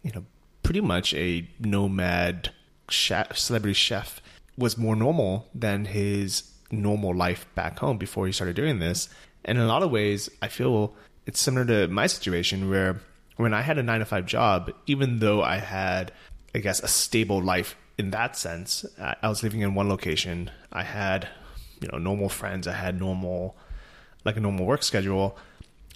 you 0.03 0.13
know, 0.15 0.25
pretty 0.63 0.81
much 0.81 1.13
a 1.13 1.47
nomad 1.61 2.51
chef, 2.89 3.37
celebrity 3.37 3.75
chef 3.75 4.23
was 4.57 4.79
more 4.79 4.97
normal 4.97 5.47
than 5.55 5.85
his 5.85 6.54
normal 6.71 7.15
life 7.15 7.47
back 7.55 7.79
home 7.79 7.99
before 7.99 8.27
he 8.27 8.33
started 8.33 8.57
doing 8.57 8.79
this. 8.79 9.09
And 9.45 9.59
in 9.59 9.65
a 9.65 9.69
lot 9.69 9.83
of 9.83 9.91
ways, 9.91 10.31
I 10.43 10.49
feel 10.49 10.95
it's 11.27 11.41
similar 11.41 11.65
to 11.67 11.89
my 11.93 12.07
situation 12.07 12.71
where 12.71 13.01
when 13.37 13.55
I 13.55 13.63
had 13.63 13.79
a 13.79 13.83
nine 13.83 14.01
to 14.01 14.07
five 14.07 14.27
job, 14.27 14.73
even 14.87 15.19
though 15.19 15.43
I 15.43 15.57
had, 15.57 16.13
I 16.55 16.59
guess, 16.59 16.81
a 16.81 16.89
stable 16.89 17.43
life 17.43 17.77
in 17.99 18.11
that 18.11 18.37
sense, 18.37 18.85
I 18.99 19.29
was 19.29 19.43
living 19.43 19.61
in 19.61 19.75
one 19.75 19.89
location. 19.89 20.51
I 20.73 20.83
had, 20.83 21.29
you 21.81 21.89
know, 21.89 21.99
normal 21.99 22.29
friends. 22.29 22.67
I 22.67 22.73
had 22.73 22.99
normal, 22.99 23.57
like 24.25 24.37
a 24.37 24.41
normal 24.41 24.67
work 24.67 24.83
schedule. 24.83 25.37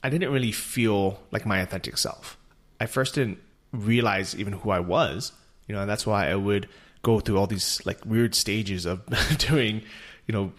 I 0.03 0.11
didn't 0.11 0.33
really 0.33 0.53
feel 0.53 1.21
like 1.31 1.45
my 1.45 1.59
authentic 1.59 1.99
self. 1.99 2.37
I 2.81 2.87
first 2.87 3.15
didn't 3.15 3.39
realize 3.73 4.37
even 4.37 4.53
who 4.55 4.71
I 4.71 4.81
was, 4.81 5.33
you 5.67 5.75
know, 5.75 5.81
and 5.81 5.91
that's 5.91 6.07
why 6.07 6.31
I 6.31 6.37
would 6.37 6.69
go 7.03 7.21
through 7.21 7.39
all 7.39 7.47
these 7.47 7.85
like 7.85 8.05
weird 8.05 8.35
stages 8.35 8.87
of 8.87 9.05
doing, 9.39 9.83
you 10.29 10.33
know, 10.33 10.53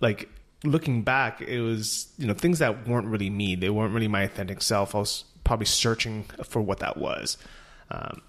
like 0.00 0.30
looking 0.64 1.02
back, 1.02 1.42
it 1.42 1.60
was 1.60 2.08
you 2.16 2.26
know 2.26 2.32
things 2.32 2.60
that 2.60 2.88
weren't 2.88 3.08
really 3.08 3.28
me. 3.28 3.56
They 3.56 3.68
weren't 3.68 3.92
really 3.92 4.08
my 4.08 4.22
authentic 4.22 4.62
self. 4.62 4.94
I 4.94 4.98
was 4.98 5.24
probably 5.44 5.66
searching 5.66 6.24
for 6.44 6.62
what 6.62 6.78
that 6.78 6.96
was, 6.96 7.36
um, 7.90 8.22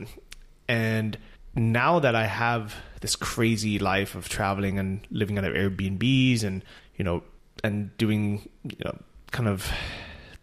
and 0.68 1.18
now 1.56 2.00
that 2.00 2.16
I 2.16 2.26
have 2.26 2.76
this 3.02 3.16
crazy 3.16 3.80
life 3.80 4.16
of 4.16 4.28
traveling 4.28 4.78
and 4.78 5.06
living 5.12 5.38
out 5.38 5.46
of 5.46 5.54
Airbnbs 5.54 6.44
and 6.44 6.66
you 6.98 7.06
know 7.06 7.24
and 7.64 7.96
doing 7.98 8.50
you 8.64 8.78
know 8.84 8.98
kind 9.32 9.48
of 9.48 9.72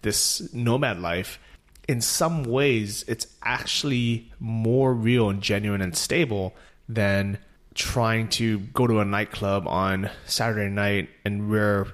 this 0.02 0.52
nomad 0.54 1.00
life 1.00 1.40
in 1.88 2.00
some 2.00 2.44
ways 2.44 3.04
it's 3.08 3.26
actually 3.42 4.30
more 4.38 4.94
real 4.94 5.28
and 5.28 5.42
genuine 5.42 5.80
and 5.80 5.96
stable 5.96 6.54
than 6.88 7.38
trying 7.76 8.28
to 8.28 8.58
go 8.58 8.86
to 8.86 9.00
a 9.00 9.04
nightclub 9.04 9.68
on 9.68 10.10
Saturday 10.24 10.70
night 10.70 11.10
and 11.24 11.50
wear 11.50 11.86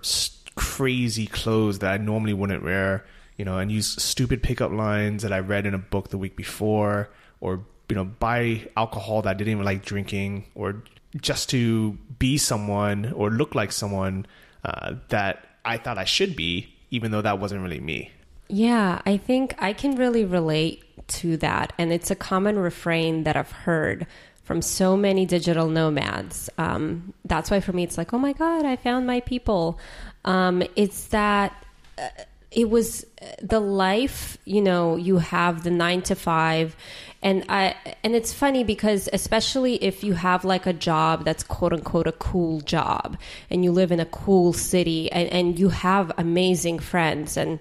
crazy 0.54 1.26
clothes 1.26 1.80
that 1.80 1.92
I 1.92 1.96
normally 1.96 2.32
wouldn't 2.32 2.62
wear, 2.62 3.04
you 3.36 3.44
know, 3.44 3.58
and 3.58 3.70
use 3.70 4.02
stupid 4.02 4.42
pickup 4.42 4.70
lines 4.70 5.22
that 5.22 5.32
I 5.32 5.40
read 5.40 5.66
in 5.66 5.74
a 5.74 5.78
book 5.78 6.08
the 6.08 6.18
week 6.18 6.36
before, 6.36 7.10
or 7.40 7.64
you 7.88 7.96
know, 7.96 8.04
buy 8.04 8.68
alcohol 8.76 9.22
that 9.22 9.30
I 9.30 9.34
didn't 9.34 9.52
even 9.52 9.64
like 9.64 9.84
drinking, 9.84 10.46
or 10.54 10.82
just 11.20 11.50
to 11.50 11.92
be 12.18 12.38
someone 12.38 13.12
or 13.12 13.30
look 13.30 13.54
like 13.54 13.72
someone 13.72 14.26
uh, 14.64 14.94
that 15.08 15.44
I 15.64 15.76
thought 15.76 15.98
I 15.98 16.04
should 16.04 16.36
be, 16.36 16.72
even 16.90 17.10
though 17.10 17.22
that 17.22 17.38
wasn't 17.38 17.62
really 17.62 17.80
me. 17.80 18.10
Yeah, 18.48 19.00
I 19.04 19.16
think 19.16 19.54
I 19.58 19.72
can 19.72 19.96
really 19.96 20.24
relate 20.24 20.84
to 21.08 21.36
that. 21.38 21.72
And 21.78 21.92
it's 21.92 22.10
a 22.10 22.14
common 22.14 22.58
refrain 22.58 23.24
that 23.24 23.36
I've 23.36 23.52
heard 23.52 24.06
from 24.52 24.60
so 24.60 24.98
many 24.98 25.24
digital 25.24 25.66
nomads. 25.66 26.50
Um, 26.58 27.14
that's 27.24 27.50
why 27.50 27.60
for 27.60 27.72
me, 27.72 27.84
it's 27.84 27.96
like, 27.96 28.12
oh 28.12 28.18
my 28.18 28.34
God, 28.34 28.66
I 28.66 28.76
found 28.76 29.06
my 29.06 29.20
people. 29.20 29.78
Um, 30.26 30.62
it's 30.76 31.06
that. 31.06 31.54
Uh, 31.96 32.08
it 32.50 32.68
was 32.68 33.06
uh, 33.22 33.24
the 33.40 33.60
life 33.60 34.36
you 34.44 34.60
know 34.60 34.96
you 34.96 35.16
have 35.16 35.62
the 35.62 35.70
9 35.70 36.02
to 36.02 36.14
5 36.14 36.76
and 37.22 37.46
i 37.48 37.74
and 38.04 38.14
it's 38.14 38.30
funny 38.30 38.62
because 38.62 39.08
especially 39.10 39.82
if 39.82 40.04
you 40.04 40.12
have 40.12 40.44
like 40.44 40.66
a 40.66 40.74
job 40.74 41.24
that's 41.24 41.42
quote 41.42 41.72
unquote 41.72 42.06
a 42.06 42.12
cool 42.12 42.60
job 42.60 43.16
and 43.48 43.64
you 43.64 43.72
live 43.72 43.90
in 43.90 44.00
a 44.00 44.04
cool 44.04 44.52
city 44.52 45.10
and, 45.12 45.30
and 45.30 45.58
you 45.58 45.70
have 45.70 46.12
amazing 46.18 46.78
friends 46.78 47.38
and 47.38 47.58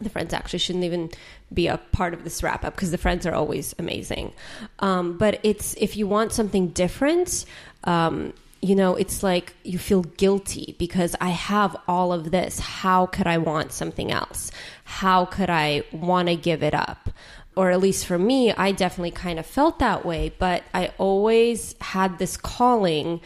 the 0.00 0.10
friends 0.10 0.32
actually 0.32 0.58
shouldn't 0.58 0.84
even 0.84 1.10
be 1.52 1.68
a 1.68 1.78
part 1.92 2.14
of 2.14 2.24
this 2.24 2.42
wrap 2.42 2.64
up 2.64 2.74
because 2.74 2.90
the 2.90 2.98
friends 2.98 3.26
are 3.26 3.34
always 3.34 3.74
amazing. 3.78 4.32
Um, 4.80 5.16
but 5.16 5.40
it's 5.42 5.74
if 5.74 5.96
you 5.96 6.06
want 6.06 6.32
something 6.32 6.68
different, 6.68 7.44
um, 7.84 8.32
you 8.60 8.74
know, 8.74 8.96
it's 8.96 9.22
like 9.22 9.54
you 9.62 9.78
feel 9.78 10.02
guilty 10.02 10.74
because 10.78 11.14
I 11.20 11.28
have 11.28 11.76
all 11.86 12.12
of 12.12 12.30
this. 12.30 12.58
How 12.58 13.06
could 13.06 13.26
I 13.26 13.38
want 13.38 13.72
something 13.72 14.10
else? 14.10 14.50
How 14.84 15.26
could 15.26 15.50
I 15.50 15.84
want 15.92 16.28
to 16.28 16.36
give 16.36 16.62
it 16.62 16.74
up? 16.74 17.10
Or 17.56 17.70
at 17.70 17.80
least 17.80 18.06
for 18.06 18.18
me, 18.18 18.52
I 18.52 18.72
definitely 18.72 19.12
kind 19.12 19.38
of 19.38 19.46
felt 19.46 19.78
that 19.78 20.04
way, 20.04 20.32
but 20.38 20.64
I 20.72 20.92
always 20.98 21.76
had 21.80 22.18
this 22.18 22.36
calling 22.36 23.20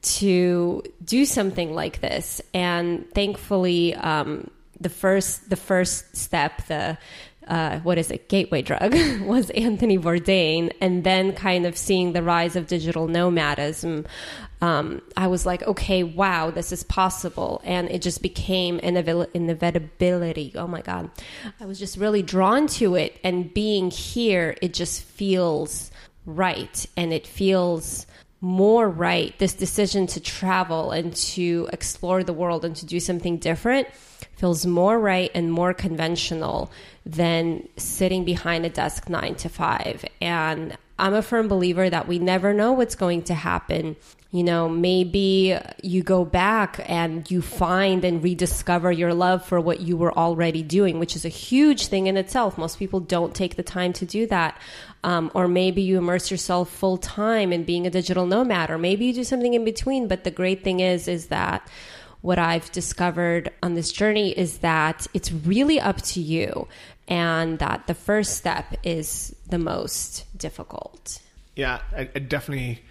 to 0.00 0.82
do 1.04 1.24
something 1.24 1.74
like 1.74 2.00
this. 2.00 2.40
And 2.54 3.08
thankfully, 3.12 3.94
um, 3.94 4.50
the 4.80 4.88
first 4.88 5.50
the 5.50 5.56
first 5.56 6.16
step, 6.16 6.66
the 6.66 6.98
uh, 7.48 7.78
what 7.80 7.96
is 7.96 8.10
it, 8.10 8.28
gateway 8.28 8.60
drug, 8.60 8.92
was 9.22 9.50
Anthony 9.50 9.98
Bourdain, 9.98 10.70
and 10.80 11.02
then 11.02 11.32
kind 11.32 11.64
of 11.64 11.78
seeing 11.78 12.12
the 12.12 12.22
rise 12.22 12.56
of 12.56 12.66
digital 12.66 13.08
nomadism, 13.08 14.06
um, 14.60 15.00
I 15.16 15.28
was 15.28 15.46
like, 15.46 15.62
okay, 15.62 16.02
wow, 16.02 16.50
this 16.50 16.72
is 16.72 16.82
possible, 16.82 17.62
and 17.64 17.88
it 17.90 18.02
just 18.02 18.22
became 18.22 18.80
an 18.82 18.96
inevitability. 19.32 20.52
Oh 20.56 20.66
my 20.66 20.82
god, 20.82 21.10
I 21.60 21.64
was 21.64 21.78
just 21.78 21.96
really 21.96 22.22
drawn 22.22 22.66
to 22.68 22.96
it, 22.96 23.18
and 23.24 23.52
being 23.52 23.90
here, 23.90 24.56
it 24.60 24.74
just 24.74 25.02
feels 25.02 25.90
right, 26.26 26.84
and 26.96 27.12
it 27.12 27.26
feels 27.26 28.06
more 28.40 28.88
right. 28.88 29.36
This 29.38 29.54
decision 29.54 30.06
to 30.08 30.20
travel 30.20 30.92
and 30.92 31.14
to 31.16 31.68
explore 31.72 32.22
the 32.22 32.32
world 32.32 32.64
and 32.64 32.76
to 32.76 32.86
do 32.86 33.00
something 33.00 33.38
different 33.38 33.88
feels 34.36 34.64
more 34.64 34.98
right 34.98 35.30
and 35.34 35.52
more 35.52 35.74
conventional 35.74 36.70
than 37.04 37.68
sitting 37.76 38.24
behind 38.24 38.64
a 38.64 38.68
desk 38.68 39.08
nine 39.08 39.34
to 39.36 39.48
five. 39.48 40.04
And 40.20 40.76
I'm 40.98 41.14
a 41.14 41.22
firm 41.22 41.48
believer 41.48 41.90
that 41.90 42.06
we 42.06 42.18
never 42.18 42.52
know 42.52 42.72
what's 42.72 42.94
going 42.94 43.22
to 43.22 43.34
happen. 43.34 43.96
You 44.30 44.44
know, 44.44 44.68
maybe 44.68 45.58
you 45.82 46.02
go 46.02 46.22
back 46.26 46.84
and 46.86 47.28
you 47.30 47.40
find 47.40 48.04
and 48.04 48.22
rediscover 48.22 48.92
your 48.92 49.14
love 49.14 49.42
for 49.42 49.58
what 49.58 49.80
you 49.80 49.96
were 49.96 50.12
already 50.12 50.62
doing, 50.62 50.98
which 50.98 51.16
is 51.16 51.24
a 51.24 51.30
huge 51.30 51.86
thing 51.86 52.08
in 52.08 52.18
itself. 52.18 52.58
Most 52.58 52.78
people 52.78 53.00
don't 53.00 53.34
take 53.34 53.56
the 53.56 53.62
time 53.62 53.94
to 53.94 54.04
do 54.04 54.26
that. 54.26 54.60
Um, 55.02 55.30
or 55.32 55.48
maybe 55.48 55.80
you 55.80 55.96
immerse 55.96 56.30
yourself 56.30 56.68
full 56.68 56.98
time 56.98 57.54
in 57.54 57.64
being 57.64 57.86
a 57.86 57.90
digital 57.90 58.26
nomad, 58.26 58.68
or 58.68 58.76
maybe 58.76 59.06
you 59.06 59.14
do 59.14 59.24
something 59.24 59.54
in 59.54 59.64
between. 59.64 60.08
But 60.08 60.24
the 60.24 60.30
great 60.30 60.62
thing 60.62 60.80
is, 60.80 61.08
is 61.08 61.28
that 61.28 61.66
what 62.20 62.38
I've 62.38 62.70
discovered 62.72 63.50
on 63.62 63.74
this 63.74 63.92
journey 63.92 64.32
is 64.32 64.58
that 64.58 65.06
it's 65.14 65.32
really 65.32 65.80
up 65.80 66.02
to 66.02 66.20
you 66.20 66.68
and 67.06 67.58
that 67.60 67.86
the 67.86 67.94
first 67.94 68.36
step 68.36 68.74
is 68.82 69.34
the 69.48 69.58
most 69.58 70.26
difficult. 70.36 71.20
Yeah, 71.56 71.80
I, 71.96 72.10
I 72.14 72.18
definitely 72.18 72.82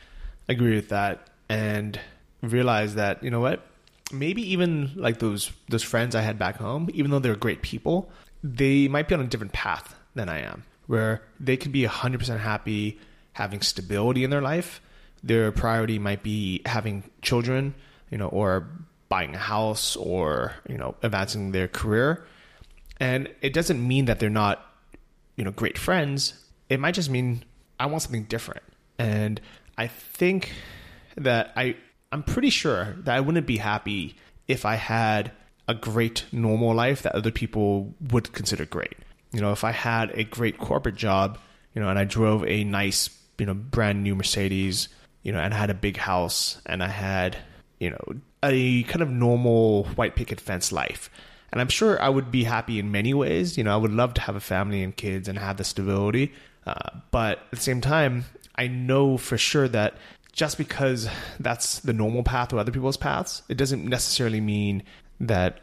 agree 0.47 0.75
with 0.75 0.89
that 0.89 1.29
and 1.49 1.99
realize 2.41 2.95
that, 2.95 3.23
you 3.23 3.31
know 3.31 3.39
what? 3.39 3.65
Maybe 4.11 4.53
even 4.53 4.91
like 4.95 5.19
those 5.19 5.51
those 5.67 5.83
friends 5.83 6.15
I 6.15 6.21
had 6.21 6.39
back 6.39 6.55
home, 6.57 6.89
even 6.93 7.11
though 7.11 7.19
they're 7.19 7.35
great 7.35 7.61
people, 7.61 8.09
they 8.43 8.87
might 8.87 9.07
be 9.07 9.15
on 9.15 9.21
a 9.21 9.27
different 9.27 9.53
path 9.53 9.95
than 10.15 10.29
I 10.29 10.39
am, 10.39 10.63
where 10.87 11.21
they 11.39 11.57
could 11.57 11.73
be 11.73 11.83
100% 11.83 12.39
happy 12.39 12.99
having 13.33 13.61
stability 13.61 14.23
in 14.23 14.29
their 14.29 14.41
life. 14.41 14.81
Their 15.23 15.51
priority 15.51 15.99
might 15.99 16.23
be 16.23 16.61
having 16.65 17.03
children, 17.21 17.75
you 18.09 18.17
know, 18.17 18.27
or 18.27 18.67
buying 19.09 19.35
a 19.35 19.39
house 19.39 19.95
or 19.95 20.53
you 20.67 20.77
know 20.77 20.95
advancing 21.01 21.51
their 21.51 21.67
career 21.67 22.25
and 22.99 23.29
it 23.41 23.53
doesn't 23.53 23.85
mean 23.85 24.05
that 24.05 24.19
they're 24.19 24.29
not 24.29 24.65
you 25.35 25.43
know 25.43 25.51
great 25.51 25.77
friends 25.77 26.33
it 26.69 26.79
might 26.79 26.93
just 26.93 27.09
mean 27.09 27.43
i 27.79 27.85
want 27.85 28.01
something 28.01 28.23
different 28.23 28.63
and 28.99 29.39
i 29.77 29.87
think 29.87 30.51
that 31.15 31.51
i 31.55 31.75
i'm 32.11 32.23
pretty 32.23 32.49
sure 32.49 32.95
that 32.99 33.15
i 33.15 33.19
wouldn't 33.19 33.47
be 33.47 33.57
happy 33.57 34.15
if 34.47 34.65
i 34.65 34.75
had 34.75 35.31
a 35.67 35.73
great 35.73 36.25
normal 36.31 36.73
life 36.73 37.01
that 37.01 37.13
other 37.13 37.31
people 37.31 37.93
would 38.11 38.31
consider 38.33 38.65
great 38.65 38.95
you 39.31 39.41
know 39.41 39.51
if 39.51 39.63
i 39.63 39.71
had 39.71 40.11
a 40.11 40.23
great 40.23 40.57
corporate 40.57 40.95
job 40.95 41.37
you 41.73 41.81
know 41.81 41.89
and 41.89 41.99
i 41.99 42.03
drove 42.03 42.45
a 42.45 42.63
nice 42.63 43.09
you 43.37 43.45
know 43.45 43.53
brand 43.53 44.03
new 44.03 44.15
mercedes 44.15 44.89
you 45.23 45.31
know 45.31 45.39
and 45.39 45.53
I 45.53 45.57
had 45.57 45.69
a 45.69 45.73
big 45.73 45.97
house 45.97 46.61
and 46.65 46.81
i 46.81 46.87
had 46.87 47.37
you 47.79 47.89
know 47.89 48.21
a 48.43 48.83
kind 48.83 49.01
of 49.01 49.09
normal 49.09 49.85
white 49.95 50.15
picket 50.15 50.39
fence 50.39 50.71
life. 50.71 51.09
And 51.51 51.61
I'm 51.61 51.69
sure 51.69 52.01
I 52.01 52.09
would 52.09 52.29
be 52.29 52.43
happy 52.43 52.79
in 52.79 52.91
many 52.91 53.13
ways. 53.13 53.57
You 53.57 53.63
know, 53.63 53.73
I 53.73 53.77
would 53.77 53.93
love 53.93 54.13
to 54.15 54.21
have 54.21 54.35
a 54.35 54.41
family 54.41 54.83
and 54.83 54.95
kids 54.95 55.27
and 55.27 55.37
have 55.37 55.57
the 55.57 55.63
stability. 55.63 56.33
Uh, 56.65 56.99
but 57.11 57.39
at 57.39 57.51
the 57.51 57.57
same 57.57 57.79
time, 57.79 58.25
I 58.57 58.67
know 58.67 59.17
for 59.17 59.37
sure 59.37 59.67
that 59.69 59.95
just 60.33 60.57
because 60.57 61.09
that's 61.39 61.79
the 61.79 61.93
normal 61.93 62.23
path 62.23 62.53
or 62.53 62.59
other 62.59 62.71
people's 62.71 62.97
paths, 62.97 63.41
it 63.49 63.57
doesn't 63.57 63.85
necessarily 63.85 64.39
mean 64.41 64.83
that 65.19 65.61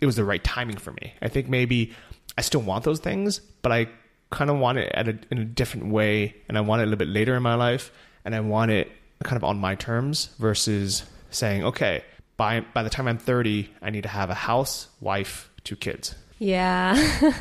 it 0.00 0.06
was 0.06 0.16
the 0.16 0.24
right 0.24 0.42
timing 0.42 0.76
for 0.76 0.92
me. 0.92 1.14
I 1.22 1.28
think 1.28 1.48
maybe 1.48 1.92
I 2.36 2.42
still 2.42 2.62
want 2.62 2.84
those 2.84 2.98
things, 2.98 3.38
but 3.62 3.72
I 3.72 3.88
kind 4.30 4.50
of 4.50 4.58
want 4.58 4.78
it 4.78 4.90
at 4.94 5.08
a, 5.08 5.18
in 5.30 5.38
a 5.38 5.44
different 5.44 5.92
way, 5.92 6.34
and 6.48 6.58
I 6.58 6.60
want 6.60 6.80
it 6.80 6.84
a 6.84 6.86
little 6.86 6.98
bit 6.98 7.08
later 7.08 7.36
in 7.36 7.42
my 7.42 7.54
life, 7.54 7.92
and 8.24 8.34
I 8.34 8.40
want 8.40 8.70
it 8.70 8.90
kind 9.22 9.36
of 9.36 9.44
on 9.44 9.58
my 9.58 9.74
terms 9.74 10.30
versus 10.38 11.04
saying, 11.30 11.64
okay, 11.64 12.02
by 12.36 12.60
by 12.60 12.82
the 12.82 12.90
time 12.90 13.08
I'm 13.08 13.18
30, 13.18 13.70
I 13.80 13.90
need 13.90 14.02
to 14.02 14.08
have 14.08 14.30
a 14.30 14.34
house, 14.34 14.88
wife, 15.00 15.50
two 15.64 15.76
kids. 15.76 16.14
Yeah. 16.38 16.96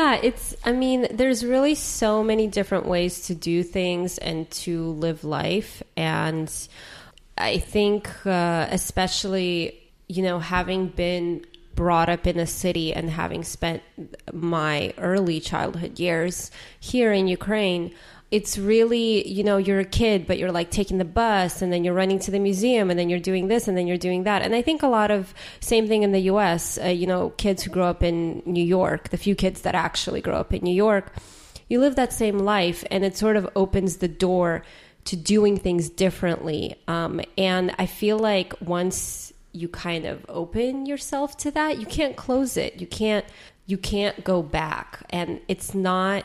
yeah, 0.00 0.20
it's 0.22 0.56
I 0.64 0.72
mean, 0.72 1.08
there's 1.10 1.44
really 1.44 1.74
so 1.74 2.22
many 2.22 2.46
different 2.46 2.86
ways 2.86 3.26
to 3.26 3.34
do 3.34 3.62
things 3.62 4.16
and 4.16 4.50
to 4.64 4.92
live 4.92 5.24
life. 5.24 5.82
And 5.96 6.50
I 7.36 7.58
think 7.58 8.08
uh, 8.26 8.66
especially, 8.70 9.78
you 10.08 10.22
know, 10.22 10.38
having 10.38 10.88
been 10.88 11.44
brought 11.74 12.08
up 12.08 12.26
in 12.26 12.38
a 12.38 12.46
city 12.46 12.94
and 12.94 13.10
having 13.10 13.44
spent 13.44 13.82
my 14.32 14.94
early 14.96 15.38
childhood 15.38 16.00
years 16.00 16.50
here 16.78 17.12
in 17.12 17.28
Ukraine, 17.28 17.94
it's 18.30 18.56
really 18.56 19.26
you 19.26 19.42
know 19.42 19.56
you're 19.56 19.80
a 19.80 19.84
kid 19.84 20.26
but 20.26 20.38
you're 20.38 20.52
like 20.52 20.70
taking 20.70 20.98
the 20.98 21.04
bus 21.04 21.62
and 21.62 21.72
then 21.72 21.82
you're 21.84 21.94
running 21.94 22.18
to 22.18 22.30
the 22.30 22.38
museum 22.38 22.90
and 22.90 22.98
then 22.98 23.08
you're 23.08 23.18
doing 23.18 23.48
this 23.48 23.66
and 23.66 23.76
then 23.76 23.86
you're 23.86 23.96
doing 23.96 24.24
that. 24.24 24.42
And 24.42 24.54
i 24.54 24.62
think 24.62 24.82
a 24.82 24.88
lot 24.88 25.10
of 25.10 25.34
same 25.60 25.88
thing 25.88 26.02
in 26.02 26.12
the 26.12 26.20
us 26.22 26.78
uh, 26.78 26.86
you 26.86 27.06
know 27.06 27.30
kids 27.30 27.62
who 27.62 27.70
grow 27.70 27.86
up 27.86 28.02
in 28.02 28.42
new 28.46 28.64
york 28.64 29.08
the 29.08 29.16
few 29.16 29.34
kids 29.34 29.62
that 29.62 29.74
actually 29.74 30.20
grow 30.20 30.36
up 30.36 30.52
in 30.52 30.62
new 30.62 30.74
york 30.74 31.12
you 31.68 31.80
live 31.80 31.96
that 31.96 32.12
same 32.12 32.38
life 32.38 32.84
and 32.90 33.04
it 33.04 33.16
sort 33.16 33.36
of 33.36 33.48
opens 33.56 33.98
the 33.98 34.08
door 34.08 34.62
to 35.04 35.16
doing 35.16 35.56
things 35.56 35.88
differently. 35.88 36.76
Um, 36.86 37.20
and 37.36 37.74
i 37.78 37.86
feel 37.86 38.18
like 38.18 38.54
once 38.60 39.32
you 39.52 39.68
kind 39.68 40.06
of 40.06 40.24
open 40.28 40.86
yourself 40.86 41.36
to 41.36 41.50
that 41.50 41.78
you 41.80 41.86
can't 41.86 42.16
close 42.16 42.56
it. 42.56 42.80
You 42.80 42.86
can't 42.86 43.24
you 43.66 43.78
can't 43.78 44.24
go 44.24 44.42
back. 44.42 45.04
And 45.10 45.40
it's 45.48 45.74
not 45.74 46.24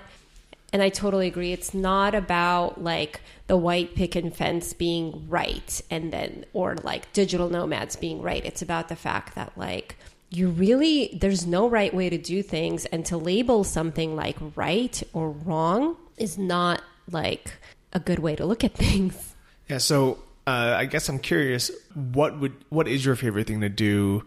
and 0.76 0.84
I 0.84 0.90
totally 0.90 1.28
agree. 1.28 1.54
It's 1.54 1.74
not 1.74 2.14
about 2.14 2.84
like 2.84 3.22
the 3.48 3.56
white 3.56 3.96
picket 3.96 4.36
fence 4.36 4.74
being 4.74 5.26
right 5.30 5.82
and 5.90 6.12
then, 6.12 6.44
or 6.52 6.76
like 6.84 7.14
digital 7.14 7.50
nomads 7.50 7.96
being 7.96 8.22
right. 8.22 8.44
It's 8.46 8.62
about 8.62 8.90
the 8.90 8.98
fact 8.98 9.36
that 9.36 9.58
like 9.58 9.96
you 10.32 10.50
really, 10.50 11.18
there's 11.22 11.48
no 11.48 11.70
right 11.70 11.94
way 11.94 12.10
to 12.10 12.18
do 12.18 12.44
things. 12.44 12.84
And 12.88 13.06
to 13.06 13.16
label 13.16 13.64
something 13.64 14.18
like 14.18 14.36
right 14.58 15.02
or 15.14 15.32
wrong 15.32 15.96
is 16.18 16.38
not 16.38 16.82
like 17.10 17.54
a 17.94 18.02
good 18.02 18.20
way 18.20 18.36
to 18.36 18.46
look 18.46 18.66
at 18.66 18.74
things. 18.76 19.34
Yeah. 19.70 19.78
So 19.78 20.20
uh, 20.46 20.76
I 20.78 20.88
guess 20.88 21.08
I'm 21.08 21.20
curious, 21.20 21.72
what 21.94 22.38
would, 22.42 22.52
what 22.68 22.90
is 22.90 23.06
your 23.06 23.16
favorite 23.16 23.48
thing 23.48 23.62
to 23.62 23.70
do? 23.70 24.26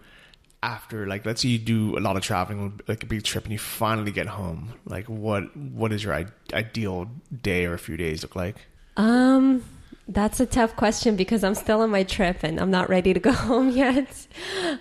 After 0.63 1.07
like 1.07 1.25
let's 1.25 1.43
say 1.43 1.49
you 1.49 1.59
do 1.59 1.97
a 1.97 2.01
lot 2.01 2.17
of 2.17 2.23
traveling 2.23 2.81
like 2.89 3.03
a 3.03 3.07
big 3.07 3.23
trip 3.23 3.45
and 3.45 3.53
you 3.53 3.59
finally 3.59 4.11
get 4.11 4.27
home 4.27 4.73
like 4.87 5.07
what 5.07 5.57
what 5.57 5.93
is 5.93 6.03
your 6.03 6.15
I- 6.15 6.27
ideal 6.53 7.09
day 7.43 7.65
or 7.67 7.75
a 7.75 7.79
few 7.79 7.97
days 7.97 8.23
look 8.23 8.35
like 8.35 8.57
um 8.97 9.65
that's 10.09 10.41
a 10.41 10.47
tough 10.47 10.75
question 10.75 11.15
because 11.15 11.45
i'm 11.45 11.55
still 11.55 11.83
on 11.83 11.91
my 11.91 12.03
trip 12.03 12.39
and 12.43 12.59
i'm 12.59 12.73
not 12.73 12.89
ready 12.89 13.15
to 13.15 13.21
go 13.21 13.33
home 13.51 13.71
yet 13.71 14.27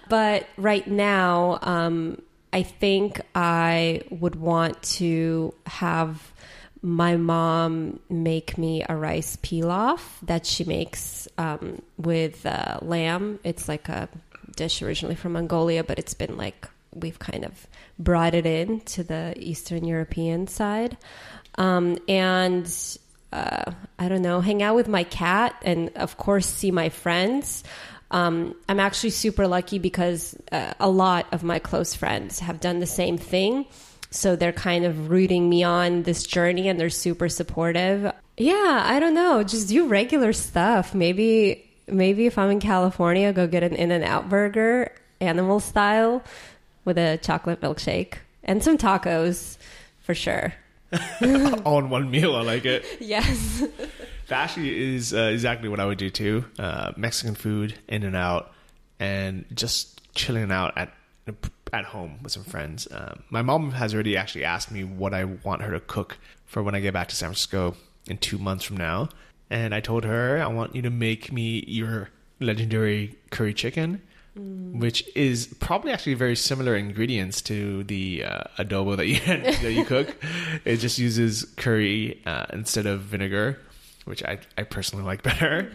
but 0.09 0.47
right 0.57 0.87
now 0.87 1.59
um 1.61 2.19
i 2.53 2.63
think 2.63 3.21
i 3.35 4.01
would 4.09 4.35
want 4.35 4.81
to 4.81 5.53
have 5.67 6.33
my 6.81 7.17
mom 7.17 7.99
make 8.09 8.57
me 8.57 8.83
a 8.87 8.95
rice 8.95 9.35
pilaf 9.37 9.99
that 10.23 10.45
she 10.45 10.63
makes 10.63 11.27
um, 11.37 11.81
with 11.97 12.45
uh, 12.45 12.79
lamb. 12.81 13.39
It's 13.43 13.67
like 13.67 13.89
a 13.89 14.07
dish 14.57 14.81
originally 14.81 15.15
from 15.15 15.33
Mongolia, 15.33 15.85
but 15.85 15.97
it's 15.97 16.13
been 16.13 16.35
like 16.35 16.67
we've 16.93 17.19
kind 17.19 17.45
of 17.45 17.67
brought 17.97 18.33
it 18.33 18.45
in 18.45 18.81
to 18.81 19.03
the 19.03 19.33
Eastern 19.37 19.85
European 19.85 20.47
side. 20.47 20.97
Um, 21.55 21.97
and 22.07 22.97
uh, 23.31 23.71
I 23.97 24.09
don't 24.09 24.21
know, 24.21 24.41
hang 24.41 24.61
out 24.61 24.75
with 24.75 24.87
my 24.87 25.03
cat 25.03 25.55
and, 25.63 25.91
of 25.95 26.17
course, 26.17 26.45
see 26.45 26.71
my 26.71 26.89
friends. 26.89 27.63
Um, 28.09 28.55
I'm 28.69 28.79
actually 28.79 29.09
super 29.09 29.47
lucky 29.47 29.79
because 29.79 30.35
uh, 30.51 30.73
a 30.79 30.89
lot 30.89 31.27
of 31.31 31.43
my 31.43 31.59
close 31.59 31.93
friends 31.93 32.39
have 32.39 32.59
done 32.59 32.79
the 32.79 32.85
same 32.85 33.17
thing. 33.17 33.65
So 34.09 34.35
they're 34.37 34.53
kind 34.53 34.85
of 34.85 35.09
rooting 35.09 35.49
me 35.49 35.63
on 35.63 36.03
this 36.03 36.25
journey 36.25 36.69
and 36.69 36.79
they're 36.79 36.89
super 36.89 37.27
supportive. 37.27 38.11
Yeah, 38.37 38.83
I 38.85 38.99
don't 38.99 39.13
know. 39.13 39.43
Just 39.43 39.67
do 39.67 39.87
regular 39.87 40.31
stuff. 40.31 40.95
Maybe 40.95 41.66
maybe 41.87 42.25
if 42.25 42.37
I'm 42.37 42.49
in 42.51 42.59
California, 42.59 43.33
go 43.33 43.47
get 43.47 43.63
an 43.63 43.75
In-N-Out 43.75 44.29
burger, 44.29 44.91
animal 45.19 45.59
style, 45.59 46.23
with 46.85 46.97
a 46.97 47.17
chocolate 47.21 47.61
milkshake 47.61 48.15
and 48.43 48.63
some 48.63 48.77
tacos 48.77 49.57
for 50.01 50.15
sure. 50.15 50.53
All 51.65 51.79
in 51.79 51.89
one 51.89 52.09
meal, 52.09 52.35
I 52.35 52.41
like 52.41 52.65
it. 52.65 52.85
Yes. 52.99 53.59
that 54.27 54.43
actually 54.43 54.95
is 54.95 55.13
uh, 55.13 55.29
exactly 55.33 55.69
what 55.69 55.79
I 55.79 55.85
would 55.85 55.97
do 55.97 56.09
too. 56.09 56.45
Uh, 56.57 56.91
Mexican 56.95 57.35
food, 57.35 57.75
In-N-Out, 57.87 58.51
and 58.99 59.45
just 59.53 60.01
chilling 60.13 60.51
out 60.51 60.77
at 60.77 60.93
at 61.73 61.83
home 61.83 62.19
with 62.23 62.31
some 62.31 62.45
friends. 62.45 62.87
Um, 62.89 63.23
my 63.29 63.41
mom 63.41 63.71
has 63.71 63.93
already 63.93 64.15
actually 64.15 64.45
asked 64.45 64.71
me 64.71 64.85
what 64.85 65.13
I 65.13 65.25
want 65.25 65.61
her 65.61 65.71
to 65.71 65.81
cook 65.81 66.17
for 66.45 66.63
when 66.63 66.73
I 66.73 66.79
get 66.79 66.93
back 66.93 67.09
to 67.09 67.15
San 67.15 67.27
Francisco 67.27 67.75
in 68.07 68.17
two 68.17 68.37
months 68.37 68.63
from 68.63 68.77
now 68.77 69.09
and 69.49 69.73
I 69.73 69.79
told 69.79 70.03
her 70.03 70.41
I 70.41 70.47
want 70.47 70.75
you 70.75 70.81
to 70.83 70.89
make 70.89 71.31
me 71.31 71.63
your 71.67 72.09
legendary 72.39 73.17
curry 73.31 73.53
chicken, 73.53 74.01
mm. 74.37 74.79
which 74.79 75.07
is 75.15 75.47
probably 75.59 75.91
actually 75.91 76.13
very 76.13 76.35
similar 76.35 76.75
ingredients 76.75 77.41
to 77.43 77.83
the 77.85 78.23
uh, 78.25 78.43
adobo 78.57 78.97
that 78.97 79.07
you 79.07 79.19
that 79.25 79.73
you 79.73 79.85
cook. 79.85 80.15
it 80.65 80.77
just 80.77 80.97
uses 80.99 81.45
curry 81.55 82.21
uh, 82.25 82.45
instead 82.53 82.85
of 82.85 83.01
vinegar. 83.01 83.59
which 84.05 84.23
I, 84.23 84.39
I 84.57 84.63
personally 84.63 85.03
like 85.03 85.21
better. 85.23 85.71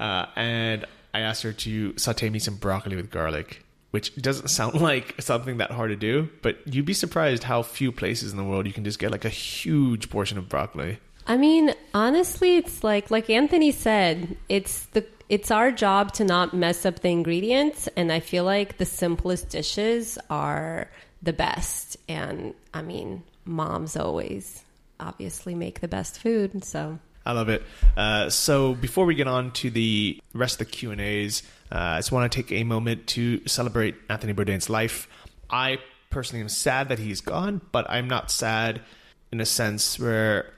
Uh, 0.00 0.26
and 0.34 0.84
I 1.12 1.20
asked 1.20 1.42
her 1.42 1.52
to 1.52 1.96
saute 1.96 2.28
me 2.28 2.38
some 2.38 2.56
broccoli 2.56 2.96
with 2.96 3.10
garlic, 3.10 3.64
which 3.90 4.14
doesn't 4.16 4.48
sound 4.48 4.80
like 4.80 5.14
something 5.20 5.58
that 5.58 5.70
hard 5.70 5.90
to 5.90 5.96
do, 5.96 6.28
but 6.42 6.58
you'd 6.66 6.84
be 6.84 6.94
surprised 6.94 7.44
how 7.44 7.62
few 7.62 7.92
places 7.92 8.32
in 8.32 8.38
the 8.38 8.44
world 8.44 8.66
you 8.66 8.72
can 8.72 8.84
just 8.84 8.98
get 8.98 9.10
like 9.10 9.24
a 9.24 9.30
huge 9.30 10.10
portion 10.10 10.36
of 10.38 10.48
broccoli. 10.48 10.98
I 11.26 11.36
mean, 11.36 11.74
honestly, 11.92 12.56
it's 12.56 12.84
like 12.84 13.10
like 13.10 13.28
Anthony 13.30 13.72
said, 13.72 14.36
it's 14.48 14.84
the 14.86 15.04
it's 15.28 15.50
our 15.50 15.72
job 15.72 16.12
to 16.14 16.24
not 16.24 16.54
mess 16.54 16.86
up 16.86 17.00
the 17.00 17.08
ingredients, 17.08 17.88
and 17.96 18.12
I 18.12 18.20
feel 18.20 18.44
like 18.44 18.78
the 18.78 18.84
simplest 18.84 19.48
dishes 19.48 20.18
are 20.30 20.88
the 21.22 21.32
best. 21.32 21.96
And 22.08 22.54
I 22.72 22.82
mean, 22.82 23.24
moms 23.44 23.96
always 23.96 24.62
obviously 25.00 25.54
make 25.54 25.80
the 25.80 25.88
best 25.88 26.20
food, 26.20 26.64
so 26.64 26.98
I 27.24 27.32
love 27.32 27.48
it. 27.48 27.64
Uh, 27.96 28.30
so 28.30 28.74
before 28.74 29.04
we 29.04 29.16
get 29.16 29.26
on 29.26 29.50
to 29.52 29.70
the 29.70 30.20
rest 30.32 30.60
of 30.60 30.66
the 30.68 30.72
Q 30.72 30.92
and 30.92 31.00
A's, 31.00 31.42
uh, 31.72 31.74
I 31.76 31.98
just 31.98 32.12
want 32.12 32.30
to 32.30 32.42
take 32.42 32.52
a 32.52 32.62
moment 32.62 33.08
to 33.08 33.46
celebrate 33.48 33.96
Anthony 34.08 34.32
Bourdain's 34.32 34.70
life. 34.70 35.08
I 35.50 35.78
personally 36.10 36.40
am 36.40 36.48
sad 36.48 36.88
that 36.90 37.00
he's 37.00 37.20
gone, 37.20 37.60
but 37.72 37.90
I'm 37.90 38.06
not 38.06 38.30
sad 38.30 38.80
in 39.32 39.40
a 39.40 39.46
sense 39.46 39.98
where 39.98 40.52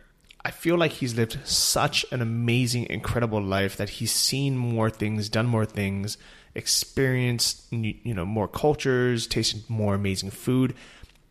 I 0.48 0.50
feel 0.50 0.78
like 0.78 0.92
he's 0.92 1.14
lived 1.14 1.38
such 1.44 2.06
an 2.10 2.22
amazing, 2.22 2.86
incredible 2.88 3.42
life 3.42 3.76
that 3.76 3.90
he's 3.90 4.10
seen 4.10 4.56
more 4.56 4.88
things, 4.88 5.28
done 5.28 5.46
more 5.46 5.66
things, 5.66 6.16
experienced 6.54 7.70
you 7.70 8.14
know 8.14 8.24
more 8.24 8.48
cultures, 8.48 9.26
tasted 9.26 9.68
more 9.68 9.94
amazing 9.94 10.30
food 10.30 10.74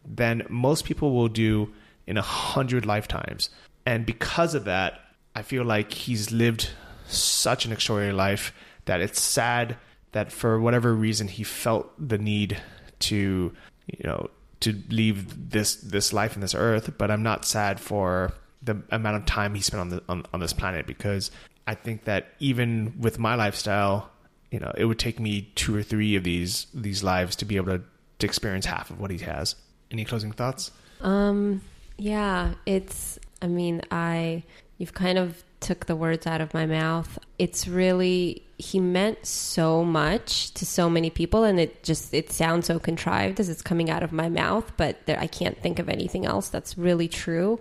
than 0.06 0.46
most 0.50 0.86
people 0.86 1.16
will 1.16 1.30
do 1.30 1.74
in 2.06 2.16
a 2.16 2.22
hundred 2.22 2.86
lifetimes. 2.86 3.50
And 3.88 4.06
because 4.06 4.54
of 4.54 4.66
that, 4.66 5.00
I 5.34 5.42
feel 5.42 5.66
like 5.66 5.92
he's 5.92 6.32
lived 6.32 6.70
such 7.08 7.66
an 7.66 7.72
extraordinary 7.72 8.14
life 8.14 8.54
that 8.86 9.02
it's 9.02 9.20
sad 9.20 9.78
that 10.12 10.32
for 10.32 10.60
whatever 10.60 10.94
reason 10.94 11.28
he 11.28 11.44
felt 11.44 11.92
the 11.98 12.20
need 12.20 12.62
to 13.00 13.52
you 13.88 14.04
know 14.04 14.30
to 14.60 14.80
leave 14.90 15.50
this 15.50 15.74
this 15.78 16.14
life 16.14 16.36
in 16.36 16.42
this 16.42 16.56
earth 16.56 16.98
but 16.98 17.12
i'm 17.12 17.24
not 17.24 17.46
sad 17.46 17.80
for 17.80 18.34
the 18.68 18.84
amount 18.92 19.16
of 19.16 19.26
time 19.26 19.56
he 19.56 19.62
spent 19.62 19.82
on 19.82 19.90
the 19.90 20.04
on, 20.08 20.26
on 20.34 20.40
this 20.40 20.54
planet 20.54 20.86
because 20.86 21.32
I 21.66 21.74
think 21.74 22.04
that 22.04 22.28
even 22.40 22.94
with 23.00 23.18
my 23.18 23.36
lifestyle, 23.36 24.12
you 24.52 24.60
know, 24.60 24.72
it 24.78 24.86
would 24.86 25.00
take 25.00 25.20
me 25.20 25.52
two 25.56 25.76
or 25.76 25.82
three 25.82 26.16
of 26.16 26.24
these 26.24 26.68
these 26.74 27.04
lives 27.04 27.36
to 27.38 27.46
be 27.46 27.56
able 27.56 27.78
to, 27.78 27.84
to 28.20 28.26
experience 28.28 28.66
half 28.66 28.92
of 28.92 29.00
what 29.00 29.10
he 29.10 29.18
has. 29.20 29.56
Any 29.90 30.06
closing 30.06 30.32
thoughts? 30.32 30.72
Um, 31.02 31.62
yeah, 31.98 32.54
it's. 32.66 33.18
I 33.42 33.48
mean, 33.48 33.82
I 33.90 34.44
you've 34.78 34.94
kind 34.94 35.18
of 35.18 35.44
took 35.60 35.88
the 35.88 35.96
words 35.96 36.28
out 36.28 36.42
of 36.42 36.54
my 36.54 36.66
mouth. 36.66 37.18
It's 37.40 37.68
really 37.68 38.44
he 38.58 38.80
meant 38.80 39.26
so 39.26 39.84
much 39.84 40.52
to 40.56 40.66
so 40.66 40.90
many 40.90 41.10
people, 41.10 41.44
and 41.44 41.60
it 41.60 41.84
just 41.84 42.14
it 42.14 42.32
sounds 42.32 42.66
so 42.66 42.80
contrived 42.80 43.40
as 43.40 43.50
it's 43.50 43.62
coming 43.62 43.90
out 43.90 44.04
of 44.04 44.12
my 44.12 44.30
mouth, 44.30 44.72
but 44.78 45.06
there, 45.06 45.20
I 45.20 45.28
can't 45.28 45.58
think 45.62 45.80
of 45.80 45.90
anything 45.90 46.26
else 46.26 46.50
that's 46.50 46.78
really 46.78 47.08
true 47.08 47.60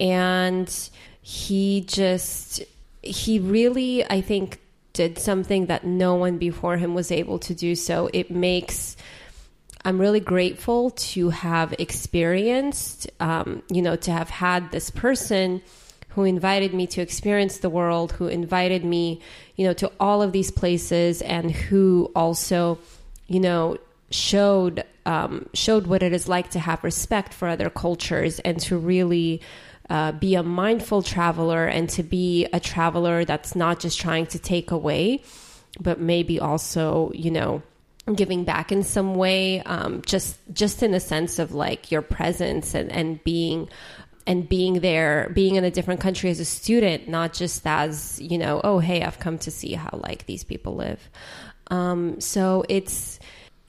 and 0.00 0.90
he 1.22 1.82
just 1.86 2.62
he 3.02 3.38
really 3.38 4.04
i 4.08 4.20
think 4.20 4.60
did 4.96 5.18
something 5.18 5.66
that 5.66 5.84
no 5.84 6.14
one 6.14 6.38
before 6.38 6.78
him 6.78 6.94
was 6.94 7.12
able 7.12 7.38
to 7.38 7.54
do. 7.54 7.74
So 7.74 8.08
it 8.12 8.30
makes 8.30 8.96
i'm 9.84 10.00
really 10.00 10.20
grateful 10.20 10.90
to 10.90 11.30
have 11.30 11.72
experienced 11.78 13.08
um, 13.20 13.62
you 13.70 13.82
know 13.82 13.94
to 13.94 14.10
have 14.10 14.30
had 14.30 14.72
this 14.72 14.90
person 14.90 15.62
who 16.08 16.24
invited 16.24 16.74
me 16.74 16.86
to 16.88 17.00
experience 17.00 17.58
the 17.58 17.70
world 17.70 18.10
who 18.12 18.26
invited 18.26 18.84
me 18.84 19.20
you 19.54 19.64
know 19.64 19.74
to 19.74 19.92
all 20.00 20.22
of 20.22 20.32
these 20.32 20.50
places 20.50 21.22
and 21.22 21.52
who 21.52 22.10
also 22.16 22.78
you 23.28 23.38
know 23.38 23.76
showed 24.10 24.82
um, 25.04 25.48
showed 25.54 25.86
what 25.86 26.02
it 26.02 26.12
is 26.12 26.26
like 26.26 26.50
to 26.50 26.58
have 26.58 26.82
respect 26.82 27.32
for 27.32 27.46
other 27.46 27.70
cultures 27.70 28.40
and 28.40 28.58
to 28.58 28.76
really 28.76 29.40
uh, 29.88 30.12
be 30.12 30.34
a 30.34 30.42
mindful 30.42 31.02
traveler 31.02 31.66
and 31.66 31.88
to 31.90 32.02
be 32.02 32.46
a 32.52 32.60
traveler 32.60 33.24
that's 33.24 33.54
not 33.54 33.80
just 33.80 34.00
trying 34.00 34.26
to 34.26 34.38
take 34.38 34.70
away, 34.70 35.22
but 35.80 36.00
maybe 36.00 36.40
also, 36.40 37.12
you 37.14 37.30
know, 37.30 37.62
giving 38.14 38.44
back 38.44 38.70
in 38.70 38.82
some 38.82 39.14
way, 39.14 39.60
um, 39.62 40.02
just 40.02 40.38
just 40.52 40.82
in 40.82 40.94
a 40.94 41.00
sense 41.00 41.38
of 41.38 41.52
like 41.52 41.90
your 41.90 42.02
presence 42.02 42.74
and, 42.74 42.90
and 42.92 43.22
being 43.24 43.68
and 44.26 44.48
being 44.48 44.80
there, 44.80 45.30
being 45.34 45.54
in 45.54 45.64
a 45.64 45.70
different 45.70 46.00
country 46.00 46.30
as 46.30 46.40
a 46.40 46.44
student, 46.44 47.08
not 47.08 47.32
just 47.32 47.64
as, 47.64 48.20
you 48.20 48.38
know, 48.38 48.60
oh 48.64 48.78
hey, 48.78 49.02
I've 49.02 49.18
come 49.18 49.38
to 49.38 49.50
see 49.50 49.74
how 49.74 50.00
like 50.02 50.26
these 50.26 50.44
people 50.44 50.74
live. 50.74 51.00
Um, 51.68 52.20
so 52.20 52.64
it's 52.68 53.18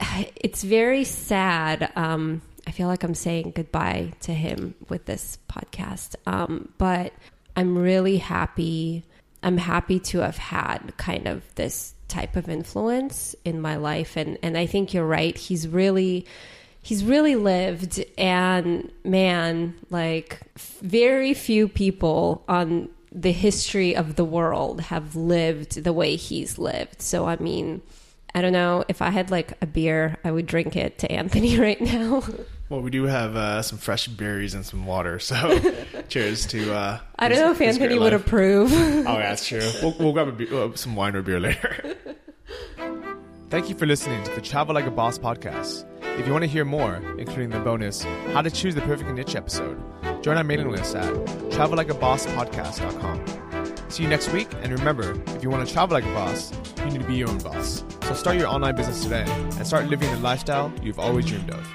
it's 0.36 0.62
very 0.62 1.04
sad. 1.04 1.90
Um, 1.96 2.42
I 2.68 2.70
feel 2.70 2.86
like 2.86 3.02
I'm 3.02 3.14
saying 3.14 3.54
goodbye 3.56 4.12
to 4.20 4.34
him 4.34 4.74
with 4.90 5.06
this 5.06 5.38
podcast. 5.50 6.16
Um, 6.26 6.68
but 6.76 7.14
I'm 7.56 7.78
really 7.78 8.18
happy. 8.18 9.04
I'm 9.42 9.56
happy 9.56 9.98
to 10.00 10.18
have 10.18 10.36
had 10.36 10.92
kind 10.98 11.26
of 11.26 11.42
this 11.54 11.94
type 12.08 12.36
of 12.36 12.50
influence 12.50 13.34
in 13.42 13.62
my 13.62 13.76
life. 13.76 14.18
And, 14.18 14.36
and 14.42 14.58
I 14.58 14.66
think 14.66 14.92
you're 14.92 15.06
right. 15.06 15.36
He's 15.38 15.66
really, 15.66 16.26
he's 16.82 17.02
really 17.04 17.36
lived. 17.36 18.04
And 18.18 18.92
man, 19.02 19.74
like 19.88 20.42
very 20.82 21.32
few 21.32 21.68
people 21.68 22.44
on 22.50 22.90
the 23.10 23.32
history 23.32 23.96
of 23.96 24.16
the 24.16 24.26
world 24.26 24.82
have 24.82 25.16
lived 25.16 25.84
the 25.84 25.94
way 25.94 26.16
he's 26.16 26.58
lived. 26.58 27.00
So, 27.00 27.24
I 27.24 27.36
mean, 27.36 27.80
I 28.34 28.42
don't 28.42 28.52
know 28.52 28.84
if 28.88 29.00
I 29.00 29.08
had 29.08 29.30
like 29.30 29.54
a 29.62 29.66
beer, 29.66 30.18
I 30.22 30.30
would 30.30 30.46
drink 30.46 30.76
it 30.76 30.98
to 30.98 31.10
Anthony 31.10 31.58
right 31.58 31.80
now. 31.80 32.22
Well, 32.68 32.82
we 32.82 32.90
do 32.90 33.04
have 33.04 33.34
uh, 33.34 33.62
some 33.62 33.78
fresh 33.78 34.08
berries 34.08 34.52
and 34.52 34.64
some 34.64 34.84
water, 34.84 35.18
so 35.18 35.58
cheers 36.08 36.44
to. 36.48 36.74
Uh, 36.74 36.98
I 37.18 37.28
don't 37.28 37.38
know 37.38 37.50
if 37.52 37.60
Anthony 37.62 37.98
would 37.98 38.12
approve. 38.12 38.70
oh, 38.72 39.04
that's 39.04 39.46
true. 39.46 39.66
We'll, 39.82 39.94
we'll 39.98 40.12
grab 40.12 40.36
beer, 40.36 40.52
uh, 40.54 40.74
some 40.74 40.94
wine 40.94 41.16
or 41.16 41.22
beer 41.22 41.40
later. 41.40 41.96
Thank 43.50 43.70
you 43.70 43.74
for 43.74 43.86
listening 43.86 44.22
to 44.24 44.34
the 44.34 44.42
Travel 44.42 44.74
Like 44.74 44.84
a 44.84 44.90
Boss 44.90 45.18
podcast. 45.18 45.86
If 46.18 46.26
you 46.26 46.32
want 46.32 46.42
to 46.42 46.48
hear 46.48 46.66
more, 46.66 46.96
including 47.16 47.48
the 47.48 47.60
bonus 47.60 48.02
How 48.34 48.42
to 48.42 48.50
Choose 48.50 48.74
the 48.74 48.82
Perfect 48.82 49.08
Niche 49.12 49.34
episode, 49.36 49.80
join 50.22 50.36
our 50.36 50.44
mailing 50.44 50.70
list 50.70 50.94
at 50.94 51.10
travellikeabosspodcast.com. 51.50 53.24
See 53.90 54.02
you 54.02 54.08
next 54.10 54.30
week, 54.34 54.48
and 54.60 54.72
remember, 54.78 55.18
if 55.28 55.42
you 55.42 55.48
want 55.48 55.66
to 55.66 55.72
travel 55.72 55.94
like 55.94 56.04
a 56.04 56.12
boss, 56.12 56.52
you 56.80 56.90
need 56.90 57.00
to 57.00 57.06
be 57.06 57.14
your 57.14 57.30
own 57.30 57.38
boss. 57.38 57.82
So 58.02 58.12
start 58.12 58.36
your 58.36 58.48
online 58.48 58.76
business 58.76 59.02
today 59.02 59.24
and 59.26 59.66
start 59.66 59.86
living 59.86 60.10
the 60.10 60.18
lifestyle 60.18 60.70
you've 60.82 60.98
always 60.98 61.24
dreamed 61.24 61.48
of. 61.50 61.66